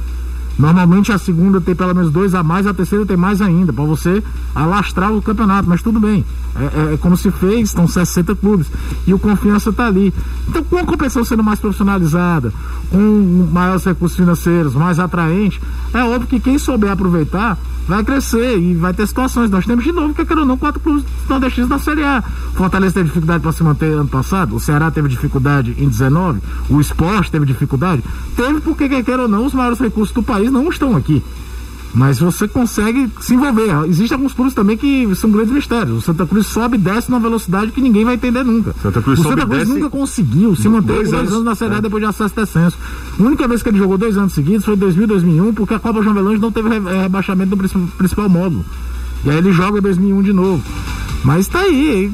Normalmente 0.57 1.11
a 1.11 1.17
segunda 1.17 1.61
tem 1.61 1.75
pelo 1.75 1.93
menos 1.93 2.11
dois 2.11 2.33
a 2.33 2.41
mais, 2.41 2.65
a 2.65 2.73
terceira 2.73 3.05
tem 3.05 3.17
mais 3.17 3.41
ainda, 3.41 3.71
para 3.71 3.83
você 3.83 4.23
alastrar 4.55 5.13
o 5.13 5.21
campeonato, 5.21 5.69
mas 5.69 5.81
tudo 5.81 5.99
bem. 5.99 6.25
É, 6.55 6.63
é, 6.63 6.93
é, 6.93 6.97
como 6.97 7.15
se 7.15 7.29
fez, 7.29 7.69
estão 7.69 7.87
60 7.87 8.35
clubes. 8.35 8.67
E 9.05 9.13
o 9.13 9.19
confiança 9.19 9.69
está 9.69 9.85
ali. 9.85 10.13
Então, 10.47 10.63
com 10.63 10.77
a 10.77 10.83
competição 10.83 11.23
sendo 11.23 11.43
mais 11.43 11.59
profissionalizada, 11.59 12.51
com 12.89 13.49
maiores 13.51 13.85
recursos 13.85 14.17
financeiros, 14.17 14.73
mais 14.73 14.99
atraente, 14.99 15.61
é 15.93 16.03
óbvio 16.03 16.27
que 16.27 16.39
quem 16.39 16.57
souber 16.57 16.91
aproveitar 16.91 17.57
vai 17.87 18.03
crescer 18.03 18.59
e 18.59 18.75
vai 18.75 18.93
ter 18.93 19.07
situações. 19.07 19.49
Nós 19.49 19.65
temos 19.65 19.83
de 19.83 19.91
novo, 19.91 20.13
que 20.13 20.25
quer 20.25 20.37
ou 20.37 20.45
não, 20.45 20.57
quatro 20.57 20.79
clubes 20.79 21.05
nordestinos 21.29 21.69
na 21.69 21.79
Série 21.79 22.03
A. 22.03 22.21
Fortaleza 22.53 22.95
teve 22.95 23.07
dificuldade 23.07 23.41
para 23.41 23.51
se 23.51 23.63
manter 23.63 23.93
ano 23.93 24.07
passado, 24.07 24.55
o 24.55 24.59
Ceará 24.59 24.91
teve 24.91 25.07
dificuldade 25.07 25.75
em 25.77 25.87
19, 25.87 26.39
o 26.69 26.81
Esporte 26.81 27.31
teve 27.31 27.45
dificuldade. 27.45 28.03
Teve 28.35 28.59
porque, 28.61 28.89
quer 29.03 29.19
ou 29.19 29.27
não, 29.27 29.45
os 29.45 29.53
maiores 29.53 29.79
recursos 29.79 30.13
do 30.13 30.21
país 30.21 30.46
não 30.51 30.69
estão 30.69 30.95
aqui. 30.95 31.21
Mas 31.93 32.19
você 32.19 32.47
consegue 32.47 33.09
se 33.19 33.33
envolver. 33.33 33.71
Existem 33.87 34.15
alguns 34.15 34.33
clubes 34.33 34.53
também 34.53 34.77
que 34.77 35.09
são 35.15 35.31
grandes 35.31 35.51
mistérios. 35.51 35.97
O 35.97 36.01
Santa 36.01 36.25
Cruz 36.27 36.45
sobe 36.47 36.75
e 36.75 36.79
desce 36.79 37.09
numa 37.09 37.19
velocidade 37.19 37.71
que 37.71 37.81
ninguém 37.81 38.05
vai 38.05 38.15
entender 38.15 38.43
nunca. 38.43 38.75
Santa 38.81 39.01
Cruz 39.01 39.19
o 39.19 39.23
Santa 39.23 39.45
Cruz 39.45 39.59
desce... 39.59 39.71
nunca 39.71 39.89
conseguiu 39.89 40.55
se 40.55 40.69
manter 40.69 40.93
dois, 40.93 41.09
dois 41.09 41.31
anos, 41.31 41.43
na 41.43 41.55
Série 41.55 41.75
A 41.75 41.77
é. 41.77 41.81
depois 41.81 42.03
de 42.03 42.09
acesso 42.09 42.33
e 42.35 42.39
descenso. 42.41 42.77
A 43.19 43.23
única 43.23 43.47
vez 43.47 43.63
que 43.63 43.69
ele 43.69 43.77
jogou 43.77 43.97
dois 43.97 44.17
anos 44.17 44.33
seguidos 44.33 44.65
foi 44.65 44.75
em 44.75 44.77
2000 44.77 45.07
2001, 45.07 45.53
porque 45.53 45.73
a 45.73 45.79
Copa 45.79 46.03
João 46.03 46.13
Velange 46.13 46.39
não 46.39 46.51
teve 46.51 46.69
rebaixamento 46.69 47.55
do 47.55 47.57
principal 47.97 48.29
módulo. 48.29 48.63
E 49.23 49.29
aí 49.29 49.37
ele 49.37 49.51
joga 49.51 49.79
em 49.79 49.81
2001 49.81 50.21
de 50.21 50.33
novo. 50.33 50.63
Mas 51.23 51.47
tá 51.47 51.61
aí, 51.61 52.11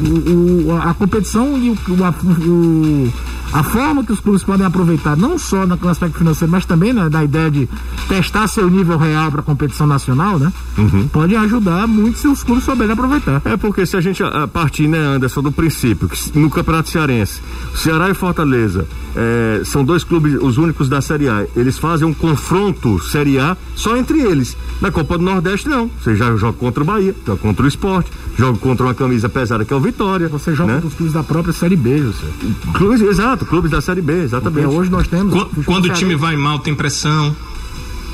o, 0.00 0.70
o, 0.70 0.78
a 0.78 0.92
competição 0.94 1.56
e 1.56 1.70
o, 1.70 1.74
o 1.74 3.12
a 3.52 3.62
forma 3.62 4.04
que 4.04 4.12
os 4.12 4.20
clubes 4.20 4.42
podem 4.42 4.66
aproveitar, 4.66 5.16
não 5.16 5.38
só 5.38 5.66
no 5.66 5.88
aspecto 5.88 6.18
financeiro, 6.18 6.50
mas 6.50 6.64
também 6.64 6.92
né, 6.92 7.08
da 7.08 7.22
ideia 7.22 7.50
de 7.50 7.68
testar 8.08 8.46
seu 8.46 8.68
nível 8.70 8.96
real 8.96 9.30
para 9.30 9.40
a 9.40 9.44
competição 9.44 9.86
nacional, 9.86 10.38
né? 10.38 10.52
Uhum. 10.78 11.08
Pode 11.08 11.36
ajudar 11.36 11.86
muito 11.86 12.18
se 12.18 12.28
os 12.28 12.42
clubes 12.42 12.64
souberem 12.64 12.92
aproveitar. 12.92 13.42
É 13.44 13.56
porque 13.56 13.84
se 13.84 13.96
a 13.96 14.00
gente 14.00 14.22
a 14.22 14.48
partir, 14.48 14.88
né, 14.88 14.98
Anderson, 14.98 15.42
do 15.42 15.52
princípio, 15.52 16.08
que 16.08 16.38
no 16.38 16.48
Campeonato 16.48 16.90
Cearense, 16.90 17.40
Ceará 17.74 18.08
e 18.08 18.14
Fortaleza 18.14 18.86
é, 19.14 19.62
são 19.64 19.84
dois 19.84 20.04
clubes, 20.04 20.34
os 20.40 20.56
únicos 20.56 20.88
da 20.88 21.00
Série 21.00 21.28
A, 21.28 21.46
eles 21.54 21.78
fazem 21.78 22.06
um 22.06 22.14
confronto 22.14 22.98
Série 23.04 23.38
A 23.38 23.56
só 23.74 23.96
entre 23.96 24.20
eles. 24.20 24.56
Na 24.80 24.90
Copa 24.90 25.18
do 25.18 25.24
Nordeste, 25.24 25.68
não. 25.68 25.90
Você 26.02 26.16
já 26.16 26.34
joga 26.36 26.56
contra 26.58 26.82
o 26.82 26.86
Bahia, 26.86 27.14
joga 27.26 27.40
contra 27.40 27.64
o 27.64 27.68
Esporte, 27.68 28.10
joga 28.36 28.58
contra 28.58 28.86
uma 28.86 28.94
camisa 28.94 29.28
pesada 29.28 29.64
que 29.64 29.72
é 29.72 29.76
o 29.76 29.80
Vitória. 29.80 30.28
Você 30.28 30.54
joga 30.54 30.68
né? 30.68 30.74
contra 30.74 30.88
os 30.88 30.94
clubes 30.94 31.12
da 31.12 31.22
própria 31.22 31.52
Série 31.52 31.76
B, 31.76 32.00
você. 32.00 32.26
Clubes, 32.72 33.00
exato, 33.00 33.41
clubes 33.44 33.70
da 33.70 33.80
Série 33.80 34.02
B, 34.02 34.22
exatamente. 34.22 34.64
Porque 34.64 34.76
hoje 34.76 34.90
nós 34.90 35.06
temos. 35.06 35.32
Quando, 35.32 35.64
quando 35.64 35.84
o 35.86 35.92
time 35.92 36.14
vai 36.14 36.36
mal, 36.36 36.58
tem 36.58 36.74
pressão. 36.74 37.34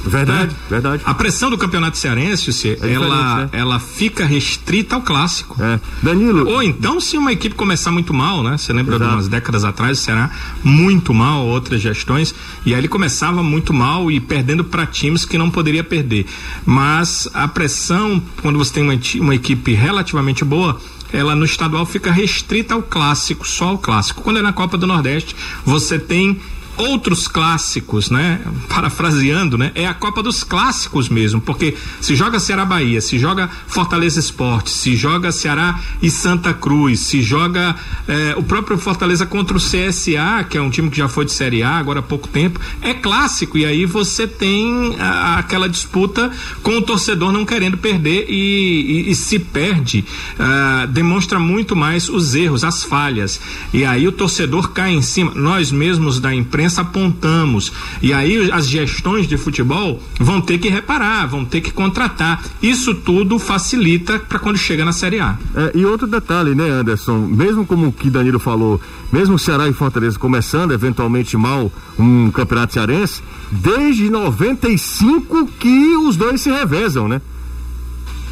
Verdade, 0.04 0.52
né? 0.52 0.56
verdade. 0.70 1.02
A 1.04 1.12
pressão 1.12 1.50
do 1.50 1.58
campeonato 1.58 1.98
cearense, 1.98 2.52
você, 2.52 2.78
é 2.80 2.92
ela, 2.92 3.36
né? 3.36 3.48
ela 3.52 3.78
fica 3.78 4.24
restrita 4.24 4.94
ao 4.94 5.02
clássico. 5.02 5.62
É. 5.62 5.80
Danilo. 6.02 6.48
Ou 6.48 6.62
então, 6.62 7.00
se 7.00 7.16
uma 7.18 7.32
equipe 7.32 7.54
começar 7.54 7.90
muito 7.90 8.14
mal, 8.14 8.42
né? 8.42 8.56
Você 8.56 8.72
lembra 8.72 8.96
Exato. 8.96 9.10
de 9.10 9.16
umas 9.16 9.28
décadas 9.28 9.64
atrás, 9.64 9.98
será 9.98 10.30
muito 10.62 11.12
mal, 11.12 11.46
outras 11.46 11.80
gestões, 11.80 12.34
e 12.64 12.72
aí 12.72 12.80
ele 12.80 12.88
começava 12.88 13.42
muito 13.42 13.74
mal 13.74 14.10
e 14.10 14.20
perdendo 14.20 14.64
para 14.64 14.86
times 14.86 15.24
que 15.24 15.36
não 15.36 15.50
poderia 15.50 15.84
perder. 15.84 16.26
Mas 16.64 17.28
a 17.34 17.46
pressão, 17.48 18.22
quando 18.40 18.58
você 18.58 18.72
tem 18.72 18.82
uma, 18.82 18.98
uma 19.20 19.34
equipe 19.34 19.74
relativamente 19.74 20.44
boa, 20.44 20.80
ela 21.12 21.34
no 21.34 21.44
estadual 21.44 21.86
fica 21.86 22.10
restrita 22.10 22.74
ao 22.74 22.82
clássico, 22.82 23.46
só 23.46 23.68
ao 23.68 23.78
clássico. 23.78 24.22
Quando 24.22 24.38
é 24.38 24.42
na 24.42 24.52
Copa 24.52 24.76
do 24.76 24.86
Nordeste, 24.86 25.34
você 25.64 25.98
tem 25.98 26.40
outros 26.78 27.26
clássicos, 27.26 28.08
né? 28.08 28.40
Parafraseando, 28.68 29.58
né? 29.58 29.72
É 29.74 29.86
a 29.86 29.92
Copa 29.92 30.22
dos 30.22 30.44
Clássicos 30.44 31.08
mesmo, 31.08 31.40
porque 31.40 31.76
se 32.00 32.14
joga 32.14 32.38
Ceará 32.38 32.64
Bahia, 32.64 33.00
se 33.00 33.18
joga 33.18 33.50
Fortaleza 33.66 34.20
Esporte, 34.20 34.70
se 34.70 34.94
joga 34.96 35.32
Ceará 35.32 35.80
e 36.00 36.08
Santa 36.08 36.54
Cruz, 36.54 37.00
se 37.00 37.20
joga 37.20 37.74
eh, 38.06 38.34
o 38.36 38.42
próprio 38.42 38.78
Fortaleza 38.78 39.26
contra 39.26 39.56
o 39.56 39.60
CSA, 39.60 40.44
que 40.48 40.56
é 40.56 40.62
um 40.62 40.70
time 40.70 40.88
que 40.88 40.96
já 40.96 41.08
foi 41.08 41.24
de 41.24 41.32
Série 41.32 41.62
A 41.62 41.76
agora 41.76 41.98
há 41.98 42.02
pouco 42.02 42.28
tempo, 42.28 42.60
é 42.80 42.94
clássico 42.94 43.58
e 43.58 43.66
aí 43.66 43.84
você 43.84 44.26
tem 44.26 44.96
a, 45.00 45.38
aquela 45.38 45.68
disputa 45.68 46.30
com 46.62 46.76
o 46.78 46.82
torcedor 46.82 47.32
não 47.32 47.44
querendo 47.44 47.76
perder 47.76 48.26
e, 48.28 49.06
e, 49.08 49.10
e 49.10 49.14
se 49.14 49.38
perde, 49.38 50.04
uh, 50.38 50.86
demonstra 50.86 51.38
muito 51.38 51.74
mais 51.74 52.08
os 52.08 52.34
erros, 52.34 52.62
as 52.62 52.84
falhas 52.84 53.40
e 53.72 53.84
aí 53.84 54.06
o 54.06 54.12
torcedor 54.12 54.70
cai 54.70 54.92
em 54.92 55.02
cima. 55.02 55.32
Nós 55.34 55.72
mesmos 55.72 56.20
da 56.20 56.32
imprensa 56.34 56.67
imprensa 56.68 56.82
apontamos. 56.82 57.72
E 58.02 58.12
aí 58.12 58.50
as 58.52 58.68
gestões 58.68 59.26
de 59.26 59.36
futebol 59.36 60.00
vão 60.20 60.40
ter 60.40 60.58
que 60.58 60.68
reparar, 60.68 61.26
vão 61.26 61.44
ter 61.44 61.60
que 61.60 61.72
contratar. 61.72 62.42
Isso 62.62 62.94
tudo 62.94 63.38
facilita 63.38 64.18
para 64.18 64.38
quando 64.38 64.58
chega 64.58 64.84
na 64.84 64.92
Série 64.92 65.18
A. 65.18 65.36
É, 65.54 65.72
e 65.74 65.84
outro 65.84 66.06
detalhe, 66.06 66.54
né, 66.54 66.68
Anderson? 66.68 67.26
Mesmo 67.26 67.66
como 67.66 67.88
o 67.88 67.92
que 67.92 68.10
Danilo 68.10 68.38
falou, 68.38 68.80
mesmo 69.10 69.38
Ceará 69.38 69.66
e 69.68 69.72
Fortaleza 69.72 70.18
começando 70.18 70.72
eventualmente 70.72 71.36
mal 71.36 71.72
um 71.98 72.30
campeonato 72.30 72.74
cearense, 72.74 73.22
desde 73.50 74.10
95 74.10 75.46
que 75.58 75.96
os 75.96 76.16
dois 76.16 76.40
se 76.40 76.50
revezam, 76.50 77.08
né? 77.08 77.20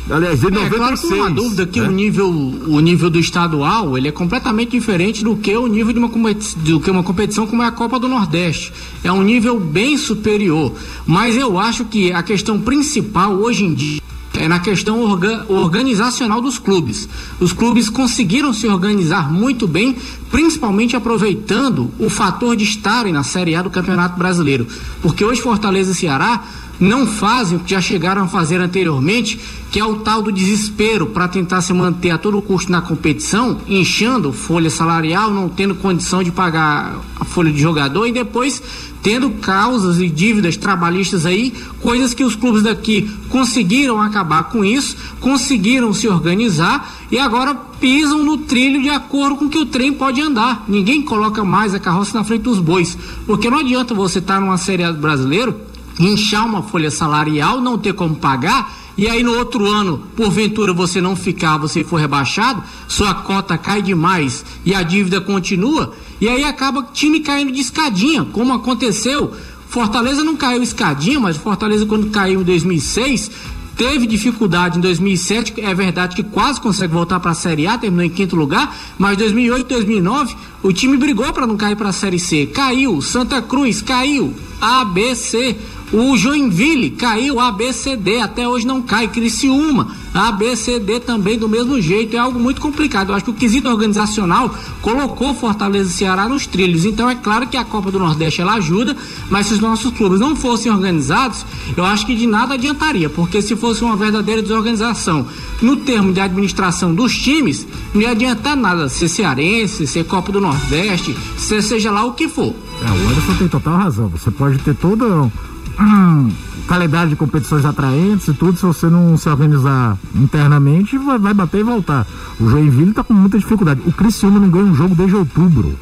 Aliás, 0.08 0.40
de 0.40 0.46
é, 0.46 0.50
96. 0.50 0.70
Claro 0.70 0.96
que 0.98 1.14
uma 1.14 1.30
dúvida 1.30 1.66
que 1.66 1.80
né? 1.80 1.88
o 1.88 1.90
nível 1.90 2.28
o 2.28 2.80
nível 2.80 3.10
do 3.10 3.18
estadual 3.18 3.98
ele 3.98 4.08
é 4.08 4.12
completamente 4.12 4.70
diferente 4.70 5.24
do 5.24 5.36
que 5.36 5.56
o 5.56 5.66
nível 5.66 5.92
de 5.92 5.98
uma 5.98 6.08
do 6.08 6.80
que 6.80 6.90
uma 6.90 7.02
competição 7.02 7.46
como 7.46 7.62
é 7.62 7.66
a 7.66 7.72
Copa 7.72 7.98
do 7.98 8.08
Nordeste. 8.08 8.72
É 9.02 9.10
um 9.10 9.22
nível 9.22 9.58
bem 9.58 9.96
superior. 9.96 10.72
Mas 11.04 11.36
eu 11.36 11.58
acho 11.58 11.84
que 11.84 12.12
a 12.12 12.22
questão 12.22 12.60
principal 12.60 13.32
hoje 13.34 13.64
em 13.64 13.74
dia 13.74 14.00
é 14.38 14.48
na 14.48 14.60
questão 14.60 15.02
orga, 15.02 15.46
organizacional 15.48 16.40
dos 16.40 16.58
clubes. 16.58 17.08
Os 17.40 17.52
clubes 17.52 17.88
conseguiram 17.88 18.52
se 18.52 18.66
organizar 18.68 19.32
muito 19.32 19.66
bem, 19.66 19.96
principalmente 20.30 20.94
aproveitando 20.94 21.90
o 21.98 22.10
fator 22.10 22.54
de 22.54 22.64
estarem 22.64 23.12
na 23.12 23.22
Série 23.22 23.54
A 23.54 23.62
do 23.62 23.70
Campeonato 23.70 24.18
Brasileiro. 24.18 24.66
Porque 25.00 25.24
hoje 25.24 25.40
Fortaleza 25.40 25.92
e 25.92 25.94
Ceará 25.94 26.44
não 26.78 27.06
fazem 27.06 27.56
o 27.56 27.60
que 27.60 27.70
já 27.70 27.80
chegaram 27.80 28.22
a 28.22 28.28
fazer 28.28 28.60
anteriormente, 28.60 29.38
que 29.70 29.80
é 29.80 29.84
o 29.84 29.96
tal 29.96 30.22
do 30.22 30.32
desespero 30.32 31.06
para 31.06 31.28
tentar 31.28 31.60
se 31.60 31.72
manter 31.72 32.10
a 32.10 32.18
todo 32.18 32.40
custo 32.40 32.70
na 32.70 32.80
competição, 32.80 33.58
inchando 33.68 34.32
folha 34.32 34.70
salarial, 34.70 35.30
não 35.30 35.48
tendo 35.48 35.74
condição 35.74 36.22
de 36.22 36.30
pagar 36.30 36.98
a 37.18 37.24
folha 37.24 37.52
de 37.52 37.60
jogador 37.60 38.06
e 38.06 38.12
depois 38.12 38.62
tendo 39.02 39.30
causas 39.30 40.00
e 40.00 40.08
dívidas 40.08 40.56
trabalhistas 40.56 41.24
aí, 41.24 41.54
coisas 41.80 42.12
que 42.12 42.24
os 42.24 42.34
clubes 42.34 42.64
daqui 42.64 43.08
conseguiram 43.28 44.00
acabar 44.00 44.44
com 44.44 44.64
isso, 44.64 44.96
conseguiram 45.20 45.92
se 45.92 46.08
organizar 46.08 46.92
e 47.10 47.16
agora 47.16 47.54
pisam 47.54 48.24
no 48.24 48.38
trilho 48.38 48.82
de 48.82 48.88
acordo 48.88 49.36
com 49.36 49.48
que 49.48 49.58
o 49.58 49.66
trem 49.66 49.92
pode 49.92 50.20
andar. 50.20 50.64
Ninguém 50.66 51.02
coloca 51.02 51.44
mais 51.44 51.72
a 51.72 51.78
carroça 51.78 52.18
na 52.18 52.24
frente 52.24 52.42
dos 52.42 52.58
bois, 52.58 52.98
porque 53.26 53.48
não 53.48 53.58
adianta 53.58 53.94
você 53.94 54.18
estar 54.18 54.34
tá 54.34 54.40
numa 54.40 54.58
série 54.58 54.90
brasileiro 54.92 55.54
inchar 55.98 56.44
uma 56.44 56.62
folha 56.62 56.90
salarial, 56.90 57.60
não 57.60 57.78
ter 57.78 57.92
como 57.92 58.16
pagar, 58.16 58.74
e 58.96 59.08
aí 59.08 59.22
no 59.22 59.36
outro 59.36 59.66
ano, 59.66 60.02
porventura 60.16 60.72
você 60.72 61.00
não 61.00 61.14
ficar, 61.14 61.58
você 61.58 61.84
for 61.84 61.96
rebaixado, 61.96 62.62
sua 62.88 63.14
cota 63.14 63.58
cai 63.58 63.82
demais 63.82 64.44
e 64.64 64.74
a 64.74 64.82
dívida 64.82 65.20
continua, 65.20 65.92
e 66.20 66.28
aí 66.28 66.44
acaba 66.44 66.80
o 66.80 66.84
time 66.84 67.20
caindo 67.20 67.52
de 67.52 67.60
escadinha, 67.60 68.24
como 68.24 68.54
aconteceu. 68.54 69.32
Fortaleza 69.68 70.24
não 70.24 70.36
caiu 70.36 70.62
escadinha, 70.62 71.20
mas 71.20 71.36
Fortaleza 71.36 71.84
quando 71.84 72.08
caiu 72.10 72.40
em 72.40 72.44
2006 72.44 73.30
teve 73.76 74.06
dificuldade 74.06 74.78
em 74.78 74.80
2007, 74.80 75.60
é 75.60 75.74
verdade 75.74 76.16
que 76.16 76.22
quase 76.22 76.58
consegue 76.58 76.94
voltar 76.94 77.20
para 77.20 77.32
a 77.32 77.34
Série 77.34 77.66
A, 77.66 77.76
terminou 77.76 78.06
em 78.06 78.08
quinto 78.08 78.34
lugar, 78.34 78.74
mas 78.96 79.18
2008, 79.18 79.68
2009 79.68 80.34
o 80.62 80.72
time 80.72 80.96
brigou 80.96 81.30
para 81.32 81.46
não 81.46 81.58
cair 81.58 81.76
para 81.76 81.90
a 81.90 81.92
Série 81.92 82.18
C, 82.18 82.46
caiu, 82.46 83.02
Santa 83.02 83.42
Cruz 83.42 83.82
caiu, 83.82 84.34
A, 84.60 84.82
B, 84.84 85.14
C 85.14 85.56
O 85.92 86.16
Joinville 86.16 86.90
caiu 86.90 87.38
ABCD, 87.38 88.20
até 88.20 88.48
hoje 88.48 88.66
não 88.66 88.82
cai. 88.82 89.06
Criciúma, 89.06 89.88
ABCD 90.12 90.98
também 90.98 91.38
do 91.38 91.48
mesmo 91.48 91.80
jeito. 91.80 92.16
É 92.16 92.18
algo 92.18 92.40
muito 92.40 92.60
complicado. 92.60 93.10
Eu 93.10 93.14
acho 93.14 93.24
que 93.24 93.30
o 93.30 93.34
quesito 93.34 93.68
organizacional 93.68 94.52
colocou 94.82 95.32
Fortaleza 95.34 95.88
e 95.88 95.92
Ceará 95.92 96.28
nos 96.28 96.46
trilhos. 96.46 96.84
Então 96.84 97.08
é 97.08 97.14
claro 97.14 97.46
que 97.46 97.56
a 97.56 97.64
Copa 97.64 97.90
do 97.92 98.00
Nordeste 98.00 98.40
ela 98.40 98.54
ajuda, 98.54 98.96
mas 99.30 99.46
se 99.46 99.54
os 99.54 99.60
nossos 99.60 99.92
clubes 99.92 100.18
não 100.18 100.34
fossem 100.34 100.72
organizados, 100.72 101.46
eu 101.76 101.84
acho 101.84 102.04
que 102.04 102.16
de 102.16 102.26
nada 102.26 102.54
adiantaria, 102.54 103.08
porque 103.08 103.40
se 103.40 103.54
fosse 103.54 103.84
uma 103.84 103.96
verdadeira 103.96 104.42
desorganização 104.42 105.26
no 105.62 105.76
termo 105.76 106.12
de 106.12 106.20
administração 106.20 106.94
dos 106.94 107.16
times, 107.16 107.66
não 107.94 108.02
ia 108.02 108.10
adiantar 108.10 108.56
nada 108.56 108.88
ser 108.88 109.08
cearense, 109.08 109.86
ser 109.86 110.04
Copa 110.04 110.32
do 110.32 110.40
Nordeste, 110.40 111.16
ser 111.38 111.62
seja 111.62 111.90
lá 111.90 112.04
o 112.04 112.12
que 112.12 112.28
for. 112.28 112.54
É, 112.82 112.90
o 112.90 113.08
Anderson 113.08 113.34
tem 113.38 113.48
total 113.48 113.76
razão. 113.76 114.08
Você 114.08 114.30
pode 114.30 114.58
ter 114.58 114.74
toda 114.74 115.30
qualidade 116.66 117.10
de 117.10 117.16
competições 117.16 117.64
atraentes 117.64 118.28
e 118.28 118.34
tudo, 118.34 118.56
se 118.58 118.66
você 118.66 118.88
não 118.88 119.16
se 119.16 119.28
organizar 119.28 119.96
internamente, 120.14 120.98
vai, 120.98 121.18
vai 121.18 121.34
bater 121.34 121.60
e 121.60 121.62
voltar. 121.62 122.06
O 122.40 122.48
Joinville 122.48 122.92
tá 122.92 123.04
com 123.04 123.14
muita 123.14 123.38
dificuldade. 123.38 123.80
O 123.86 123.92
Criciúma 123.92 124.40
não 124.40 124.48
ganha 124.48 124.64
um 124.64 124.74
jogo 124.74 124.94
desde 124.94 125.16
outubro. 125.16 125.76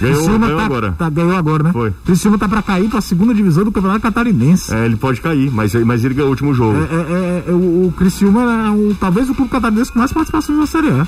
Ganhou, 0.00 0.16
Criciúma 0.16 0.46
ganhou 0.46 0.58
tá, 0.60 0.66
agora. 0.66 0.92
Tá, 0.92 1.10
ganhou 1.10 1.36
agora, 1.36 1.62
né? 1.64 1.72
Foi. 1.72 1.92
Criciúma 2.04 2.38
tá 2.38 2.48
pra 2.48 2.62
cair 2.62 2.88
pra 2.88 3.00
segunda 3.00 3.34
divisão 3.34 3.64
do 3.64 3.72
Campeonato 3.72 4.00
Catarinense. 4.00 4.72
É, 4.72 4.84
ele 4.84 4.96
pode 4.96 5.20
cair, 5.20 5.50
mas, 5.50 5.74
mas 5.74 6.04
ele 6.04 6.14
ganhou 6.14 6.28
o 6.28 6.30
último 6.30 6.54
jogo. 6.54 6.78
É, 6.78 6.94
é, 6.94 7.44
é, 7.48 7.52
o, 7.52 7.88
o 7.88 7.94
Criciúma 7.96 8.42
é 8.42 8.70
o, 8.70 8.94
talvez 8.94 9.28
o 9.28 9.34
clube 9.34 9.50
catarinense 9.50 9.92
com 9.92 9.98
mais 9.98 10.12
participações 10.12 10.58
na 10.58 10.66
Série 10.66 10.88
A. 10.88 11.06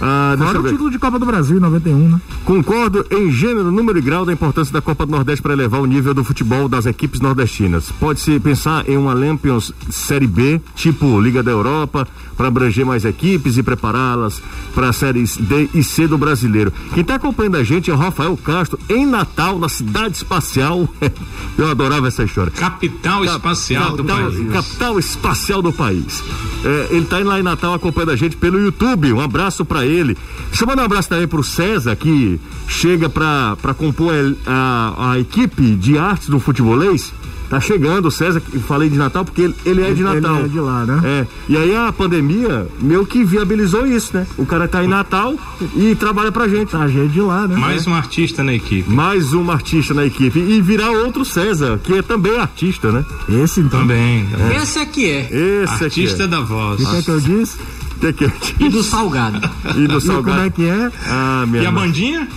Ah, 0.00 0.34
Fora 0.38 0.58
o 0.58 0.62
ver. 0.62 0.70
título 0.72 0.90
de 0.90 0.98
Copa 0.98 1.18
do 1.18 1.26
Brasil 1.26 1.56
em 1.56 1.60
91, 1.60 2.08
né? 2.08 2.20
Concordo 2.44 3.06
em 3.10 3.30
gênero, 3.30 3.70
número 3.70 3.98
e 3.98 4.02
grau 4.02 4.24
da 4.26 4.32
importância 4.32 4.72
da 4.72 4.80
Copa 4.82 5.06
do 5.06 5.12
Nordeste 5.12 5.40
para 5.42 5.52
elevar 5.52 5.80
o 5.80 5.86
nível 5.86 6.12
do 6.12 6.24
futebol 6.24 6.68
das 6.68 6.84
equipes 6.86 7.20
nordestinas. 7.20 7.90
Pode-se 8.00 8.38
pensar 8.40 8.88
em 8.88 8.96
uma 8.96 9.14
Lampions 9.14 9.72
Série 9.90 10.26
B, 10.26 10.60
tipo 10.74 11.20
Liga 11.20 11.42
da 11.42 11.50
Europa, 11.52 12.06
para 12.36 12.48
abranger 12.48 12.84
mais 12.84 13.04
equipes 13.04 13.56
e 13.56 13.62
prepará-las 13.62 14.42
para 14.74 14.92
séries 14.92 15.36
D 15.36 15.68
e 15.72 15.82
C 15.82 16.06
do 16.08 16.18
brasileiro. 16.18 16.72
Quem 16.92 17.00
está 17.02 17.14
acompanhando 17.14 17.56
a 17.56 17.64
gente 17.64 17.90
é 17.90 17.94
o 17.94 17.96
Rafael 17.96 18.36
Castro, 18.36 18.78
em 18.88 19.06
Natal, 19.06 19.58
na 19.58 19.68
Cidade 19.68 20.16
Espacial. 20.16 20.88
Eu 21.56 21.70
adorava 21.70 22.08
essa 22.08 22.24
história. 22.24 22.50
Capital 22.50 23.24
espacial 23.24 23.96
do 23.96 24.04
Capital- 24.04 24.30
país. 24.32 24.52
Capital 24.52 24.98
espacial 24.98 25.62
do 25.62 25.72
país. 25.72 26.22
É, 26.64 26.88
ele 26.90 27.06
tá 27.06 27.20
indo 27.20 27.28
lá 27.28 27.38
em 27.38 27.42
Natal 27.42 27.72
acompanhando 27.74 28.10
a 28.10 28.16
gente 28.16 28.36
pelo 28.36 28.58
YouTube. 28.58 29.12
Um 29.12 29.20
abraço 29.20 29.64
ele. 29.84 30.16
Chamando 30.52 30.80
um 30.80 30.84
abraço 30.84 31.08
também 31.08 31.26
pro 31.26 31.42
César, 31.42 31.94
que 31.96 32.40
chega 32.68 33.08
pra, 33.08 33.56
pra 33.60 33.74
compor 33.74 34.14
a, 34.46 35.12
a 35.12 35.18
equipe 35.18 35.74
de 35.76 35.98
artes 35.98 36.28
do 36.28 36.38
futebolês. 36.38 37.12
Tá 37.48 37.60
chegando 37.60 38.08
o 38.08 38.10
César, 38.10 38.40
que 38.40 38.56
eu 38.56 38.60
falei 38.62 38.88
de 38.88 38.96
Natal 38.96 39.24
porque 39.24 39.42
ele, 39.42 39.54
ele 39.66 39.82
é 39.82 39.92
de 39.92 40.02
Ele 40.02 40.20
Natal. 40.20 40.44
é 40.44 40.48
de 40.48 40.58
lá, 40.58 40.84
né? 40.84 41.00
É. 41.04 41.26
E 41.48 41.56
aí 41.56 41.76
a 41.76 41.92
pandemia 41.92 42.66
meio 42.80 43.04
que 43.04 43.22
viabilizou 43.22 43.86
isso, 43.86 44.16
né? 44.16 44.26
O 44.38 44.46
cara 44.46 44.66
tá 44.66 44.82
em 44.82 44.88
Natal 44.88 45.34
e 45.76 45.94
trabalha 45.94 46.32
pra 46.32 46.48
gente. 46.48 46.70
Tá 46.70 46.88
gente 46.88 47.12
de 47.12 47.20
lá, 47.20 47.46
né? 47.46 47.56
Mais 47.56 47.86
um 47.86 47.94
artista 47.94 48.42
na 48.42 48.54
equipe. 48.54 48.90
Mais 48.90 49.34
um 49.34 49.50
artista 49.50 49.92
na 49.92 50.06
equipe. 50.06 50.38
E 50.38 50.60
virar 50.62 50.90
outro 50.90 51.24
César, 51.24 51.78
que 51.84 51.92
é 51.92 52.02
também 52.02 52.36
artista, 52.38 52.90
né? 52.90 53.04
Esse 53.28 53.60
então. 53.60 53.80
Também. 53.80 54.26
Esse 54.60 54.78
aqui 54.78 55.10
é. 55.10 55.28
Esse 55.30 55.84
aqui. 55.84 55.84
Artista 55.84 56.24
é. 56.24 56.26
da 56.26 56.40
voz. 56.40 56.80
O 56.80 56.90
que 56.90 56.96
é 56.96 57.02
que 57.02 57.10
eu 57.10 57.20
disse? 57.20 57.58
Que 58.00 58.12
que 58.12 58.24
é? 58.26 58.32
E 58.60 58.68
do 58.68 58.82
Salgado. 58.82 59.40
E 59.76 59.86
do 59.86 59.98
E 59.98 60.00
salgado. 60.00 60.24
como 60.36 60.40
é 60.46 60.50
que 60.50 60.64
é? 60.64 60.90
Ah, 61.08 61.44
minha 61.46 61.62
E 61.62 61.66
a 61.66 61.72
mãe. 61.72 61.86
bandinha? 61.86 62.28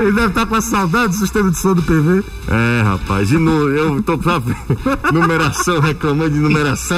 Ele 0.00 0.12
deve 0.12 0.26
estar 0.28 0.46
com 0.46 0.54
a 0.54 0.60
saudade 0.60 1.08
do 1.08 1.18
sistema 1.18 1.50
de 1.50 1.58
som 1.58 1.74
do 1.74 1.82
PV. 1.82 2.22
É, 2.48 2.82
rapaz. 2.82 3.30
E 3.30 3.38
no, 3.38 3.68
eu 3.70 4.02
tô 4.02 4.20
sabe, 4.22 4.56
numeração, 5.12 5.80
reclamando 5.80 6.30
de 6.30 6.38
numeração. 6.40 6.96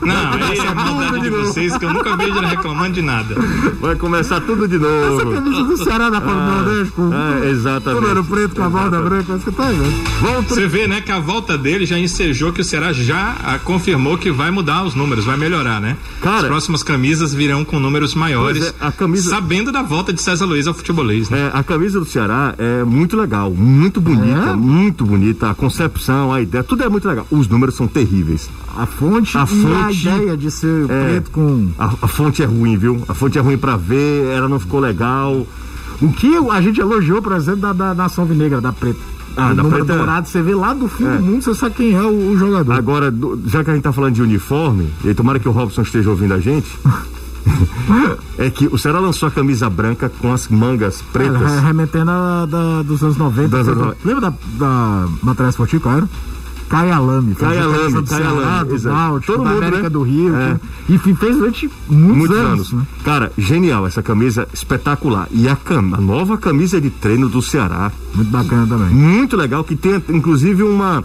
Não, 0.00 0.32
aí 0.32 0.58
é 0.58 0.62
tudo 0.64 0.74
maldade 0.74 1.14
de 1.16 1.28
de 1.28 1.30
vocês 1.30 1.76
que 1.76 1.84
eu 1.84 1.92
nunca 1.92 2.16
vejo 2.16 2.36
ele 2.38 2.46
reclamando 2.46 2.94
de 2.94 3.02
nada. 3.02 3.34
Vai 3.80 3.96
começar 3.96 4.40
tudo 4.40 4.66
de 4.68 4.76
Essa 4.76 4.84
novo. 5.24 5.32
camisa 5.32 5.64
do 5.64 5.76
Ceará 5.76 6.08
da 6.10 6.20
Copa 6.20 6.34
do 6.34 6.40
Nordeste, 6.64 6.92
com 6.92 7.10
Ah, 7.12 7.40
exatamente. 7.46 8.06
era 8.10 8.22
preto 8.22 8.54
com 8.56 8.62
a 8.62 8.68
borda 8.70 9.00
branca, 9.02 9.34
acho 9.34 9.44
que 9.44 9.52
tá 9.52 9.66
aí, 9.66 9.76
né? 9.76 10.04
Vamos 10.20 10.46
Você 10.48 10.66
vê, 10.66 10.86
né, 10.88 11.00
que 11.00 11.12
a 11.12 11.18
volta 11.18 11.58
dele 11.58 11.84
já 11.86 11.98
ensejou 11.98 12.52
que 12.52 12.60
o 12.60 12.64
Ceará 12.64 12.87
já 12.92 13.36
ah, 13.42 13.58
confirmou 13.58 14.16
que 14.18 14.30
vai 14.30 14.50
mudar 14.50 14.84
os 14.84 14.94
números, 14.94 15.24
vai 15.24 15.36
melhorar, 15.36 15.80
né? 15.80 15.96
Cara- 16.20 16.38
As 16.38 16.44
próximas 16.46 16.82
camisas 16.82 17.32
virão 17.34 17.64
com 17.64 17.78
números 17.78 18.14
maiores, 18.14 18.58
Pois 18.72 18.74
é, 18.80 18.86
a 18.86 18.92
camisa- 18.92 19.30
sabendo 19.30 19.70
da 19.72 19.82
volta 19.82 20.12
de 20.12 20.20
César 20.22 20.44
Luiz 20.46 20.66
ao 20.66 20.74
futebolês, 20.74 21.28
né? 21.30 21.50
É, 21.54 21.58
a 21.58 21.62
camisa 21.62 21.98
do 22.00 22.06
Ceará 22.06 22.54
é 22.58 22.84
muito 22.84 23.16
legal, 23.16 23.50
muito 23.50 24.00
bonita, 24.00 24.50
É? 24.50 24.56
muito 24.56 25.04
bonita. 25.04 25.50
A 25.50 25.54
concepção, 25.54 26.32
a 26.32 26.40
ideia, 26.40 26.64
tudo 26.64 26.82
é 26.84 26.88
muito 26.88 27.06
legal. 27.08 27.26
Os 27.30 27.48
números 27.48 27.74
são 27.76 27.86
terríveis. 27.86 28.48
A 28.76 28.86
fonte 28.86 29.36
A 29.36 29.40
e 29.40 29.42
a 29.42 29.46
fonte- 29.46 30.00
ideia 30.08 30.36
de 30.36 30.50
ser 30.50 30.84
É. 30.90 31.04
preto 31.10 31.30
com. 31.30 31.68
A, 31.78 31.86
a 32.02 32.08
fonte 32.08 32.42
é 32.42 32.46
ruim, 32.46 32.76
viu? 32.76 33.02
A 33.08 33.14
fonte 33.14 33.38
é 33.38 33.40
ruim 33.40 33.58
pra 33.58 33.76
ver, 33.76 34.26
ela 34.36 34.48
não 34.48 34.58
ficou 34.60 34.80
legal. 34.80 35.46
O 36.00 36.12
que 36.12 36.36
a 36.50 36.60
gente 36.60 36.80
elogiou, 36.80 37.20
por 37.20 37.32
exemplo, 37.32 37.60
da, 37.60 37.72
da 37.72 37.94
Nação 37.94 38.24
Vinegra, 38.24 38.60
da 38.60 38.72
preta. 38.72 38.98
Ah, 39.40 39.54
da 39.54 39.62
número 39.62 39.84
preta 39.84 39.92
é- 39.92 39.96
dourado, 39.96 40.28
você 40.28 40.42
vê 40.42 40.54
lá 40.54 40.74
do 40.74 40.88
fim 40.88 41.06
É. 41.06 41.16
do 41.16 41.22
mundo, 41.22 41.42
você 41.42 41.54
sabe 41.54 41.74
quem 41.76 41.94
é 41.94 42.02
o, 42.02 42.30
o 42.32 42.36
jogador. 42.38 42.72
Agora, 42.72 43.10
do- 43.10 43.40
já 43.46 43.62
que 43.64 43.70
a 43.70 43.74
gente 43.74 43.82
tá 43.84 43.92
falando 43.92 44.14
de 44.14 44.22
uniforme, 44.22 44.90
e 45.04 45.14
tomara 45.14 45.38
que 45.38 45.48
o 45.48 45.52
Robson 45.52 45.82
esteja 45.82 46.10
ouvindo 46.10 46.34
a 46.34 46.40
gente, 46.40 46.66
é 48.38 48.50
que 48.50 48.66
o 48.66 48.76
Ceará 48.78 48.98
lançou 48.98 49.28
a 49.28 49.30
camisa 49.30 49.68
branca 49.70 50.10
com 50.20 50.32
as 50.32 50.48
mangas 50.48 51.00
É, 51.00 51.12
pretas. 51.12 51.40
re- 51.40 51.60
remetendo 51.60 52.10
a 52.10 52.46
da, 52.46 52.82
dos 52.82 53.02
anos 53.02 53.16
90. 53.16 53.48
Dos 53.48 53.68
anos 53.68 53.68
Lembra- 53.68 53.84
90. 53.86 54.08
Lembra 54.08 54.20
da, 54.30 54.36
da 54.58 55.08
Batalha 55.22 55.48
Esportiva, 55.48 55.82
qual 55.82 56.02
era? 56.76 56.84
Caia 56.84 56.98
Lame. 56.98 57.34
Caia 57.34 57.64
Lame, 57.66 58.02
Caia 58.06 58.30
Lame, 58.30 58.68
do 58.68 58.74
exato. 58.74 58.96
Náutico, 58.96 59.32
Todo 59.32 59.44
da 59.44 59.50
mundo, 59.50 59.58
América 59.62 59.82
né? 59.84 59.88
do 59.90 60.02
Rio. 60.02 60.36
É. 60.36 60.60
que- 60.86 60.92
Enfim, 60.94 61.14
fez 61.14 61.36
durante 61.36 61.70
muitos, 61.88 62.16
Muitos 62.18 62.36
anos. 62.36 62.50
anos. 62.52 62.72
né? 62.72 62.82
Cara, 63.04 63.32
genial 63.38 63.86
essa 63.86 64.02
camisa, 64.02 64.46
espetacular. 64.52 65.28
E 65.30 65.48
a, 65.48 65.56
cam- 65.56 65.94
a 65.94 66.00
nova 66.00 66.36
camisa 66.38 66.80
de 66.80 66.90
treino 66.90 67.28
do 67.28 67.40
Ceará, 67.42 67.90
Muito 68.14 68.30
bacana 68.30 68.66
também. 68.66 68.94
muito 68.94 69.36
legal, 69.36 69.64
que 69.64 69.74
tem 69.76 70.02
inclusive 70.10 70.62
uma. 70.62 71.04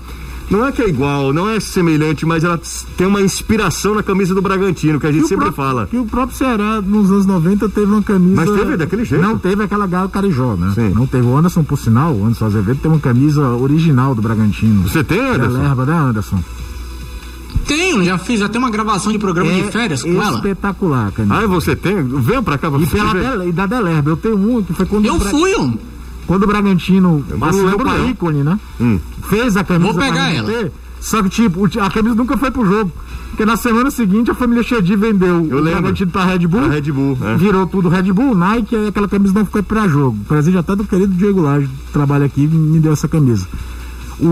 Não 0.54 0.66
é 0.68 0.72
que 0.72 0.82
é 0.84 0.88
igual, 0.88 1.34
não 1.34 1.50
é 1.50 1.60
semelhante, 1.60 2.26
mas 2.28 2.44
ela 2.44 2.60
tem 2.96 3.08
uma 3.08 3.22
inspiração 3.22 3.96
na 3.96 4.04
camisa 4.04 4.36
do 4.36 4.42
Bragantino, 4.42 5.00
que 5.00 5.08
a 5.08 5.12
gente 5.12 5.28
sempre 5.28 5.46
próprio- 5.52 5.56
fala. 5.66 5.88
Que 5.88 5.98
o 5.98 6.06
próprio 6.06 6.38
Ceará, 6.38 6.80
nos 6.80 7.10
anos 7.12 7.26
90, 7.26 7.68
teve 7.70 7.88
uma 7.92 8.04
camisa. 8.04 8.36
Mas 8.46 8.50
teve 8.60 8.78
daquele 8.78 9.04
jeito. 9.04 9.22
Não 9.22 9.38
teve 9.38 9.64
aquela 9.64 9.88
gala 9.88 10.08
carijó, 10.08 10.56
né? 10.56 10.72
Sim. 10.76 10.90
Não 10.94 11.08
teve. 11.08 11.26
O 11.26 11.36
Anderson, 11.36 11.64
por 11.64 11.78
sinal, 11.80 12.14
o 12.14 12.24
Anderson 12.26 12.46
Azevedo 12.46 12.80
tem 12.82 12.92
uma 12.92 13.00
camisa 13.00 13.42
original 13.50 14.14
do 14.14 14.22
Bragantino. 14.22 14.84
Você 14.88 15.04
tem, 15.04 15.18
Da 15.20 15.34
Anderson? 15.34 15.58
Lerba, 15.58 15.86
né, 15.86 15.94
Anderson? 15.98 16.40
Tenho, 17.68 18.04
já 18.04 18.18
fiz 18.18 18.42
até 18.42 18.60
uma 18.60 18.70
gravação 18.70 19.12
de 19.12 19.18
programa 19.18 19.52
de 19.52 19.64
férias 19.72 20.04
com 20.04 20.22
ela. 20.22 20.36
espetacular, 20.38 21.08
a 21.08 21.12
camisa. 21.12 21.36
Ah, 21.36 21.48
você 21.48 21.76
tem? 21.76 22.04
Vem 22.04 22.44
pra 22.44 22.58
cá 22.58 22.70
pra 22.70 22.80
E, 22.80 22.86
você 22.86 22.98
pela 22.98 23.14
ver. 23.14 23.22
Del- 23.24 23.48
e 23.48 23.52
da 23.52 23.66
Delerba, 23.66 24.10
eu 24.12 24.18
tenho 24.18 24.36
uma 24.36 24.62
que 24.62 24.74
foi 24.74 24.86
quando, 24.86 25.06
Eu 25.06 25.20
fui 25.20 25.56
um. 25.56 25.78
Quando 26.28 26.44
o 26.44 26.48
Bragantino 26.48 27.26
assinou 27.42 27.68
lembro, 27.70 27.86
com 27.86 27.90
a 27.92 28.00
ícone, 28.00 28.44
né? 28.44 28.60
Hum. 28.80 29.00
Fez 29.30 29.56
a 29.58 29.64
camisa 29.64 29.92
Vou 29.94 30.02
pegar 30.02 30.34
ela. 30.34 30.48
ter, 30.50 30.72
só 31.00 31.22
que, 31.24 31.30
tipo, 31.30 31.66
a 31.82 31.90
camisa 31.90 32.16
nunca 32.16 32.38
foi 32.38 32.50
pro 32.52 32.66
jogo. 32.66 32.92
Porque 33.30 33.46
na 33.48 33.58
semana 33.58 33.90
seguinte 33.90 34.30
a 34.30 34.36
família 34.36 34.62
Chedi 34.62 34.96
vendeu 34.96 35.28
Eu 35.50 35.58
o 35.58 35.60
lembro. 35.60 35.82
Bragantino 35.82 36.12
pra 36.12 36.24
Red 36.26 36.46
Bull. 36.48 36.66
A 36.66 36.68
Red 36.68 36.92
Bull, 36.92 37.18
é. 37.24 37.36
Virou 37.36 37.66
tudo 37.66 37.90
Red 37.90 38.12
Bull, 38.14 38.36
Nike, 38.36 38.76
aí 38.76 38.88
aquela 38.88 39.08
camisa 39.08 39.34
não 39.34 39.44
ficou 39.44 39.64
pra 39.64 39.88
jogo. 39.88 40.18
Presente 40.28 40.58
até 40.58 40.76
do 40.76 40.84
querido 40.86 41.14
Diego 41.16 41.42
Lage, 41.42 41.68
que 41.68 41.92
trabalha 41.92 42.26
aqui, 42.28 42.46
me 42.46 42.80
deu 42.80 42.94
essa 42.94 43.08
camisa. 43.08 43.48
O, 44.20 44.28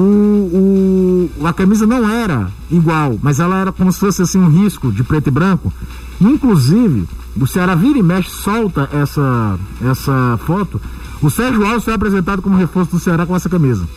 o- 1.42 1.48
a 1.48 1.52
camisa 1.52 1.88
não 1.88 2.08
era 2.08 2.48
igual, 2.70 3.18
mas 3.22 3.40
ela 3.40 3.58
era 3.58 3.72
como 3.72 3.92
se 3.92 4.00
fosse 4.00 4.22
assim 4.22 4.38
um 4.38 4.48
risco 4.50 4.92
de 4.92 5.04
preto 5.04 5.28
e 5.28 5.32
branco. 5.32 5.74
Inclusive, 6.22 7.08
o 7.36 7.48
Ceará 7.48 7.74
vira 7.74 7.98
e 7.98 8.04
mexe, 8.04 8.30
solta 8.30 8.88
essa, 8.94 9.58
essa 9.84 10.40
foto. 10.46 10.80
O 11.22 11.30
Sérgio 11.30 11.66
Alves 11.66 11.84
foi 11.84 11.94
apresentado 11.94 12.42
como 12.42 12.58
reforço 12.58 12.92
do 12.92 13.00
Ceará 13.00 13.26
com 13.26 13.36
essa 13.36 13.48
camisa. 13.50 13.88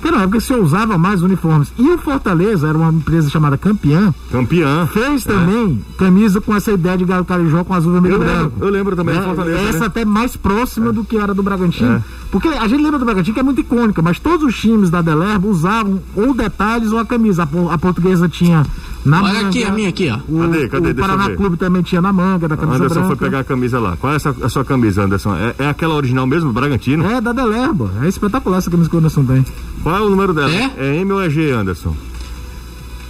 Porque 0.00 0.16
na 0.16 0.22
época 0.22 0.38
se 0.38 0.52
usava 0.54 0.96
mais 0.96 1.22
uniformes. 1.22 1.72
E 1.76 1.82
o 1.90 1.98
Fortaleza 1.98 2.68
era 2.68 2.78
uma 2.78 2.92
empresa 2.92 3.28
chamada 3.28 3.58
Campeã, 3.58 4.14
Campeã. 4.30 4.86
fez 4.86 5.24
também 5.24 5.84
camisa 5.98 6.40
com 6.40 6.54
essa 6.54 6.70
ideia 6.70 6.96
de 6.96 7.04
galo 7.04 7.24
carijó 7.24 7.64
com 7.64 7.74
azul 7.74 7.92
vermelho 7.94 8.14
Eu 8.14 8.18
lembro, 8.20 8.34
branco. 8.36 8.56
eu 8.64 8.70
lembro 8.70 8.94
também 8.96 9.14
do 9.16 9.20
É, 9.20 9.24
Fortaleza, 9.24 9.58
Essa 9.68 9.80
né? 9.80 9.86
até 9.86 10.04
mais 10.04 10.36
próxima 10.36 10.92
do 10.92 11.02
que 11.04 11.16
era 11.16 11.34
do 11.34 11.42
Bragantino. 11.42 11.94
É. 11.94 12.02
Porque 12.30 12.46
a 12.46 12.68
gente 12.68 12.80
lembra 12.80 13.00
do 13.00 13.04
Bragantino 13.04 13.34
que 13.34 13.40
é 13.40 13.42
muito 13.42 13.60
icônica, 13.60 14.00
mas 14.00 14.20
todos 14.20 14.46
os 14.46 14.56
times 14.56 14.88
da 14.88 15.02
Delerba 15.02 15.48
usavam 15.48 16.00
ou 16.14 16.32
detalhes 16.32 16.92
ou 16.92 16.98
a 17.00 17.04
camisa. 17.04 17.42
A, 17.42 17.74
a 17.74 17.78
portuguesa 17.78 18.28
tinha 18.28 18.64
na 19.08 19.22
Olha 19.22 19.34
manga. 19.34 19.48
aqui 19.48 19.64
a 19.64 19.70
minha 19.72 19.88
aqui, 19.88 20.10
ó. 20.10 20.18
O, 20.28 20.40
Cadê? 20.40 20.68
Cadê? 20.68 20.90
o 20.90 20.94
Deixa 20.94 21.08
Paraná. 21.10 21.36
Clube 21.36 21.56
também 21.56 21.82
tinha 21.82 22.00
na 22.00 22.12
manga 22.12 22.46
da 22.48 22.56
camisa 22.56 22.76
Anderson 22.76 22.94
branca. 23.00 23.08
foi 23.08 23.16
pegar 23.16 23.38
a 23.40 23.44
camisa 23.44 23.78
lá. 23.80 23.96
Qual 23.96 24.12
é 24.12 24.16
essa, 24.16 24.30
a 24.42 24.48
sua 24.48 24.64
camisa, 24.64 25.02
Anderson? 25.04 25.34
É, 25.36 25.54
é 25.58 25.68
aquela 25.68 25.94
original 25.94 26.26
mesmo, 26.26 26.52
Bragantino? 26.52 27.04
É, 27.06 27.20
da 27.20 27.32
Delerba. 27.32 27.90
É 28.02 28.08
espetacular 28.08 28.58
essa 28.58 28.70
camisa 28.70 28.88
que 28.90 28.96
o 28.96 28.98
Anderson 28.98 29.24
tem. 29.24 29.44
Qual 29.82 29.96
é 29.96 30.00
o 30.00 30.10
número 30.10 30.32
dela? 30.34 30.50
É? 30.50 30.96
M 31.00 31.12
ou 31.12 31.20
é 31.22 31.28
G, 31.30 31.50
Anderson? 31.52 31.96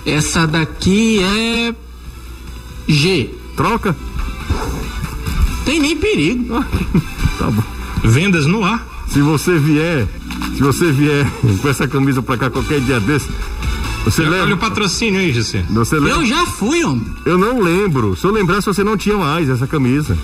Essa 0.06 0.46
daqui 0.46 1.20
é 1.22 1.74
G. 2.86 3.30
Troca? 3.56 3.94
Tem 5.64 5.80
nem 5.80 5.96
perigo. 5.96 6.64
Tá 7.38 7.48
bom. 7.52 7.62
Vendas 8.02 8.46
no 8.46 8.64
ar. 8.64 8.84
Se 9.06 9.22
você 9.22 9.56
vier, 9.60 10.08
se 10.56 10.60
você 10.60 10.90
vier 10.90 11.24
com 11.62 11.68
essa 11.68 11.86
camisa 11.86 12.20
pra 12.20 12.36
cá 12.36 12.50
qualquer 12.50 12.80
dia 12.80 12.98
desse, 12.98 13.30
você 14.10 14.22
Olha 14.22 14.30
o 14.30 14.40
lembra? 14.46 14.56
patrocínio 14.56 15.20
aí, 15.20 15.32
José. 15.32 15.64
Você 15.70 15.96
lembra? 15.96 16.10
Eu 16.20 16.26
já 16.26 16.46
fui, 16.46 16.84
homem. 16.84 17.04
Eu 17.24 17.38
não 17.38 17.60
lembro. 17.60 18.16
Se 18.16 18.24
eu 18.26 18.30
lembrar, 18.32 18.60
se 18.60 18.66
você 18.66 18.82
não 18.84 18.96
tinha 18.96 19.16
mais 19.16 19.48
essa 19.48 19.66
camisa. 19.66 20.16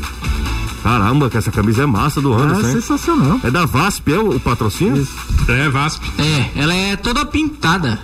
Caramba, 0.83 1.31
que 1.31 1.37
essa 1.39 1.51
camisa 1.51 1.83
é 1.85 1.87
massa 1.87 2.21
do 2.21 2.33
É 2.35 2.43
Anderson, 2.43 2.67
hein? 2.69 2.73
sensacional. 2.75 3.41
É 3.43 3.51
da 3.51 3.65
VASP, 3.65 4.13
é 4.13 4.19
o, 4.19 4.37
o 4.37 4.41
patrocínio? 4.41 5.07
É, 5.49 5.69
VASP. 5.71 6.05
É, 6.19 6.51
ela 6.61 6.75
é 6.75 6.95
toda 6.97 7.25
pintada. 7.25 7.99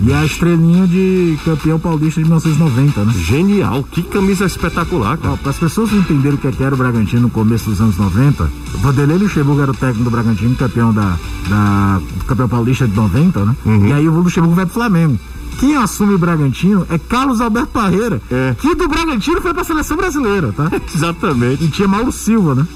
E 0.00 0.12
a 0.12 0.24
estrelinha 0.24 0.86
de 0.86 1.38
campeão 1.44 1.78
paulista 1.78 2.20
de 2.20 2.24
1990, 2.28 3.04
né? 3.04 3.12
Genial, 3.16 3.84
que 3.84 4.02
camisa 4.02 4.44
espetacular, 4.46 5.16
cara. 5.18 5.36
Para 5.36 5.50
as 5.50 5.58
pessoas 5.58 5.90
não 5.92 5.98
entenderem 6.00 6.34
o 6.36 6.38
que 6.38 6.46
é 6.48 6.52
que 6.52 6.62
era 6.62 6.74
o 6.74 6.78
Bragantino 6.78 7.22
no 7.22 7.30
começo 7.30 7.70
dos 7.70 7.80
anos 7.80 7.96
90, 7.96 8.50
o 8.74 8.78
Vanderlei 8.78 9.18
Luxemburgo 9.18 9.60
era 9.62 9.70
o 9.70 9.74
técnico 9.74 10.04
do 10.04 10.10
Bragantino, 10.10 10.54
campeão 10.56 10.92
da, 10.92 11.16
da 11.48 12.00
campeão 12.26 12.48
paulista 12.48 12.86
de 12.88 12.94
90, 12.96 13.44
né? 13.44 13.56
Uhum. 13.64 13.86
E 13.88 13.92
aí 13.92 14.08
o 14.08 14.12
Luxemburgo 14.20 14.54
vai 14.56 14.64
pro 14.64 14.74
Flamengo. 14.74 15.18
Quem 15.60 15.76
assume 15.76 16.14
o 16.14 16.18
Bragantino 16.18 16.86
é 16.90 16.98
Carlos 16.98 17.40
Alberto 17.40 17.68
Parreira, 17.68 18.20
É. 18.30 18.56
que 18.58 18.74
do 18.74 18.88
Bragantino 18.88 19.40
foi 19.40 19.52
pra 19.54 19.62
seleção 19.62 19.96
brasileira, 19.96 20.52
tá? 20.52 20.68
Exatamente. 20.92 21.64
E 21.64 21.68
tinha 21.68 21.86
Mauro 21.86 22.10
Silva, 22.10 22.54
né? 22.54 22.66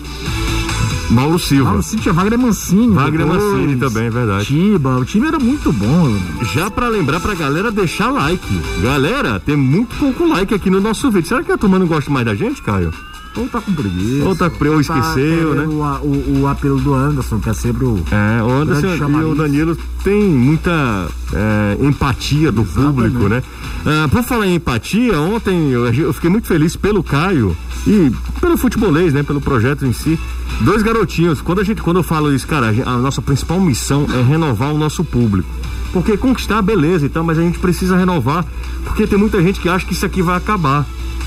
Mauro 1.11 1.39
Silva. 1.39 1.71
Mauro 1.71 1.83
Silva 1.83 2.03
tinha 2.03 2.15
Wagner 2.15 2.39
Mancini. 2.39 2.95
Wagner 2.95 3.27
depois, 3.27 3.43
Mancini 3.43 3.77
também, 3.77 4.07
é 4.07 4.11
verdade. 4.11 4.47
Tiba, 4.47 4.99
o 4.99 5.05
time 5.05 5.29
era 5.29 5.39
muito 5.39 5.73
bom. 5.73 6.17
Já 6.55 6.71
pra 6.71 6.89
lembrar 6.89 7.21
pra 7.21 7.35
galera 7.35 7.71
deixar 7.71 8.11
like. 8.11 8.47
Galera, 8.83 9.39
tem 9.41 9.57
muito 9.57 9.97
pouco 9.97 10.27
like 10.27 10.53
aqui 10.53 10.69
no 10.69 10.81
nosso 10.81 11.11
vídeo. 11.11 11.29
Será 11.29 11.43
que 11.43 11.53
a 11.53 11.59
turma 11.59 11.79
não 11.79 11.87
gosta 11.87 12.11
mais 12.11 12.27
da 12.27 12.35
gente, 12.35 12.61
Caio? 12.63 12.93
Ou 13.37 13.49
tá 13.49 13.61
com 13.61 13.73
preguiça. 13.73 14.25
Ou 14.25 14.37
tá 14.37 14.51
ou 14.51 14.81
esqueceu, 14.81 15.53
querendo 15.53 15.55
né? 15.55 15.67
O, 16.03 16.07
o, 16.07 16.41
o 16.43 16.47
apelo 16.47 16.81
do 16.81 16.95
Anderson, 16.95 17.39
que 17.39 17.51
é 17.51 17.55
sempre 17.55 17.85
o. 17.85 18.03
É, 18.11 18.43
o 18.43 18.51
Anderson 18.51 18.87
e 18.87 19.25
o 19.25 19.35
Danilo 19.35 19.77
tem 20.03 20.23
muita 20.23 21.09
é, 21.33 21.77
empatia 21.81 22.51
do 22.51 22.65
público, 22.65 23.29
né? 23.29 23.43
Ah, 23.85 24.09
por 24.09 24.23
falar 24.23 24.47
em 24.47 24.55
empatia, 24.57 25.21
ontem 25.21 25.71
eu, 25.71 25.93
eu 25.93 26.13
fiquei 26.13 26.29
muito 26.29 26.49
feliz 26.49 26.75
pelo 26.75 27.03
Caio 27.03 27.57
e 27.87 28.11
pelo 28.41 28.57
futebolês, 28.57 29.13
né? 29.13 29.23
Pelo 29.23 29.41
projeto 29.41 29.87
em 29.87 29.93
si. 29.93 30.19
Dois 30.61 30.83
garotinhos. 30.83 31.41
Quando 31.41 31.61
a 31.61 31.65
gente, 31.65 31.83
quando 31.83 31.99
eu 31.99 32.03
falo 32.03 32.33
isso, 32.35 32.47
cara, 32.47 32.75
a, 32.85 32.97
nossa 32.97 33.23
principal 33.23 33.61
missão 33.61 34.07
é 34.13 34.23
renovar 34.23 34.73
o 34.73 34.79
nosso 34.79 35.05
público. 35.05 35.49
Porque 35.93 36.17
conquistar, 36.17 36.61
beleza 36.63 37.07
e 37.07 37.09
tal, 37.09 37.23
mas 37.23 37.39
a 37.39 37.43
gente 37.43 37.59
precisa 37.59 37.97
renovar. 37.97 38.45
Porque 38.85 39.07
tem 39.07 39.19
muita 39.19 39.41
gente 39.43 39.61
que 39.61 39.69
acha 39.69 39.87
que 39.87 39.93
isso 39.93 40.05
aqui 40.05 40.21
vai 40.21 40.37
acabar. 40.37 40.85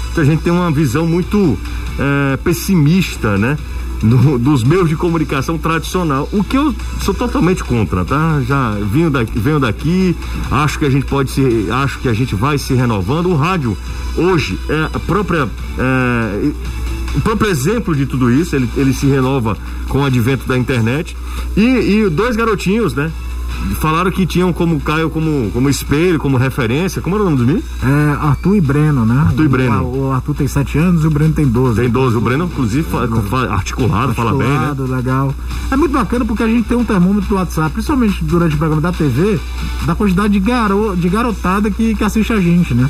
Muita 0.10 0.26
gente 0.26 0.42
tem 0.44 0.52
uma 0.52 0.72
visão 0.72 1.06
muito 1.08 1.58
é, 1.98 2.38
pessimista, 2.38 3.38
né? 3.38 3.58
do- 4.02 4.40
dos 4.40 4.64
meios 4.64 4.88
de 4.88 4.96
comunicação 4.96 5.58
tradicional, 5.58 6.28
o 6.32 6.42
que 6.42 6.58
eu 6.58 6.74
sou 7.02 7.14
totalmente 7.14 7.62
contra, 7.66 8.06
tá? 8.06 8.42
Já 8.48 8.72
venho 8.90 9.10
daqui, 9.10 9.38
venho 9.38 9.60
daqui, 9.60 10.16
acho 10.50 10.80
que 10.80 10.86
a 10.86 10.90
gente 10.90 11.06
pode 11.06 11.30
se, 11.32 11.68
acho 11.70 12.00
que 12.00 12.08
a 12.08 12.14
gente 12.14 12.34
vai 12.34 12.58
se 12.58 12.74
renovando. 12.74 13.28
O 13.30 13.36
rádio 13.36 13.78
hoje 14.16 14.58
é 14.70 14.90
a 14.96 15.00
própria 15.00 15.50
é, 15.78 16.52
o 17.14 17.20
próprio 17.20 17.52
exemplo 17.52 17.94
de 17.94 18.06
tudo 18.06 18.32
isso, 18.32 18.56
ele, 18.56 18.70
ele 18.78 18.94
se 18.94 19.06
renova 19.06 19.58
com 19.90 20.00
o 20.00 20.06
advento 20.06 20.48
da 20.48 20.58
internet. 20.58 21.18
E, 21.58 21.62
e 22.06 22.10
dois 22.10 22.38
garotinhos, 22.38 22.94
né? 22.94 23.12
Falaram 23.80 24.12
que 24.12 24.26
tinham 24.26 24.52
como 24.54 24.80
Caio 24.80 25.10
como, 25.10 25.50
como 25.52 25.70
espelho, 25.70 26.18
como 26.20 26.38
referência. 26.38 27.02
Como 27.02 27.16
era 27.16 27.24
o 27.24 27.26
nome 27.26 27.38
dos 27.38 27.46
meninos? 27.46 27.68
É 27.84 28.12
Arthur 28.26 28.56
e 28.56 28.62
Breno, 28.62 29.06
né? 29.06 29.20
Arthur 29.28 29.46
e 29.46 29.48
Breno. 29.48 29.84
O, 29.84 30.08
o 30.08 30.12
Arthur 30.12 30.36
tem 30.36 30.48
7 30.48 30.78
anos 30.78 31.04
e 31.04 31.08
o 31.08 31.10
Breno 31.12 31.34
tem 31.34 31.46
12. 31.48 31.82
Tem 31.82 31.90
12. 31.90 32.16
O 32.18 32.22
Breno, 32.22 32.46
inclusive, 32.46 32.84
fa- 32.90 33.08
fa- 33.30 33.54
articulado, 33.54 34.14
fala 34.14 34.32
bem, 34.32 34.48
né? 34.48 34.56
Articulado, 34.56 34.86
legal. 34.96 35.36
É 35.72 35.76
muito 35.78 35.92
bacana 35.92 36.26
porque 36.26 36.44
a 36.44 36.48
gente 36.48 36.68
tem 36.68 36.78
um 36.78 36.84
termômetro 36.86 37.30
do 37.30 37.36
WhatsApp, 37.36 37.72
principalmente 37.72 38.24
durante 38.24 38.56
o 38.56 38.58
programa 38.58 38.82
da 38.82 38.92
TV, 38.92 39.40
da 39.86 39.96
quantidade 39.96 40.34
de, 40.34 40.40
garo, 40.40 40.96
de 40.96 41.10
garotada 41.10 41.70
que, 41.70 41.96
que 41.96 42.04
assiste 42.04 42.32
a 42.34 42.40
gente, 42.42 42.74
né? 42.74 42.90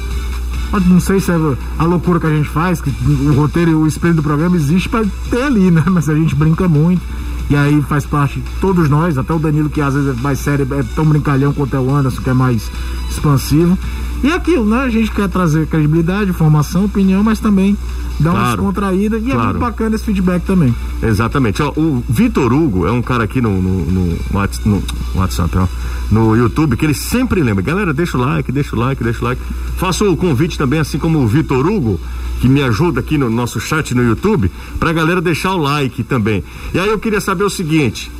Não 0.85 0.99
sei 0.99 1.19
se 1.19 1.31
é 1.31 1.35
a 1.79 1.83
loucura 1.83 2.19
que 2.19 2.27
a 2.27 2.29
gente 2.29 2.47
faz, 2.49 2.79
que 2.79 2.91
o 3.25 3.33
roteiro 3.33 3.71
e 3.71 3.73
o 3.75 3.87
espelho 3.87 4.13
do 4.13 4.21
programa 4.21 4.55
existe 4.55 4.87
pra 4.87 5.03
ter 5.31 5.41
ali, 5.41 5.71
né? 5.71 5.83
Mas 5.89 6.07
a 6.07 6.13
gente 6.13 6.35
brinca 6.35 6.67
muito. 6.67 7.01
E 7.49 7.55
aí 7.55 7.81
faz 7.81 8.05
parte 8.05 8.39
de 8.39 8.49
todos 8.61 8.89
nós, 8.89 9.17
até 9.17 9.33
o 9.33 9.39
Danilo, 9.39 9.69
que 9.69 9.81
às 9.81 9.95
vezes 9.95 10.17
é 10.17 10.21
mais 10.21 10.39
sério, 10.39 10.67
é 10.71 10.83
tão 10.95 11.03
brincalhão 11.05 11.51
quanto 11.51 11.75
é 11.75 11.79
o 11.79 11.93
Anderson, 11.93 12.21
que 12.21 12.29
é 12.29 12.33
mais 12.33 12.69
expansivo. 13.09 13.77
E 14.23 14.27
é 14.27 14.33
aquilo, 14.35 14.65
né? 14.65 14.81
A 14.81 14.89
gente 14.89 15.11
quer 15.11 15.29
trazer 15.29 15.65
credibilidade, 15.67 16.29
informação, 16.29 16.85
opinião, 16.85 17.23
mas 17.23 17.39
também 17.39 17.77
dar 18.19 18.31
uma 18.31 18.39
Claro. 18.39 18.57
descontraída. 18.57 19.17
E 19.17 19.29
é 19.29 19.33
Claro. 19.33 19.43
muito 19.49 19.59
bacana 19.59 19.95
esse 19.95 20.03
feedback 20.03 20.43
também. 20.43 20.75
Exatamente. 21.01 21.61
Ó, 21.61 21.71
o 21.75 22.03
Vitor 22.09 22.51
Hugo 22.51 22.85
é 22.85 22.91
um 22.91 23.01
cara 23.01 23.23
aqui 23.23 23.39
no, 23.41 23.61
no, 23.61 23.85
no 23.85 24.17
no 24.65 24.83
WhatsApp, 25.15 25.57
ó, 25.57 25.67
no 26.11 26.35
YouTube, 26.35 26.75
que 26.75 26.85
ele 26.85 26.93
sempre 26.93 27.41
lembra. 27.41 27.63
Galera, 27.63 27.93
deixa 27.93 28.17
o 28.17 28.21
like, 28.21 28.51
deixa 28.51 28.75
o 28.75 28.79
like, 28.79 29.03
deixa 29.03 29.21
o 29.21 29.23
like. 29.23 29.41
Faço 29.77 30.05
o 30.11 30.17
convite 30.17 30.57
também, 30.57 30.79
assim 30.79 30.97
como 30.99 31.19
o 31.19 31.27
Vitor 31.27 31.65
Hugo, 31.65 31.99
que 32.41 32.47
me 32.49 32.61
ajuda 32.61 32.99
aqui 32.99 33.17
no 33.17 33.29
nosso 33.29 33.59
chat 33.59 33.95
no 33.95 34.03
YouTube, 34.03 34.51
pra 34.79 34.91
galera 34.91 35.21
deixar 35.21 35.53
o 35.53 35.57
like 35.57 36.03
também. 36.03 36.43
E 36.73 36.79
aí 36.79 36.89
eu 36.89 36.99
queria 36.99 37.21
saber 37.21 37.43
o 37.45 37.49
seguinte. 37.49 38.11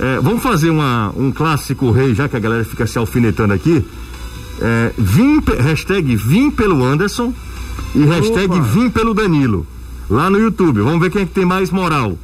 é, 0.00 0.20
vamos 0.20 0.40
fazer 0.40 0.70
uma, 0.70 1.12
um 1.16 1.32
clássico 1.32 1.90
rei, 1.90 2.14
já 2.14 2.28
que 2.28 2.36
a 2.36 2.38
galera 2.40 2.64
fica 2.64 2.86
se 2.86 2.96
alfinetando 2.96 3.52
aqui. 3.52 3.84
É, 4.60 4.92
vim, 4.98 5.40
hashtag 5.60 6.16
vim 6.16 6.50
pelo 6.50 6.84
Anderson 6.84 7.32
e 7.94 8.04
hashtag 8.04 8.60
vim 8.60 8.90
pelo 8.90 9.14
Danilo. 9.14 9.66
Lá 10.10 10.28
no 10.28 10.38
YouTube. 10.38 10.80
Vamos 10.80 11.00
ver 11.00 11.10
quem 11.10 11.22
é 11.22 11.26
que 11.26 11.32
tem 11.32 11.44
mais 11.44 11.70
moral. 11.70 12.18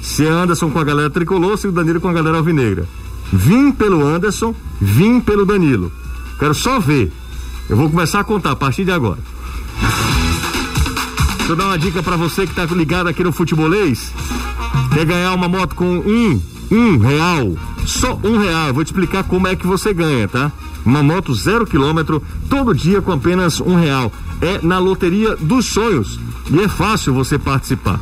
Se 0.00 0.24
é 0.24 0.28
Anderson 0.28 0.70
com 0.70 0.78
a 0.78 0.84
galera 0.84 1.10
tricolor, 1.10 1.58
se 1.58 1.66
o 1.66 1.72
Danilo 1.72 2.00
com 2.00 2.08
a 2.08 2.12
galera 2.12 2.38
alvinegra. 2.38 2.88
Vim 3.32 3.70
pelo 3.70 4.06
Anderson, 4.06 4.54
vim 4.80 5.20
pelo 5.20 5.44
Danilo. 5.44 5.92
Quero 6.38 6.54
só 6.54 6.80
ver. 6.80 7.12
Eu 7.68 7.76
vou 7.76 7.90
começar 7.90 8.20
a 8.20 8.24
contar 8.24 8.52
a 8.52 8.56
partir 8.56 8.84
de 8.84 8.90
agora. 8.90 9.18
Deixa 11.36 11.52
eu 11.52 11.56
dar 11.56 11.66
uma 11.66 11.78
dica 11.78 12.02
pra 12.02 12.16
você 12.16 12.46
que 12.46 12.54
tá 12.54 12.64
ligado 12.64 13.08
aqui 13.08 13.22
no 13.22 13.32
Futebolês. 13.32 14.12
Quer 14.92 15.04
ganhar 15.04 15.34
uma 15.34 15.48
moto 15.48 15.74
com 15.74 15.98
um, 15.98 16.40
um 16.70 16.98
real? 16.98 17.56
Só 17.86 18.18
um 18.22 18.38
real. 18.38 18.68
Eu 18.68 18.74
vou 18.74 18.84
te 18.84 18.88
explicar 18.88 19.24
como 19.24 19.46
é 19.46 19.56
que 19.56 19.66
você 19.66 19.92
ganha, 19.92 20.28
tá? 20.28 20.50
Uma 20.84 21.02
moto 21.02 21.34
zero 21.34 21.66
quilômetro, 21.66 22.22
todo 22.48 22.74
dia 22.74 23.02
com 23.02 23.12
apenas 23.12 23.60
um 23.60 23.74
real. 23.74 24.12
É 24.40 24.60
na 24.62 24.78
Loteria 24.78 25.36
dos 25.36 25.66
Sonhos. 25.66 26.18
E 26.50 26.58
é 26.60 26.68
fácil 26.68 27.14
você 27.14 27.38
participar. 27.38 28.00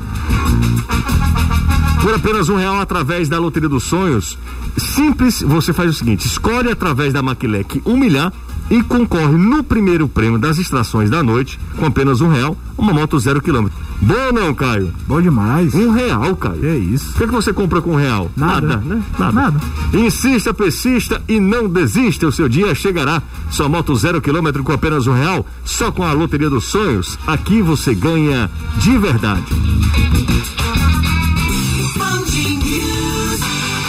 Por 2.00 2.14
apenas 2.14 2.48
um 2.48 2.56
real 2.56 2.80
através 2.80 3.28
da 3.28 3.38
Loteria 3.38 3.68
dos 3.68 3.84
Sonhos, 3.84 4.38
simples, 4.76 5.42
você 5.42 5.72
faz 5.72 5.90
o 5.90 5.94
seguinte: 5.94 6.26
escolhe 6.26 6.70
através 6.70 7.12
da 7.12 7.22
Maquilec 7.22 7.82
um 7.84 7.96
milhar 7.96 8.32
e 8.70 8.82
concorre 8.82 9.36
no 9.36 9.62
primeiro 9.62 10.08
prêmio 10.08 10.38
das 10.38 10.58
extrações 10.58 11.10
da 11.10 11.22
noite, 11.22 11.58
com 11.76 11.86
apenas 11.86 12.20
um 12.20 12.28
real, 12.28 12.56
uma 12.76 12.92
moto 12.92 13.18
zero 13.18 13.40
quilômetro. 13.40 13.78
Bom 14.00 14.32
não, 14.32 14.54
Caio? 14.54 14.92
Bom 15.06 15.20
demais. 15.20 15.74
Um 15.74 15.90
real, 15.90 16.36
Caio. 16.36 16.64
É 16.64 16.76
isso. 16.76 17.10
O 17.10 17.14
que, 17.14 17.24
é 17.24 17.26
que 17.26 17.32
você 17.32 17.52
compra 17.52 17.82
com 17.82 17.92
um 17.92 17.96
real? 17.96 18.30
Nada. 18.36 18.76
né? 18.76 19.02
Nada. 19.18 19.32
Nada. 19.32 19.60
Insista, 19.92 20.54
persista 20.54 21.20
e 21.28 21.40
não 21.40 21.68
desista. 21.68 22.26
O 22.28 22.32
seu 22.32 22.48
dia 22.48 22.74
chegará. 22.74 23.20
Sua 23.50 23.68
moto 23.68 23.94
zero 23.96 24.20
quilômetro 24.20 24.62
com 24.62 24.72
apenas 24.72 25.06
um 25.06 25.12
real. 25.12 25.44
Só 25.64 25.90
com 25.90 26.04
a 26.04 26.12
Loteria 26.12 26.48
dos 26.48 26.64
Sonhos. 26.64 27.18
Aqui 27.26 27.60
você 27.60 27.94
ganha 27.94 28.48
de 28.76 28.96
verdade. 28.98 29.44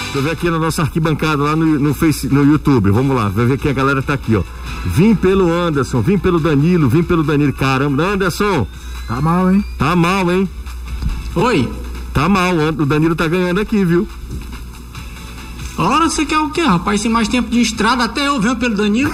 Deixa 0.10 0.18
eu 0.18 0.24
ver 0.24 0.32
aqui 0.32 0.50
na 0.50 0.58
nossa 0.58 0.82
arquibancada 0.82 1.44
lá 1.44 1.56
no, 1.56 1.80
no, 1.80 1.94
face, 1.94 2.28
no 2.34 2.44
YouTube. 2.44 2.90
Vamos 2.90 3.16
lá, 3.16 3.30
vai 3.30 3.46
ver 3.46 3.60
que 3.60 3.70
a 3.70 3.74
galera 3.74 4.02
tá 4.02 4.14
aqui, 4.14 4.36
ó. 4.36 4.42
Vim 4.84 5.14
pelo 5.14 5.54
Anderson, 5.54 6.02
vim 6.02 6.18
pelo 6.18 6.40
Danilo, 6.40 6.90
vim 6.90 7.04
pelo 7.04 7.24
Danilo. 7.24 7.54
Caramba, 7.54 8.04
Anderson, 8.04 8.66
Tá 9.08 9.22
mal, 9.22 9.52
hein? 9.52 9.64
tá 9.78 9.96
mal, 9.96 10.32
hein? 10.32 10.50
Oi. 11.36 11.72
Tá 12.12 12.28
mal, 12.28 12.56
o 12.56 12.86
Danilo 12.88 13.16
tá 13.16 13.28
ganhando 13.28 13.60
aqui, 13.62 13.86
viu? 13.86 14.08
Ora, 15.78 16.10
você 16.10 16.26
quer 16.26 16.40
o 16.40 16.50
quê, 16.50 16.62
rapaz? 16.62 17.02
Sem 17.02 17.12
mais 17.12 17.28
tempo 17.28 17.48
de 17.52 17.62
estrada, 17.62 18.06
até 18.06 18.28
eu 18.28 18.42
venho 18.42 18.56
pelo 18.56 18.76
Danilo. 18.76 19.12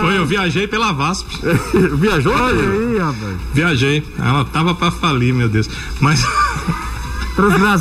Foi, 0.00 0.18
eu 0.18 0.24
viajei 0.24 0.68
pela 0.68 0.92
VASP. 0.92 1.36
Viajou, 1.98 2.32
Danilo? 2.32 2.90
Aí, 2.92 2.98
rapaz. 2.98 3.36
Viajei. 3.52 4.06
Ela 4.18 4.44
tava 4.44 4.72
pra 4.72 4.92
falir, 4.92 5.34
meu 5.34 5.48
Deus. 5.48 5.68
Mas. 6.00 6.24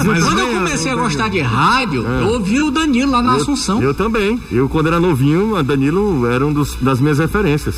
Mas- 0.08 0.24
Quando 0.24 0.40
eu 0.40 0.48
comecei 0.48 0.92
a 0.92 0.96
gostar 0.96 1.30
de 1.30 1.40
rádio, 1.42 2.06
eu 2.06 2.28
ouvi 2.30 2.62
o 2.62 2.72
Danilo 2.72 3.12
lá 3.12 3.22
na 3.22 3.34
Assunção. 3.36 3.82
Eu 3.82 3.94
também. 3.94 4.40
Eu, 4.52 4.70
quando 4.70 4.88
era 4.88 5.00
novinho, 5.00 5.56
a 5.56 5.62
Danilo 5.62 6.26
era 6.26 6.46
um 6.46 6.54
dos, 6.54 6.76
das 6.76 7.00
minhas 7.00 7.20
referências. 7.20 7.76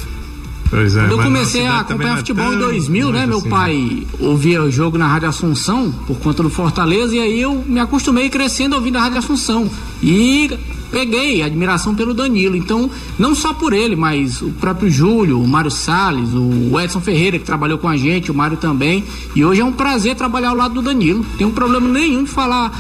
Pois 0.74 0.96
é, 0.96 1.02
Quando 1.02 1.12
eu 1.12 1.24
comecei 1.24 1.68
a 1.68 1.82
acompanhar 1.82 2.16
é 2.16 2.18
futebol 2.18 2.48
em 2.48 2.58
tão 2.58 2.60
2000, 2.60 3.12
né? 3.12 3.28
Meu 3.28 3.38
assim, 3.38 3.50
pai 3.50 4.08
ouvia 4.20 4.64
o 4.64 4.72
jogo 4.72 4.98
na 4.98 5.08
Rádio 5.08 5.30
Assunção 5.30 5.92
por 6.08 6.18
conta 6.18 6.42
do 6.42 6.50
Fortaleza 6.50 7.16
e 7.16 7.20
aí 7.20 7.42
eu 7.42 7.64
me 7.68 7.80
acostumei 7.80 8.28
crescendo 8.28 8.74
ouvindo 8.74 8.98
a 8.98 9.02
Rádio 9.02 9.20
Assunção. 9.20 9.70
E 10.02 10.50
peguei 10.90 11.44
admiração 11.44 11.94
pelo 11.94 12.12
Danilo. 12.12 12.56
Então, 12.56 12.90
não 13.20 13.36
só 13.36 13.54
por 13.54 13.72
ele, 13.72 13.96
mas 13.96 14.42
o 14.42 14.50
próprio 14.50 14.90
Júlio, 14.90 15.40
o 15.40 15.48
Mário 15.48 15.70
Salles, 15.70 16.30
o 16.34 16.80
Edson 16.80 17.02
Ferreira, 17.02 17.38
que 17.38 17.46
trabalhou 17.46 17.78
com 17.78 17.88
a 17.88 17.96
gente, 17.96 18.32
o 18.32 18.34
Mário 18.34 18.58
também. 18.58 19.04
E 19.36 19.46
hoje 19.46 19.62
é 19.62 19.66
um 19.66 19.72
prazer 19.72 20.16
trabalhar 20.16 20.50
ao 20.50 20.56
lado 20.56 20.74
do 20.74 20.82
Danilo. 20.82 21.20
Não 21.20 21.38
Tem 21.38 21.46
um 21.46 21.52
problema 21.52 21.88
nenhum 21.88 22.24
de 22.24 22.32
falar 22.32 22.72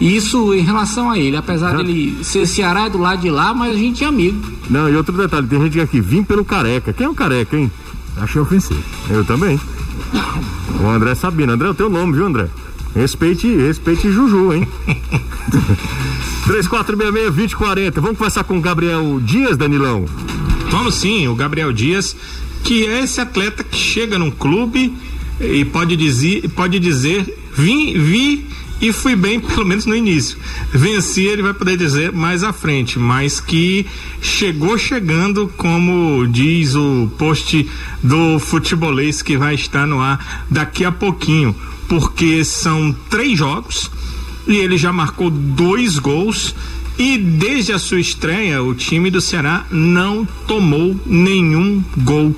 isso 0.00 0.54
em 0.54 0.62
relação 0.62 1.10
a 1.10 1.18
ele. 1.18 1.36
Apesar 1.36 1.76
dele 1.76 2.24
ser 2.24 2.46
Ceará 2.46 2.86
é 2.86 2.90
do 2.90 2.98
lado 2.98 3.20
de 3.20 3.30
lá, 3.30 3.52
mas 3.52 3.74
a 3.74 3.78
gente 3.78 4.02
é 4.02 4.06
amigo. 4.06 4.40
Não, 4.68 4.88
e 4.88 4.96
outro 4.96 5.16
detalhe, 5.16 5.46
tem 5.46 5.60
gente 5.62 5.80
aqui, 5.80 6.00
vim 6.00 6.22
pelo 6.22 6.44
careca. 6.44 6.92
Quem 6.92 7.06
é 7.06 7.08
o 7.08 7.14
careca, 7.14 7.56
hein? 7.56 7.70
Achei 8.16 8.40
ofensivo. 8.40 8.82
Eu 9.10 9.24
também. 9.24 9.60
O 10.80 10.88
André 10.88 11.14
Sabino. 11.14 11.52
André, 11.52 11.68
é 11.68 11.70
o 11.70 11.74
teu 11.74 11.90
nome, 11.90 12.14
viu, 12.14 12.26
André? 12.26 12.48
Respeite, 12.94 13.46
respeite 13.46 14.10
Juju, 14.10 14.52
hein? 14.52 14.66
3466-2040. 16.46 17.94
Vamos 18.00 18.18
conversar 18.18 18.44
com 18.44 18.58
o 18.58 18.60
Gabriel 18.60 19.20
Dias, 19.22 19.56
Danilão. 19.56 20.06
Vamos 20.70 20.96
sim, 20.96 21.28
o 21.28 21.34
Gabriel 21.34 21.72
Dias, 21.72 22.16
que 22.64 22.86
é 22.86 23.00
esse 23.04 23.20
atleta 23.20 23.62
que 23.62 23.76
chega 23.76 24.18
num 24.18 24.30
clube 24.30 24.92
e 25.40 25.64
pode 25.64 25.96
dizer, 25.96 26.48
pode 26.50 26.78
dizer, 26.78 27.36
vim, 27.54 27.98
vi 27.98 28.46
e 28.80 28.92
fui 28.92 29.14
bem, 29.14 29.38
pelo 29.40 29.64
menos 29.64 29.86
no 29.86 29.94
início. 29.94 30.38
Venci, 30.72 31.22
ele 31.22 31.42
vai 31.42 31.54
poder 31.54 31.76
dizer 31.76 32.12
mais 32.12 32.42
à 32.42 32.52
frente, 32.52 32.98
mas 32.98 33.40
que 33.40 33.86
chegou 34.20 34.78
chegando, 34.78 35.52
como 35.56 36.26
diz 36.26 36.74
o 36.74 37.10
post 37.18 37.68
do 38.02 38.38
futebolês 38.38 39.22
que 39.22 39.36
vai 39.36 39.54
estar 39.54 39.86
no 39.86 40.00
ar 40.00 40.44
daqui 40.50 40.84
a 40.84 40.92
pouquinho, 40.92 41.54
porque 41.88 42.44
são 42.44 42.94
três 43.08 43.38
jogos 43.38 43.90
e 44.46 44.56
ele 44.56 44.76
já 44.76 44.92
marcou 44.92 45.30
dois 45.30 45.98
gols. 45.98 46.54
E 46.98 47.16
desde 47.16 47.72
a 47.72 47.78
sua 47.78 47.98
estreia, 47.98 48.62
o 48.62 48.74
time 48.74 49.10
do 49.10 49.22
Ceará 49.22 49.64
não 49.70 50.28
tomou 50.46 50.94
nenhum 51.06 51.82
gol. 51.96 52.36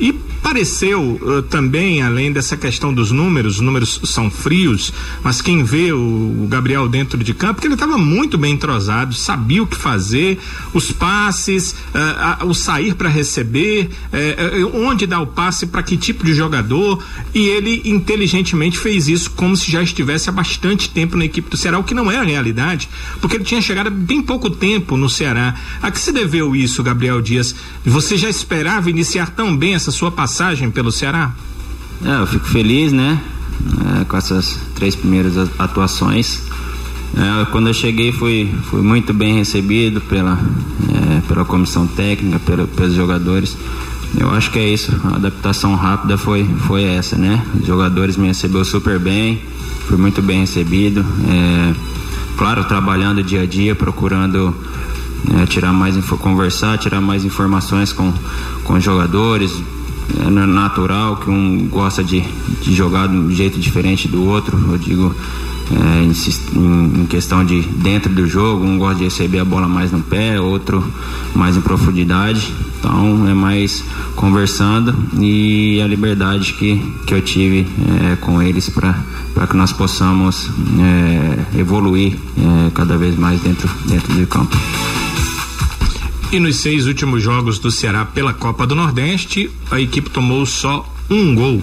E 0.00 0.12
pareceu 0.42 1.20
uh, 1.22 1.42
também, 1.42 2.02
além 2.02 2.32
dessa 2.32 2.56
questão 2.56 2.92
dos 2.92 3.10
números, 3.10 3.56
os 3.56 3.60
números 3.60 4.00
são 4.04 4.30
frios, 4.30 4.92
mas 5.22 5.40
quem 5.40 5.62
vê 5.62 5.92
o, 5.92 5.98
o 5.98 6.46
Gabriel 6.48 6.88
dentro 6.88 7.22
de 7.22 7.32
campo, 7.32 7.60
que 7.60 7.66
ele 7.66 7.74
estava 7.74 7.96
muito 7.96 8.36
bem 8.36 8.54
entrosado, 8.54 9.14
sabia 9.14 9.62
o 9.62 9.66
que 9.66 9.76
fazer, 9.76 10.38
os 10.74 10.90
passes, 10.90 11.72
uh, 11.72 12.40
a, 12.40 12.44
o 12.44 12.52
sair 12.54 12.94
para 12.94 13.08
receber, 13.08 13.90
uh, 14.12 14.76
onde 14.76 15.06
dar 15.06 15.20
o 15.20 15.26
passe 15.26 15.66
para 15.66 15.82
que 15.82 15.96
tipo 15.96 16.24
de 16.24 16.34
jogador, 16.34 17.02
e 17.32 17.46
ele 17.46 17.82
inteligentemente 17.84 18.78
fez 18.78 19.08
isso 19.08 19.30
como 19.30 19.56
se 19.56 19.70
já 19.70 19.82
estivesse 19.82 20.28
há 20.28 20.32
bastante 20.32 20.88
tempo 20.90 21.16
na 21.16 21.24
equipe 21.24 21.48
do 21.48 21.56
Ceará, 21.56 21.78
o 21.78 21.84
que 21.84 21.94
não 21.94 22.10
é 22.10 22.18
a 22.18 22.24
realidade, 22.24 22.88
porque 23.20 23.36
ele 23.36 23.44
tinha 23.44 23.62
chegado 23.62 23.86
há 23.86 23.90
bem 23.90 24.20
pouco 24.20 24.50
tempo 24.50 24.96
no 24.96 25.08
Ceará. 25.08 25.54
A 25.80 25.90
que 25.90 26.00
se 26.00 26.12
deveu 26.12 26.56
isso, 26.56 26.82
Gabriel 26.82 27.22
Dias? 27.22 27.54
Você 27.84 28.16
já 28.16 28.28
esperava 28.28 28.90
iniciar 28.90 29.30
tão 29.30 29.56
bem 29.56 29.74
essa 29.82 29.90
sua 29.90 30.12
passagem 30.12 30.70
pelo 30.70 30.92
Ceará? 30.92 31.32
É, 32.04 32.20
eu 32.20 32.26
fico 32.26 32.46
feliz, 32.46 32.92
né? 32.92 33.20
É, 34.00 34.04
com 34.04 34.16
essas 34.16 34.56
três 34.76 34.94
primeiras 34.94 35.36
atuações. 35.58 36.40
É, 37.16 37.44
quando 37.50 37.66
eu 37.66 37.74
cheguei 37.74 38.12
fui, 38.12 38.48
fui 38.70 38.80
muito 38.80 39.12
bem 39.12 39.34
recebido 39.34 40.00
pela, 40.02 40.38
é, 40.88 41.20
pela 41.26 41.44
comissão 41.44 41.86
técnica, 41.86 42.38
pela, 42.38 42.64
pelos 42.66 42.94
jogadores. 42.94 43.56
Eu 44.16 44.30
acho 44.30 44.50
que 44.52 44.58
é 44.58 44.68
isso, 44.68 44.92
a 45.04 45.16
adaptação 45.16 45.74
rápida 45.74 46.16
foi, 46.16 46.44
foi 46.66 46.84
essa, 46.84 47.16
né? 47.16 47.44
Os 47.58 47.66
jogadores 47.66 48.16
me 48.16 48.28
receberam 48.28 48.64
super 48.64 49.00
bem, 49.00 49.42
fui 49.88 49.96
muito 49.96 50.22
bem 50.22 50.40
recebido. 50.40 51.04
É, 51.28 51.74
claro, 52.36 52.62
trabalhando 52.64 53.22
dia 53.22 53.42
a 53.42 53.46
dia, 53.46 53.74
procurando 53.74 54.54
é, 55.30 55.46
tirar 55.46 55.72
mais 55.72 55.96
conversar, 56.04 56.78
tirar 56.78 57.00
mais 57.00 57.24
informações 57.24 57.92
com, 57.92 58.12
com 58.64 58.80
jogadores. 58.80 59.62
É 60.20 60.28
natural 60.28 61.16
que 61.16 61.30
um 61.30 61.68
gosta 61.68 62.02
de, 62.02 62.22
de 62.60 62.74
jogar 62.74 63.08
de 63.08 63.16
um 63.16 63.30
jeito 63.30 63.58
diferente 63.58 64.08
do 64.08 64.24
outro. 64.24 64.58
Eu 64.70 64.76
digo 64.76 65.14
é, 65.70 66.02
em, 66.02 67.00
em, 67.00 67.06
questão 67.06 67.44
de 67.44 67.62
dentro 67.62 68.12
do 68.12 68.26
jogo, 68.26 68.64
um 68.64 68.76
gosta 68.78 68.96
de 68.96 69.04
receber 69.04 69.38
a 69.38 69.44
bola 69.44 69.68
mais 69.68 69.90
no 69.90 70.00
pé, 70.00 70.40
outro 70.40 70.84
mais 71.34 71.56
em 71.56 71.60
profundidade. 71.60 72.52
Então 72.78 73.28
é 73.28 73.32
mais 73.32 73.84
conversando 74.16 74.94
e 75.18 75.80
a 75.80 75.86
liberdade 75.86 76.52
que, 76.54 76.82
que 77.06 77.14
eu 77.14 77.22
tive 77.22 77.66
é, 78.02 78.16
com 78.16 78.42
eles 78.42 78.68
para 78.68 79.46
que 79.48 79.56
nós 79.56 79.72
possamos 79.72 80.50
é, 80.80 81.60
evoluir 81.60 82.14
é, 82.36 82.70
cada 82.74 82.98
vez 82.98 83.16
mais 83.16 83.40
dentro, 83.40 83.70
dentro 83.86 84.12
do 84.12 84.26
campo. 84.26 84.56
E 86.32 86.40
nos 86.40 86.56
seis 86.56 86.86
últimos 86.86 87.22
jogos 87.22 87.58
do 87.58 87.70
Ceará 87.70 88.06
pela 88.06 88.32
Copa 88.32 88.66
do 88.66 88.74
Nordeste, 88.74 89.50
a 89.70 89.78
equipe 89.78 90.08
tomou 90.08 90.46
só 90.46 90.90
um 91.10 91.34
gol. 91.34 91.62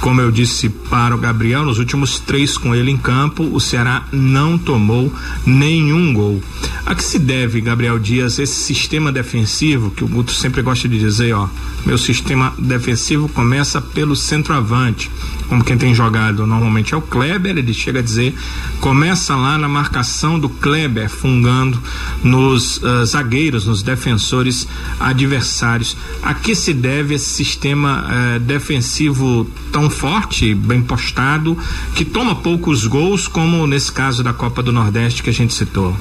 Como 0.00 0.20
eu 0.20 0.30
disse 0.30 0.68
para 0.68 1.14
o 1.14 1.18
Gabriel, 1.18 1.64
nos 1.64 1.78
últimos 1.78 2.20
três 2.20 2.56
com 2.56 2.74
ele 2.74 2.90
em 2.90 2.96
campo, 2.96 3.42
o 3.52 3.60
Ceará 3.60 4.04
não 4.12 4.56
tomou 4.56 5.12
nenhum 5.44 6.12
gol. 6.12 6.42
A 6.86 6.94
que 6.94 7.02
se 7.04 7.18
deve, 7.18 7.60
Gabriel 7.60 7.98
Dias, 7.98 8.38
esse 8.38 8.62
sistema 8.62 9.10
defensivo 9.12 9.90
que 9.90 10.04
o 10.04 10.08
Guto 10.08 10.32
sempre 10.32 10.62
gosta 10.62 10.88
de 10.88 10.98
dizer, 10.98 11.34
ó, 11.34 11.48
meu 11.84 11.98
sistema 11.98 12.54
defensivo 12.58 13.28
começa 13.28 13.80
pelo 13.80 14.14
centroavante. 14.14 15.10
Como 15.48 15.64
quem 15.64 15.78
tem 15.78 15.94
jogado 15.94 16.46
normalmente 16.46 16.94
é 16.94 16.96
o 16.96 17.02
Kleber, 17.02 17.56
ele 17.56 17.72
chega 17.72 18.00
a 18.00 18.02
dizer, 18.02 18.34
começa 18.80 19.34
lá 19.34 19.56
na 19.58 19.68
marcação 19.68 20.38
do 20.38 20.48
Kleber, 20.48 21.08
fungando 21.08 21.82
nos 22.22 22.78
uh, 22.78 23.04
zagueiros, 23.04 23.66
nos 23.66 23.82
defensores 23.82 24.68
adversários. 25.00 25.96
A 26.22 26.34
que 26.34 26.54
se 26.54 26.72
deve 26.72 27.14
esse 27.14 27.30
sistema 27.30 28.04
uh, 28.04 28.40
defensivo 28.40 29.50
tão 29.72 29.87
forte, 29.90 30.54
bem 30.54 30.82
postado, 30.82 31.56
que 31.94 32.04
toma 32.04 32.34
poucos 32.34 32.86
gols, 32.86 33.28
como 33.28 33.66
nesse 33.66 33.92
caso 33.92 34.22
da 34.22 34.32
Copa 34.32 34.62
do 34.62 34.72
Nordeste 34.72 35.22
que 35.22 35.30
a 35.30 35.32
gente 35.32 35.54
citou? 35.54 35.96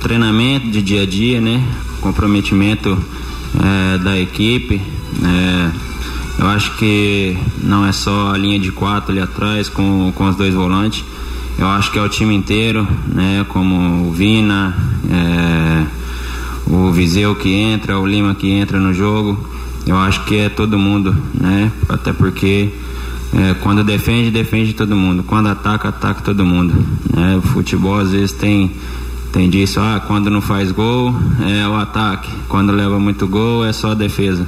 Treinamento 0.00 0.70
de 0.70 0.82
dia 0.82 1.02
a 1.02 1.06
dia, 1.06 1.40
né? 1.40 1.62
Comprometimento 2.00 2.98
é, 3.62 3.98
da 3.98 4.18
equipe. 4.18 4.80
É, 5.22 5.70
eu 6.38 6.46
acho 6.48 6.76
que 6.76 7.36
não 7.62 7.86
é 7.86 7.92
só 7.92 8.32
a 8.32 8.38
linha 8.38 8.58
de 8.58 8.72
quatro 8.72 9.12
ali 9.12 9.20
atrás 9.20 9.68
com, 9.68 10.12
com 10.14 10.28
os 10.28 10.36
dois 10.36 10.52
volantes. 10.52 11.04
Eu 11.56 11.68
acho 11.68 11.92
que 11.92 11.98
é 11.98 12.02
o 12.02 12.08
time 12.08 12.34
inteiro, 12.34 12.86
né? 13.06 13.46
Como 13.48 14.08
o 14.08 14.12
Vina, 14.12 14.76
é, 15.08 15.86
o 16.66 16.90
Viseu 16.90 17.34
que 17.36 17.52
entra, 17.52 17.98
o 17.98 18.06
Lima 18.06 18.34
que 18.34 18.50
entra 18.50 18.80
no 18.80 18.92
jogo. 18.92 19.48
Eu 19.86 19.96
acho 19.96 20.24
que 20.24 20.36
é 20.36 20.48
todo 20.48 20.78
mundo, 20.78 21.16
né? 21.32 21.70
Até 21.88 22.12
porque 22.12 22.72
é, 23.36 23.54
quando 23.54 23.82
defende, 23.82 24.30
defende 24.30 24.74
todo 24.74 24.94
mundo. 24.94 25.24
Quando 25.24 25.48
ataca, 25.48 25.88
ataca 25.88 26.22
todo 26.22 26.44
mundo. 26.44 26.74
O 27.38 27.42
futebol 27.42 27.98
às 27.98 28.12
vezes 28.12 28.32
tem, 28.32 28.70
tem 29.32 29.50
disso, 29.50 29.80
ah, 29.80 30.02
quando 30.06 30.30
não 30.30 30.40
faz 30.40 30.70
gol 30.70 31.14
é 31.44 31.66
o 31.66 31.74
ataque. 31.74 32.30
Quando 32.48 32.72
leva 32.72 32.98
muito 32.98 33.26
gol 33.26 33.64
é 33.64 33.72
só 33.72 33.90
a 33.90 33.94
defesa. 33.94 34.46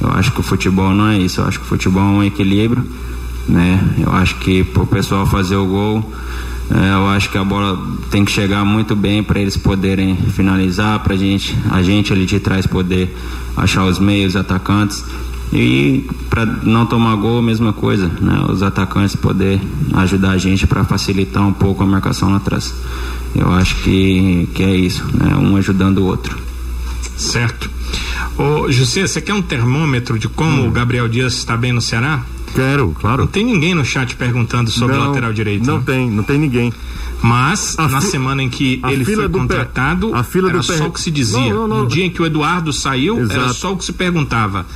Eu 0.00 0.10
acho 0.12 0.32
que 0.32 0.40
o 0.40 0.42
futebol 0.42 0.92
não 0.94 1.08
é 1.08 1.18
isso. 1.18 1.40
Eu 1.40 1.46
acho 1.46 1.58
que 1.58 1.64
o 1.64 1.68
futebol 1.68 2.02
é 2.02 2.06
um 2.06 2.24
equilíbrio, 2.24 2.84
né? 3.48 3.82
Eu 3.98 4.12
acho 4.12 4.36
que 4.36 4.62
pro 4.62 4.86
pessoal 4.86 5.26
fazer 5.26 5.56
o 5.56 5.66
gol, 5.66 6.12
é, 6.70 6.94
eu 6.94 7.08
acho 7.08 7.30
que 7.30 7.36
a 7.36 7.44
bola 7.44 7.78
tem 8.10 8.24
que 8.24 8.30
chegar 8.30 8.64
muito 8.64 8.94
bem 8.94 9.24
para 9.24 9.40
eles 9.40 9.56
poderem 9.56 10.16
finalizar, 10.16 11.00
para 11.00 11.16
gente, 11.16 11.56
a 11.68 11.82
gente 11.82 12.12
ali 12.12 12.24
de 12.24 12.38
trás 12.38 12.66
poder 12.66 13.14
achar 13.56 13.84
os 13.84 13.98
meios, 13.98 14.36
atacantes. 14.36 15.04
E 15.52 16.08
para 16.28 16.46
não 16.46 16.86
tomar 16.86 17.16
gol, 17.16 17.42
mesma 17.42 17.72
coisa, 17.72 18.08
né? 18.20 18.44
Os 18.48 18.62
atacantes 18.62 19.16
poder 19.16 19.60
ajudar 19.94 20.30
a 20.30 20.38
gente 20.38 20.66
para 20.66 20.84
facilitar 20.84 21.46
um 21.46 21.52
pouco 21.52 21.82
a 21.82 21.86
marcação 21.86 22.30
lá 22.30 22.36
atrás. 22.36 22.72
Eu 23.34 23.52
acho 23.52 23.76
que, 23.82 24.48
que 24.54 24.62
é 24.62 24.74
isso, 24.74 25.04
né? 25.12 25.34
Um 25.36 25.56
ajudando 25.56 25.98
o 25.98 26.04
outro. 26.04 26.38
Certo. 27.16 27.68
Ô, 28.38 28.70
José, 28.70 29.06
você 29.06 29.20
quer 29.20 29.34
um 29.34 29.42
termômetro 29.42 30.18
de 30.18 30.28
como 30.28 30.62
hum. 30.62 30.68
o 30.68 30.70
Gabriel 30.70 31.08
Dias 31.08 31.34
está 31.34 31.56
bem 31.56 31.72
no 31.72 31.80
Ceará? 31.80 32.22
Quero, 32.54 32.90
claro. 32.98 33.22
Não 33.22 33.26
tem 33.26 33.44
ninguém 33.44 33.74
no 33.74 33.84
chat 33.84 34.14
perguntando 34.16 34.70
sobre 34.70 34.96
não, 34.96 35.04
o 35.04 35.08
lateral 35.08 35.32
direito. 35.32 35.66
Não 35.66 35.78
né? 35.78 35.82
tem, 35.86 36.10
não 36.10 36.22
tem 36.22 36.38
ninguém. 36.38 36.72
Mas, 37.22 37.78
a 37.78 37.88
na 37.88 38.00
fi... 38.00 38.08
semana 38.08 38.42
em 38.42 38.48
que 38.48 38.80
ele 38.88 39.04
foi 39.04 39.28
contratado, 39.28 40.14
a 40.14 40.22
fila 40.22 40.48
era 40.48 40.58
do 40.58 40.64
só 40.64 40.86
o 40.86 40.92
que 40.92 41.00
se 41.00 41.10
dizia. 41.10 41.52
Não, 41.52 41.68
não, 41.68 41.82
no 41.82 41.86
dia 41.86 42.06
em 42.06 42.10
que 42.10 42.22
o 42.22 42.26
Eduardo 42.26 42.72
saiu, 42.72 43.18
Exato. 43.18 43.40
era 43.40 43.52
só 43.52 43.72
o 43.72 43.76
que 43.76 43.84
se 43.84 43.92
perguntava. 43.92 44.66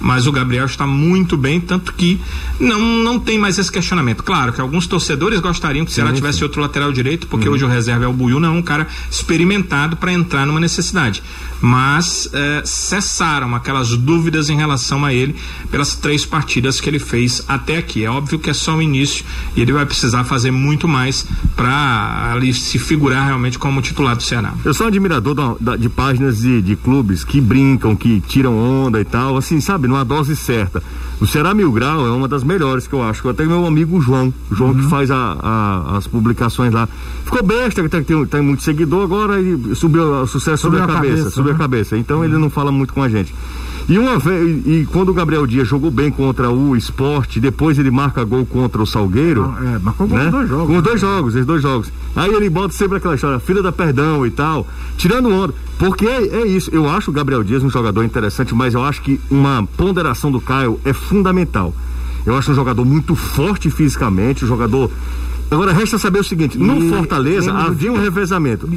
Mas 0.00 0.26
o 0.26 0.32
Gabriel 0.32 0.66
está 0.66 0.86
muito 0.86 1.36
bem, 1.36 1.60
tanto 1.60 1.92
que 1.92 2.20
não, 2.58 2.80
não 2.80 3.18
tem 3.18 3.38
mais 3.38 3.58
esse 3.58 3.70
questionamento. 3.70 4.22
Claro 4.22 4.52
que 4.52 4.60
alguns 4.60 4.86
torcedores 4.86 5.40
gostariam 5.40 5.84
que 5.84 5.90
o 5.90 5.94
Ceará 5.94 6.10
sim, 6.10 6.16
tivesse 6.16 6.38
sim. 6.38 6.44
outro 6.44 6.60
lateral 6.60 6.92
direito, 6.92 7.26
porque 7.26 7.48
uhum. 7.48 7.54
hoje 7.54 7.64
o 7.64 7.68
reserva 7.68 8.04
é 8.04 8.08
o 8.08 8.12
Buiu, 8.12 8.40
não 8.40 8.48
é 8.48 8.58
um 8.58 8.62
cara 8.62 8.86
experimentado 9.10 9.96
para 9.96 10.12
entrar 10.12 10.46
numa 10.46 10.60
necessidade. 10.60 11.22
Mas 11.60 12.28
é, 12.32 12.62
cessaram 12.64 13.54
aquelas 13.54 13.96
dúvidas 13.96 14.50
em 14.50 14.56
relação 14.56 15.04
a 15.04 15.14
ele 15.14 15.36
pelas 15.70 15.94
três 15.94 16.24
partidas 16.26 16.80
que 16.80 16.90
ele 16.90 16.98
fez 16.98 17.44
até 17.46 17.76
aqui. 17.76 18.04
É 18.04 18.10
óbvio 18.10 18.38
que 18.38 18.50
é 18.50 18.52
só 18.52 18.76
o 18.76 18.82
início 18.82 19.24
e 19.54 19.60
ele 19.60 19.72
vai 19.72 19.86
precisar 19.86 20.24
fazer 20.24 20.50
muito 20.50 20.88
mais 20.88 21.24
para 21.54 22.32
ali 22.32 22.52
se 22.52 22.78
figurar 22.78 23.26
realmente 23.26 23.58
como 23.58 23.80
titular 23.80 24.16
do 24.16 24.22
Ceará. 24.22 24.54
Eu 24.64 24.74
sou 24.74 24.86
um 24.86 24.88
admirador 24.88 25.34
da, 25.34 25.54
da, 25.60 25.76
de 25.76 25.88
páginas 25.88 26.40
de, 26.40 26.60
de 26.60 26.74
clubes 26.74 27.22
que 27.22 27.40
brincam, 27.40 27.94
que 27.94 28.20
tiram 28.20 28.56
onda 28.56 29.00
e 29.00 29.04
tal, 29.04 29.36
assim, 29.36 29.60
sabe, 29.60 29.86
numa 29.92 30.04
dose 30.04 30.34
certa. 30.34 30.82
O 31.20 31.26
Ceará 31.26 31.54
Mil 31.54 31.70
Grau 31.70 32.06
é 32.06 32.10
uma 32.10 32.26
das 32.26 32.42
melhores 32.42 32.86
que 32.86 32.94
eu 32.94 33.02
acho. 33.02 33.28
Até 33.28 33.44
meu 33.44 33.66
amigo 33.66 34.00
João, 34.00 34.32
João 34.50 34.70
uhum. 34.70 34.78
que 34.78 34.88
faz 34.88 35.10
a, 35.10 35.36
a, 35.40 35.96
as 35.98 36.06
publicações 36.06 36.72
lá. 36.72 36.88
Ficou 37.24 37.42
besta, 37.42 37.82
que 37.82 37.88
tem, 37.88 38.02
tem, 38.02 38.26
tem 38.26 38.40
muito 38.40 38.62
seguidor 38.62 39.04
agora 39.04 39.40
e 39.40 39.76
subiu 39.76 40.22
o 40.22 40.26
sucesso 40.26 40.62
subiu 40.62 40.82
a 40.82 40.86
cabeça, 40.86 41.16
cabeça 41.16 41.30
subiu 41.30 41.50
a 41.50 41.54
né? 41.54 41.58
cabeça. 41.58 41.96
Então 41.96 42.18
uhum. 42.18 42.24
ele 42.24 42.38
não 42.38 42.50
fala 42.50 42.72
muito 42.72 42.94
com 42.94 43.02
a 43.02 43.08
gente. 43.08 43.34
E 43.88 43.98
uma 43.98 44.18
vez, 44.18 44.66
e 44.66 44.86
quando 44.90 45.08
o 45.08 45.14
Gabriel 45.14 45.46
Dias 45.46 45.66
jogou 45.66 45.90
bem 45.90 46.10
contra 46.10 46.50
o 46.50 46.76
esporte, 46.76 47.40
depois 47.40 47.78
ele 47.78 47.90
marca 47.90 48.24
gol 48.24 48.46
contra 48.46 48.80
o 48.80 48.86
Salgueiro. 48.86 49.54
é, 49.74 49.78
marcou 49.78 50.06
né? 50.06 50.24
com 50.24 50.30
dois 50.30 50.48
jogos. 50.48 50.66
Com 50.66 50.72
né? 50.74 50.82
dois 50.82 51.00
jogos, 51.00 51.34
esses 51.34 51.46
dois 51.46 51.62
jogos. 51.62 51.92
Aí 52.14 52.32
ele 52.32 52.48
bota 52.48 52.72
sempre 52.72 52.98
aquela 52.98 53.14
história, 53.14 53.38
filha 53.40 53.62
da 53.62 53.72
perdão 53.72 54.26
e 54.26 54.30
tal, 54.30 54.66
tirando 54.96 55.28
onda. 55.28 55.54
Porque 55.78 56.06
é, 56.06 56.26
é, 56.26 56.46
isso, 56.46 56.70
eu 56.72 56.88
acho 56.88 57.10
o 57.10 57.14
Gabriel 57.14 57.42
Dias 57.42 57.62
um 57.62 57.70
jogador 57.70 58.04
interessante, 58.04 58.54
mas 58.54 58.74
eu 58.74 58.84
acho 58.84 59.02
que 59.02 59.20
uma 59.30 59.66
ponderação 59.76 60.30
do 60.30 60.40
Caio 60.40 60.78
é 60.84 60.92
fundamental. 60.92 61.74
Eu 62.24 62.36
acho 62.36 62.52
um 62.52 62.54
jogador 62.54 62.84
muito 62.84 63.16
forte 63.16 63.68
fisicamente, 63.68 64.44
um 64.44 64.48
jogador 64.48 64.90
Agora 65.52 65.72
resta 65.72 65.98
saber 65.98 66.20
o 66.20 66.24
seguinte: 66.24 66.58
no 66.58 66.82
e, 66.82 66.88
Fortaleza 66.88 67.52
havia 67.52 67.92
um 67.92 67.98
revezamento. 67.98 68.68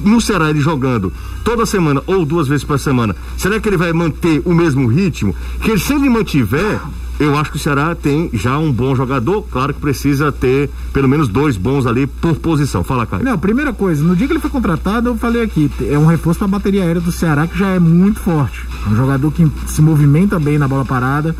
No 0.00 0.20
Ceará 0.20 0.50
ele 0.50 0.60
jogando 0.60 1.12
toda 1.42 1.64
semana 1.64 2.02
ou 2.06 2.24
duas 2.24 2.46
vezes 2.46 2.64
por 2.64 2.78
semana, 2.78 3.16
será 3.36 3.58
que 3.58 3.68
ele 3.68 3.76
vai 3.76 3.92
manter 3.92 4.42
o 4.44 4.54
mesmo 4.54 4.86
ritmo? 4.86 5.34
Que 5.62 5.78
se 5.78 5.94
ele 5.94 6.08
mantiver, 6.08 6.80
eu 7.20 7.36
acho 7.36 7.50
que 7.50 7.58
o 7.58 7.60
Ceará 7.60 7.94
tem 7.94 8.30
já 8.32 8.58
um 8.58 8.72
bom 8.72 8.96
jogador, 8.96 9.42
claro 9.42 9.74
que 9.74 9.80
precisa 9.80 10.32
ter 10.32 10.70
pelo 10.90 11.06
menos 11.06 11.28
dois 11.28 11.54
bons 11.54 11.84
ali 11.84 12.06
por 12.06 12.34
posição. 12.36 12.82
Fala, 12.82 13.06
Caio. 13.06 13.22
Não, 13.22 13.38
primeira 13.38 13.74
coisa, 13.74 14.02
no 14.02 14.16
dia 14.16 14.26
que 14.26 14.32
ele 14.32 14.40
foi 14.40 14.48
contratado, 14.48 15.10
eu 15.10 15.16
falei 15.18 15.42
aqui, 15.42 15.70
é 15.82 15.98
um 15.98 16.06
reforço 16.06 16.38
para 16.38 16.48
a 16.48 16.50
bateria 16.50 16.82
aérea 16.82 17.00
do 17.00 17.12
Ceará 17.12 17.46
que 17.46 17.58
já 17.58 17.68
é 17.68 17.78
muito 17.78 18.20
forte. 18.20 18.66
É 18.86 18.88
um 18.88 18.96
jogador 18.96 19.30
que 19.32 19.46
se 19.66 19.82
movimenta 19.82 20.40
bem 20.40 20.56
na 20.56 20.66
bola 20.66 20.82
parada, 20.82 21.36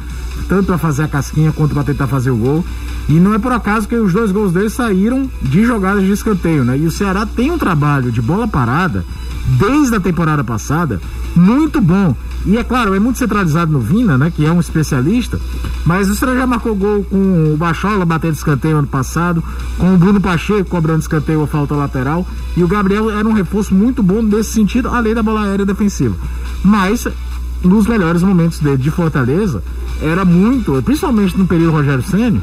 tanto 0.46 0.66
para 0.66 0.76
fazer 0.76 1.04
a 1.04 1.08
casquinha 1.08 1.50
quanto 1.50 1.72
para 1.72 1.84
tentar 1.84 2.06
fazer 2.06 2.30
o 2.30 2.36
gol. 2.36 2.64
E 3.08 3.14
não 3.14 3.32
é 3.32 3.38
por 3.38 3.50
acaso 3.50 3.88
que 3.88 3.96
os 3.96 4.12
dois 4.12 4.30
gols 4.30 4.52
dele 4.52 4.68
saíram 4.68 5.30
de 5.40 5.64
jogadas 5.64 6.04
de 6.04 6.12
escanteio, 6.12 6.62
né? 6.62 6.76
E 6.76 6.84
o 6.84 6.90
Ceará 6.90 7.24
tem 7.24 7.50
um 7.50 7.56
trabalho 7.56 8.12
de 8.12 8.20
bola 8.20 8.46
parada 8.46 9.02
desde 9.46 9.96
a 9.96 10.00
temporada 10.00 10.44
passada 10.44 11.00
muito 11.34 11.80
bom. 11.80 12.14
E 12.46 12.56
é 12.56 12.64
claro, 12.64 12.94
é 12.94 12.98
muito 12.98 13.18
centralizado 13.18 13.70
no 13.70 13.80
Vina, 13.80 14.16
né? 14.16 14.32
Que 14.34 14.46
é 14.46 14.52
um 14.52 14.60
especialista. 14.60 15.38
Mas 15.84 16.08
o 16.08 16.14
Ceará 16.14 16.34
já 16.34 16.46
marcou 16.46 16.74
gol 16.74 17.04
com 17.04 17.52
o 17.52 17.56
Bachola 17.56 18.06
batendo 18.06 18.34
escanteio 18.34 18.78
ano 18.78 18.86
passado, 18.86 19.44
com 19.76 19.94
o 19.94 19.98
Bruno 19.98 20.20
Pacheco 20.20 20.68
cobrando 20.68 21.00
escanteio 21.00 21.40
ou 21.40 21.46
falta 21.46 21.74
lateral. 21.74 22.26
E 22.56 22.64
o 22.64 22.68
Gabriel 22.68 23.10
era 23.10 23.28
um 23.28 23.32
reforço 23.32 23.74
muito 23.74 24.02
bom 24.02 24.22
nesse 24.22 24.52
sentido, 24.52 24.88
além 24.88 25.14
da 25.14 25.22
bola 25.22 25.42
aérea 25.42 25.66
defensiva. 25.66 26.16
Mas 26.64 27.06
nos 27.62 27.86
melhores 27.86 28.22
momentos 28.22 28.58
dele 28.58 28.78
de 28.78 28.90
Fortaleza, 28.90 29.62
era 30.00 30.24
muito, 30.24 30.82
principalmente 30.82 31.36
no 31.36 31.46
período 31.46 31.72
Rogério 31.72 32.02
Senna, 32.02 32.40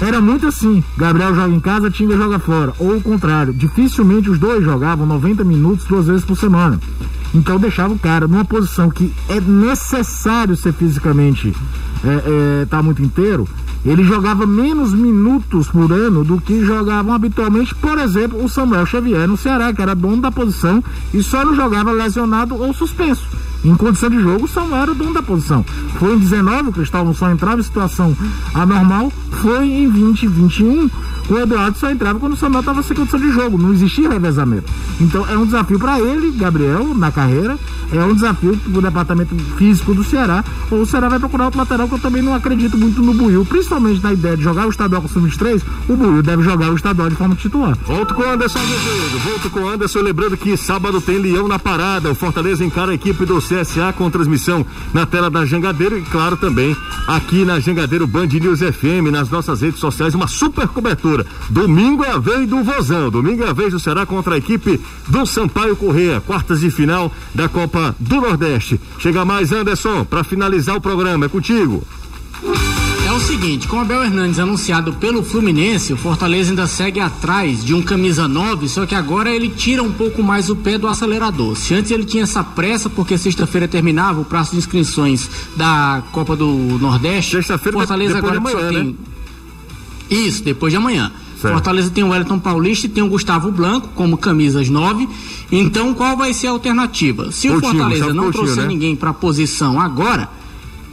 era 0.00 0.20
muito 0.20 0.46
assim, 0.46 0.82
Gabriel 0.96 1.34
joga 1.34 1.54
em 1.54 1.60
casa, 1.60 1.90
Tinga 1.90 2.16
joga 2.16 2.38
fora, 2.38 2.72
ou 2.78 2.96
o 2.96 3.00
contrário, 3.00 3.52
dificilmente 3.52 4.30
os 4.30 4.38
dois 4.38 4.64
jogavam 4.64 5.06
90 5.06 5.42
minutos 5.44 5.86
duas 5.86 6.06
vezes 6.06 6.24
por 6.24 6.36
semana. 6.36 6.78
Então 7.34 7.58
deixava 7.58 7.92
o 7.92 7.98
cara 7.98 8.26
numa 8.26 8.44
posição 8.44 8.90
que 8.90 9.12
é 9.28 9.40
necessário 9.40 10.56
ser 10.56 10.72
fisicamente 10.72 11.54
é, 12.04 12.62
é, 12.62 12.66
tá 12.66 12.82
muito 12.82 13.02
inteiro, 13.02 13.48
ele 13.88 14.04
jogava 14.04 14.46
menos 14.46 14.92
minutos 14.92 15.68
por 15.68 15.90
ano 15.90 16.22
do 16.22 16.38
que 16.38 16.62
jogavam 16.62 17.14
habitualmente, 17.14 17.74
por 17.74 17.98
exemplo, 17.98 18.44
o 18.44 18.48
Samuel 18.48 18.84
Xavier 18.84 19.26
no 19.26 19.36
Ceará, 19.36 19.72
que 19.72 19.80
era 19.80 19.94
dono 19.94 20.20
da 20.20 20.30
posição 20.30 20.84
e 21.14 21.22
só 21.22 21.42
não 21.42 21.54
jogava 21.54 21.90
lesionado 21.90 22.54
ou 22.54 22.74
suspenso. 22.74 23.26
Em 23.64 23.74
condição 23.74 24.10
de 24.10 24.20
jogo, 24.20 24.44
o 24.44 24.48
Samuel 24.48 24.82
era 24.82 24.94
dono 24.94 25.14
da 25.14 25.22
posição. 25.22 25.64
Foi 25.98 26.14
em 26.14 26.18
19, 26.18 26.68
o 26.68 26.72
Cristóvão 26.72 27.14
só 27.14 27.30
entrava 27.30 27.60
em 27.60 27.64
situação 27.64 28.14
anormal. 28.54 29.10
Foi 29.42 29.66
em 29.66 29.88
20, 29.88 30.26
21, 30.28 30.90
o 31.28 31.38
Eduardo 31.38 31.78
só 31.78 31.90
entrava 31.90 32.18
quando 32.18 32.32
o 32.32 32.36
Samuel 32.36 32.60
estava 32.60 32.82
sem 32.82 32.96
condição 32.96 33.20
de 33.20 33.30
jogo. 33.30 33.58
Não 33.58 33.72
existia 33.72 34.08
revezamento. 34.08 34.70
Então 35.00 35.28
é 35.28 35.36
um 35.36 35.44
desafio 35.44 35.78
para 35.78 36.00
ele, 36.00 36.30
Gabriel, 36.32 36.94
na 36.94 37.10
carreira. 37.12 37.58
É 37.92 38.02
um 38.04 38.14
desafio 38.14 38.56
para 38.56 38.78
o 38.78 38.82
departamento 38.82 39.34
físico 39.56 39.94
do 39.94 40.04
Ceará. 40.04 40.44
Ou 40.70 40.82
o 40.82 40.86
Ceará 40.86 41.08
vai 41.08 41.18
procurar 41.18 41.46
outro 41.46 41.58
lateral 41.58 41.88
que 41.88 41.94
eu 41.94 41.98
também 41.98 42.22
não 42.22 42.34
acredito 42.34 42.76
muito 42.76 43.02
no 43.02 43.14
Buiu. 43.14 43.44
Principalmente 43.44 44.02
na 44.02 44.12
ideia 44.12 44.36
de 44.36 44.42
jogar 44.42 44.66
o 44.66 44.70
estadual 44.70 45.02
com 45.02 45.08
o 45.08 45.10
Sub-3, 45.10 45.62
o 45.88 45.96
Buiu 45.96 46.22
deve 46.22 46.42
jogar 46.42 46.70
o 46.70 46.76
estadual 46.76 47.08
de 47.08 47.16
forma 47.16 47.34
titular. 47.34 47.76
Volto 47.86 48.14
com 48.14 48.22
o 48.22 48.30
Anderson 48.30 48.58
Azevedo. 48.58 49.18
Volto 49.24 49.50
com 49.50 49.60
o 49.60 49.68
Anderson. 49.68 50.00
Lembrando 50.00 50.36
que 50.36 50.56
sábado 50.56 51.00
tem 51.00 51.18
Leão 51.18 51.48
na 51.48 51.58
parada. 51.58 52.10
O 52.10 52.14
Fortaleza 52.14 52.64
encara 52.64 52.92
a 52.92 52.94
equipe 52.94 53.24
do 53.24 53.38
CSA 53.38 53.92
com 53.96 54.10
transmissão 54.10 54.64
na 54.92 55.06
tela 55.06 55.30
da 55.30 55.44
Jangadeiro 55.44 55.98
e, 55.98 56.02
claro, 56.02 56.36
também 56.36 56.76
aqui 57.06 57.44
na 57.44 57.60
Jangadeiro 57.60 58.06
Band 58.06 58.26
News 58.26 58.60
FM, 58.60 59.10
nas 59.10 59.30
nossas 59.30 59.62
redes 59.62 59.80
sociais, 59.80 60.14
uma 60.14 60.28
super 60.28 60.68
cobertura. 60.68 61.17
Domingo 61.48 62.04
é 62.04 62.10
a 62.10 62.18
vez 62.18 62.48
do 62.48 62.62
Vozão. 62.62 63.10
Domingo 63.10 63.44
é 63.44 63.48
a 63.48 63.52
vez 63.52 63.72
do 63.72 63.80
Ceará 63.80 64.06
contra 64.06 64.34
a 64.34 64.38
equipe 64.38 64.80
do 65.08 65.26
Sampaio 65.26 65.76
Correia, 65.76 66.20
quartas 66.20 66.60
de 66.60 66.70
final 66.70 67.12
da 67.34 67.48
Copa 67.48 67.94
do 67.98 68.20
Nordeste. 68.20 68.80
Chega 68.98 69.24
mais, 69.24 69.52
Anderson, 69.52 70.04
para 70.04 70.24
finalizar 70.24 70.76
o 70.76 70.80
programa. 70.80 71.26
É 71.26 71.28
contigo. 71.28 71.82
É 73.08 73.12
o 73.12 73.18
seguinte, 73.20 73.66
com 73.66 73.80
Abel 73.80 74.04
Hernandes 74.04 74.38
anunciado 74.38 74.92
pelo 74.92 75.22
Fluminense, 75.22 75.94
o 75.94 75.96
Fortaleza 75.96 76.50
ainda 76.50 76.66
segue 76.66 77.00
atrás 77.00 77.64
de 77.64 77.72
um 77.72 77.80
camisa 77.80 78.28
9, 78.28 78.68
só 78.68 78.84
que 78.84 78.94
agora 78.94 79.30
ele 79.30 79.48
tira 79.48 79.82
um 79.82 79.90
pouco 79.90 80.22
mais 80.22 80.50
o 80.50 80.56
pé 80.56 80.76
do 80.76 80.86
acelerador. 80.86 81.56
Se 81.56 81.74
antes 81.74 81.90
ele 81.90 82.04
tinha 82.04 82.24
essa 82.24 82.44
pressa, 82.44 82.90
porque 82.90 83.16
sexta-feira 83.16 83.66
terminava 83.66 84.20
o 84.20 84.26
prazo 84.26 84.50
de 84.50 84.58
inscrições 84.58 85.28
da 85.56 86.02
Copa 86.12 86.36
do 86.36 86.46
Nordeste, 86.78 87.36
sexta-feira 87.36 87.78
Fortaleza 87.78 88.18
agora 88.18 88.38
de 88.38 88.50
só 88.50 88.58
tem. 88.58 88.84
Né? 88.84 88.94
Isso, 90.10 90.42
depois 90.42 90.72
de 90.72 90.76
amanhã. 90.76 91.12
Certo. 91.40 91.54
Fortaleza 91.54 91.90
tem 91.90 92.02
o 92.02 92.08
Wellington 92.08 92.38
Paulista 92.38 92.86
e 92.86 92.88
tem 92.88 93.02
o 93.02 93.08
Gustavo 93.08 93.52
Blanco 93.52 93.88
como 93.94 94.18
camisas 94.18 94.68
9. 94.68 95.08
Então, 95.52 95.94
qual 95.94 96.16
vai 96.16 96.32
ser 96.32 96.48
a 96.48 96.50
alternativa? 96.50 97.30
Se 97.30 97.48
Coutinho, 97.48 97.70
o 97.70 97.76
Fortaleza 97.76 98.06
não 98.12 98.24
Coutinho, 98.24 98.32
trouxer 98.32 98.62
né? 98.64 98.68
ninguém 98.68 98.96
para 98.96 99.10
a 99.10 99.14
posição 99.14 99.80
agora, 99.80 100.28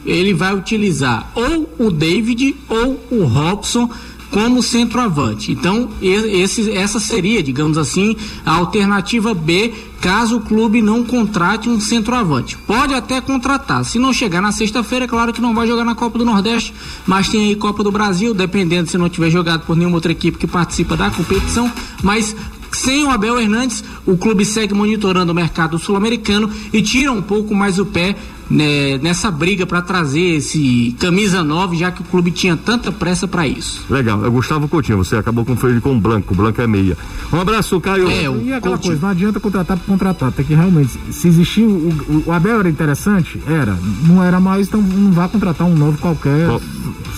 ele 0.05 0.33
vai 0.33 0.55
utilizar 0.55 1.31
ou 1.33 1.73
o 1.79 1.89
David 1.89 2.55
ou 2.69 3.03
o 3.09 3.25
Robson 3.25 3.89
como 4.31 4.61
centroavante. 4.61 5.51
Então, 5.51 5.89
esse, 6.01 6.71
essa 6.71 6.99
seria, 6.99 7.41
digamos 7.41 7.77
assim, 7.77 8.15
a 8.45 8.53
alternativa 8.55 9.33
B, 9.33 9.73
caso 10.01 10.37
o 10.37 10.41
clube 10.41 10.81
não 10.81 11.03
contrate 11.03 11.69
um 11.69 11.79
centroavante. 11.79 12.57
Pode 12.57 12.93
até 12.93 13.21
contratar. 13.21 13.83
Se 13.85 13.97
não 13.97 14.13
chegar 14.13 14.41
na 14.41 14.51
sexta-feira, 14.51 15.05
é 15.05 15.07
claro 15.07 15.33
que 15.33 15.41
não 15.41 15.53
vai 15.53 15.67
jogar 15.67 15.85
na 15.85 15.95
Copa 15.95 16.17
do 16.17 16.25
Nordeste, 16.25 16.73
mas 17.05 17.29
tem 17.29 17.47
aí 17.47 17.55
Copa 17.55 17.83
do 17.83 17.91
Brasil, 17.91 18.33
dependendo 18.33 18.89
se 18.89 18.97
não 18.97 19.09
tiver 19.09 19.29
jogado 19.29 19.65
por 19.65 19.75
nenhuma 19.75 19.97
outra 19.97 20.11
equipe 20.11 20.37
que 20.37 20.47
participa 20.47 20.95
da 20.95 21.09
competição. 21.09 21.71
Mas 22.03 22.35
sem 22.71 23.05
o 23.05 23.09
Abel 23.09 23.39
Hernandes, 23.39 23.83
o 24.05 24.17
clube 24.17 24.43
segue 24.43 24.73
monitorando 24.73 25.31
o 25.31 25.35
mercado 25.35 25.79
sul-americano 25.79 26.51
e 26.73 26.81
tira 26.81 27.11
um 27.11 27.21
pouco 27.21 27.55
mais 27.55 27.79
o 27.79 27.85
pé 27.85 28.15
né, 28.49 28.97
nessa 28.99 29.31
briga 29.31 29.65
para 29.65 29.81
trazer 29.81 30.35
esse 30.35 30.95
camisa 30.99 31.43
9, 31.43 31.77
já 31.77 31.91
que 31.91 32.01
o 32.01 32.05
clube 32.05 32.31
tinha 32.31 32.55
tanta 32.55 32.91
pressa 32.91 33.27
para 33.27 33.47
isso. 33.47 33.85
Legal, 33.89 34.25
é 34.25 34.29
Gustavo 34.29 34.67
Coutinho, 34.67 34.97
você 34.97 35.15
acabou 35.15 35.45
confundindo 35.45 35.81
com 35.81 35.95
o 35.95 35.99
Blanco, 35.99 36.33
o 36.33 36.37
Blanco 36.37 36.61
é 36.61 36.67
meia. 36.67 36.97
Um 37.31 37.39
abraço, 37.39 37.79
Caio. 37.81 38.07
É, 38.09 38.23
e 38.23 38.53
aquela 38.53 38.59
Coutinho. 38.59 38.79
coisa, 38.79 39.01
não 39.01 39.09
adianta 39.09 39.39
contratar 39.39 39.77
por 39.77 39.85
contratar, 39.85 40.31
tem 40.31 40.45
que 40.45 40.53
realmente, 40.53 40.91
se 41.11 41.27
existir, 41.27 41.63
o, 41.63 41.67
o, 41.67 42.23
o, 42.27 42.31
Abel 42.31 42.59
era 42.59 42.69
interessante? 42.69 43.41
Era, 43.47 43.77
não 44.03 44.23
era 44.23 44.39
mais, 44.39 44.67
então 44.67 44.81
não 44.81 45.11
vá 45.11 45.27
contratar 45.27 45.67
um 45.67 45.75
novo 45.75 45.97
qualquer, 45.97 46.47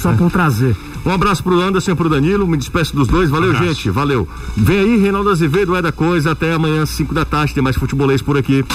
só 0.01 0.13
por 0.13 0.31
trazer. 0.31 0.75
Um 1.05 1.11
abraço 1.11 1.41
pro 1.41 1.59
Anderson 1.61 1.91
e 1.91 1.95
pro 1.95 2.09
Danilo, 2.09 2.45
me 2.45 2.57
despeço 2.57 2.93
dos 2.93 3.07
dois, 3.07 3.29
valeu 3.29 3.51
um 3.51 3.55
gente, 3.55 3.89
valeu. 3.89 4.27
Vem 4.57 4.79
aí, 4.79 4.97
Reinaldo 4.97 5.29
Azevedo, 5.29 5.75
é 5.75 5.81
da 5.81 5.91
coisa, 5.91 6.31
até 6.31 6.53
amanhã, 6.53 6.85
5 6.85 7.13
da 7.13 7.23
tarde, 7.23 7.53
tem 7.53 7.63
mais 7.63 7.77
futebolês 7.77 8.21
por 8.21 8.37
aqui. 8.37 8.65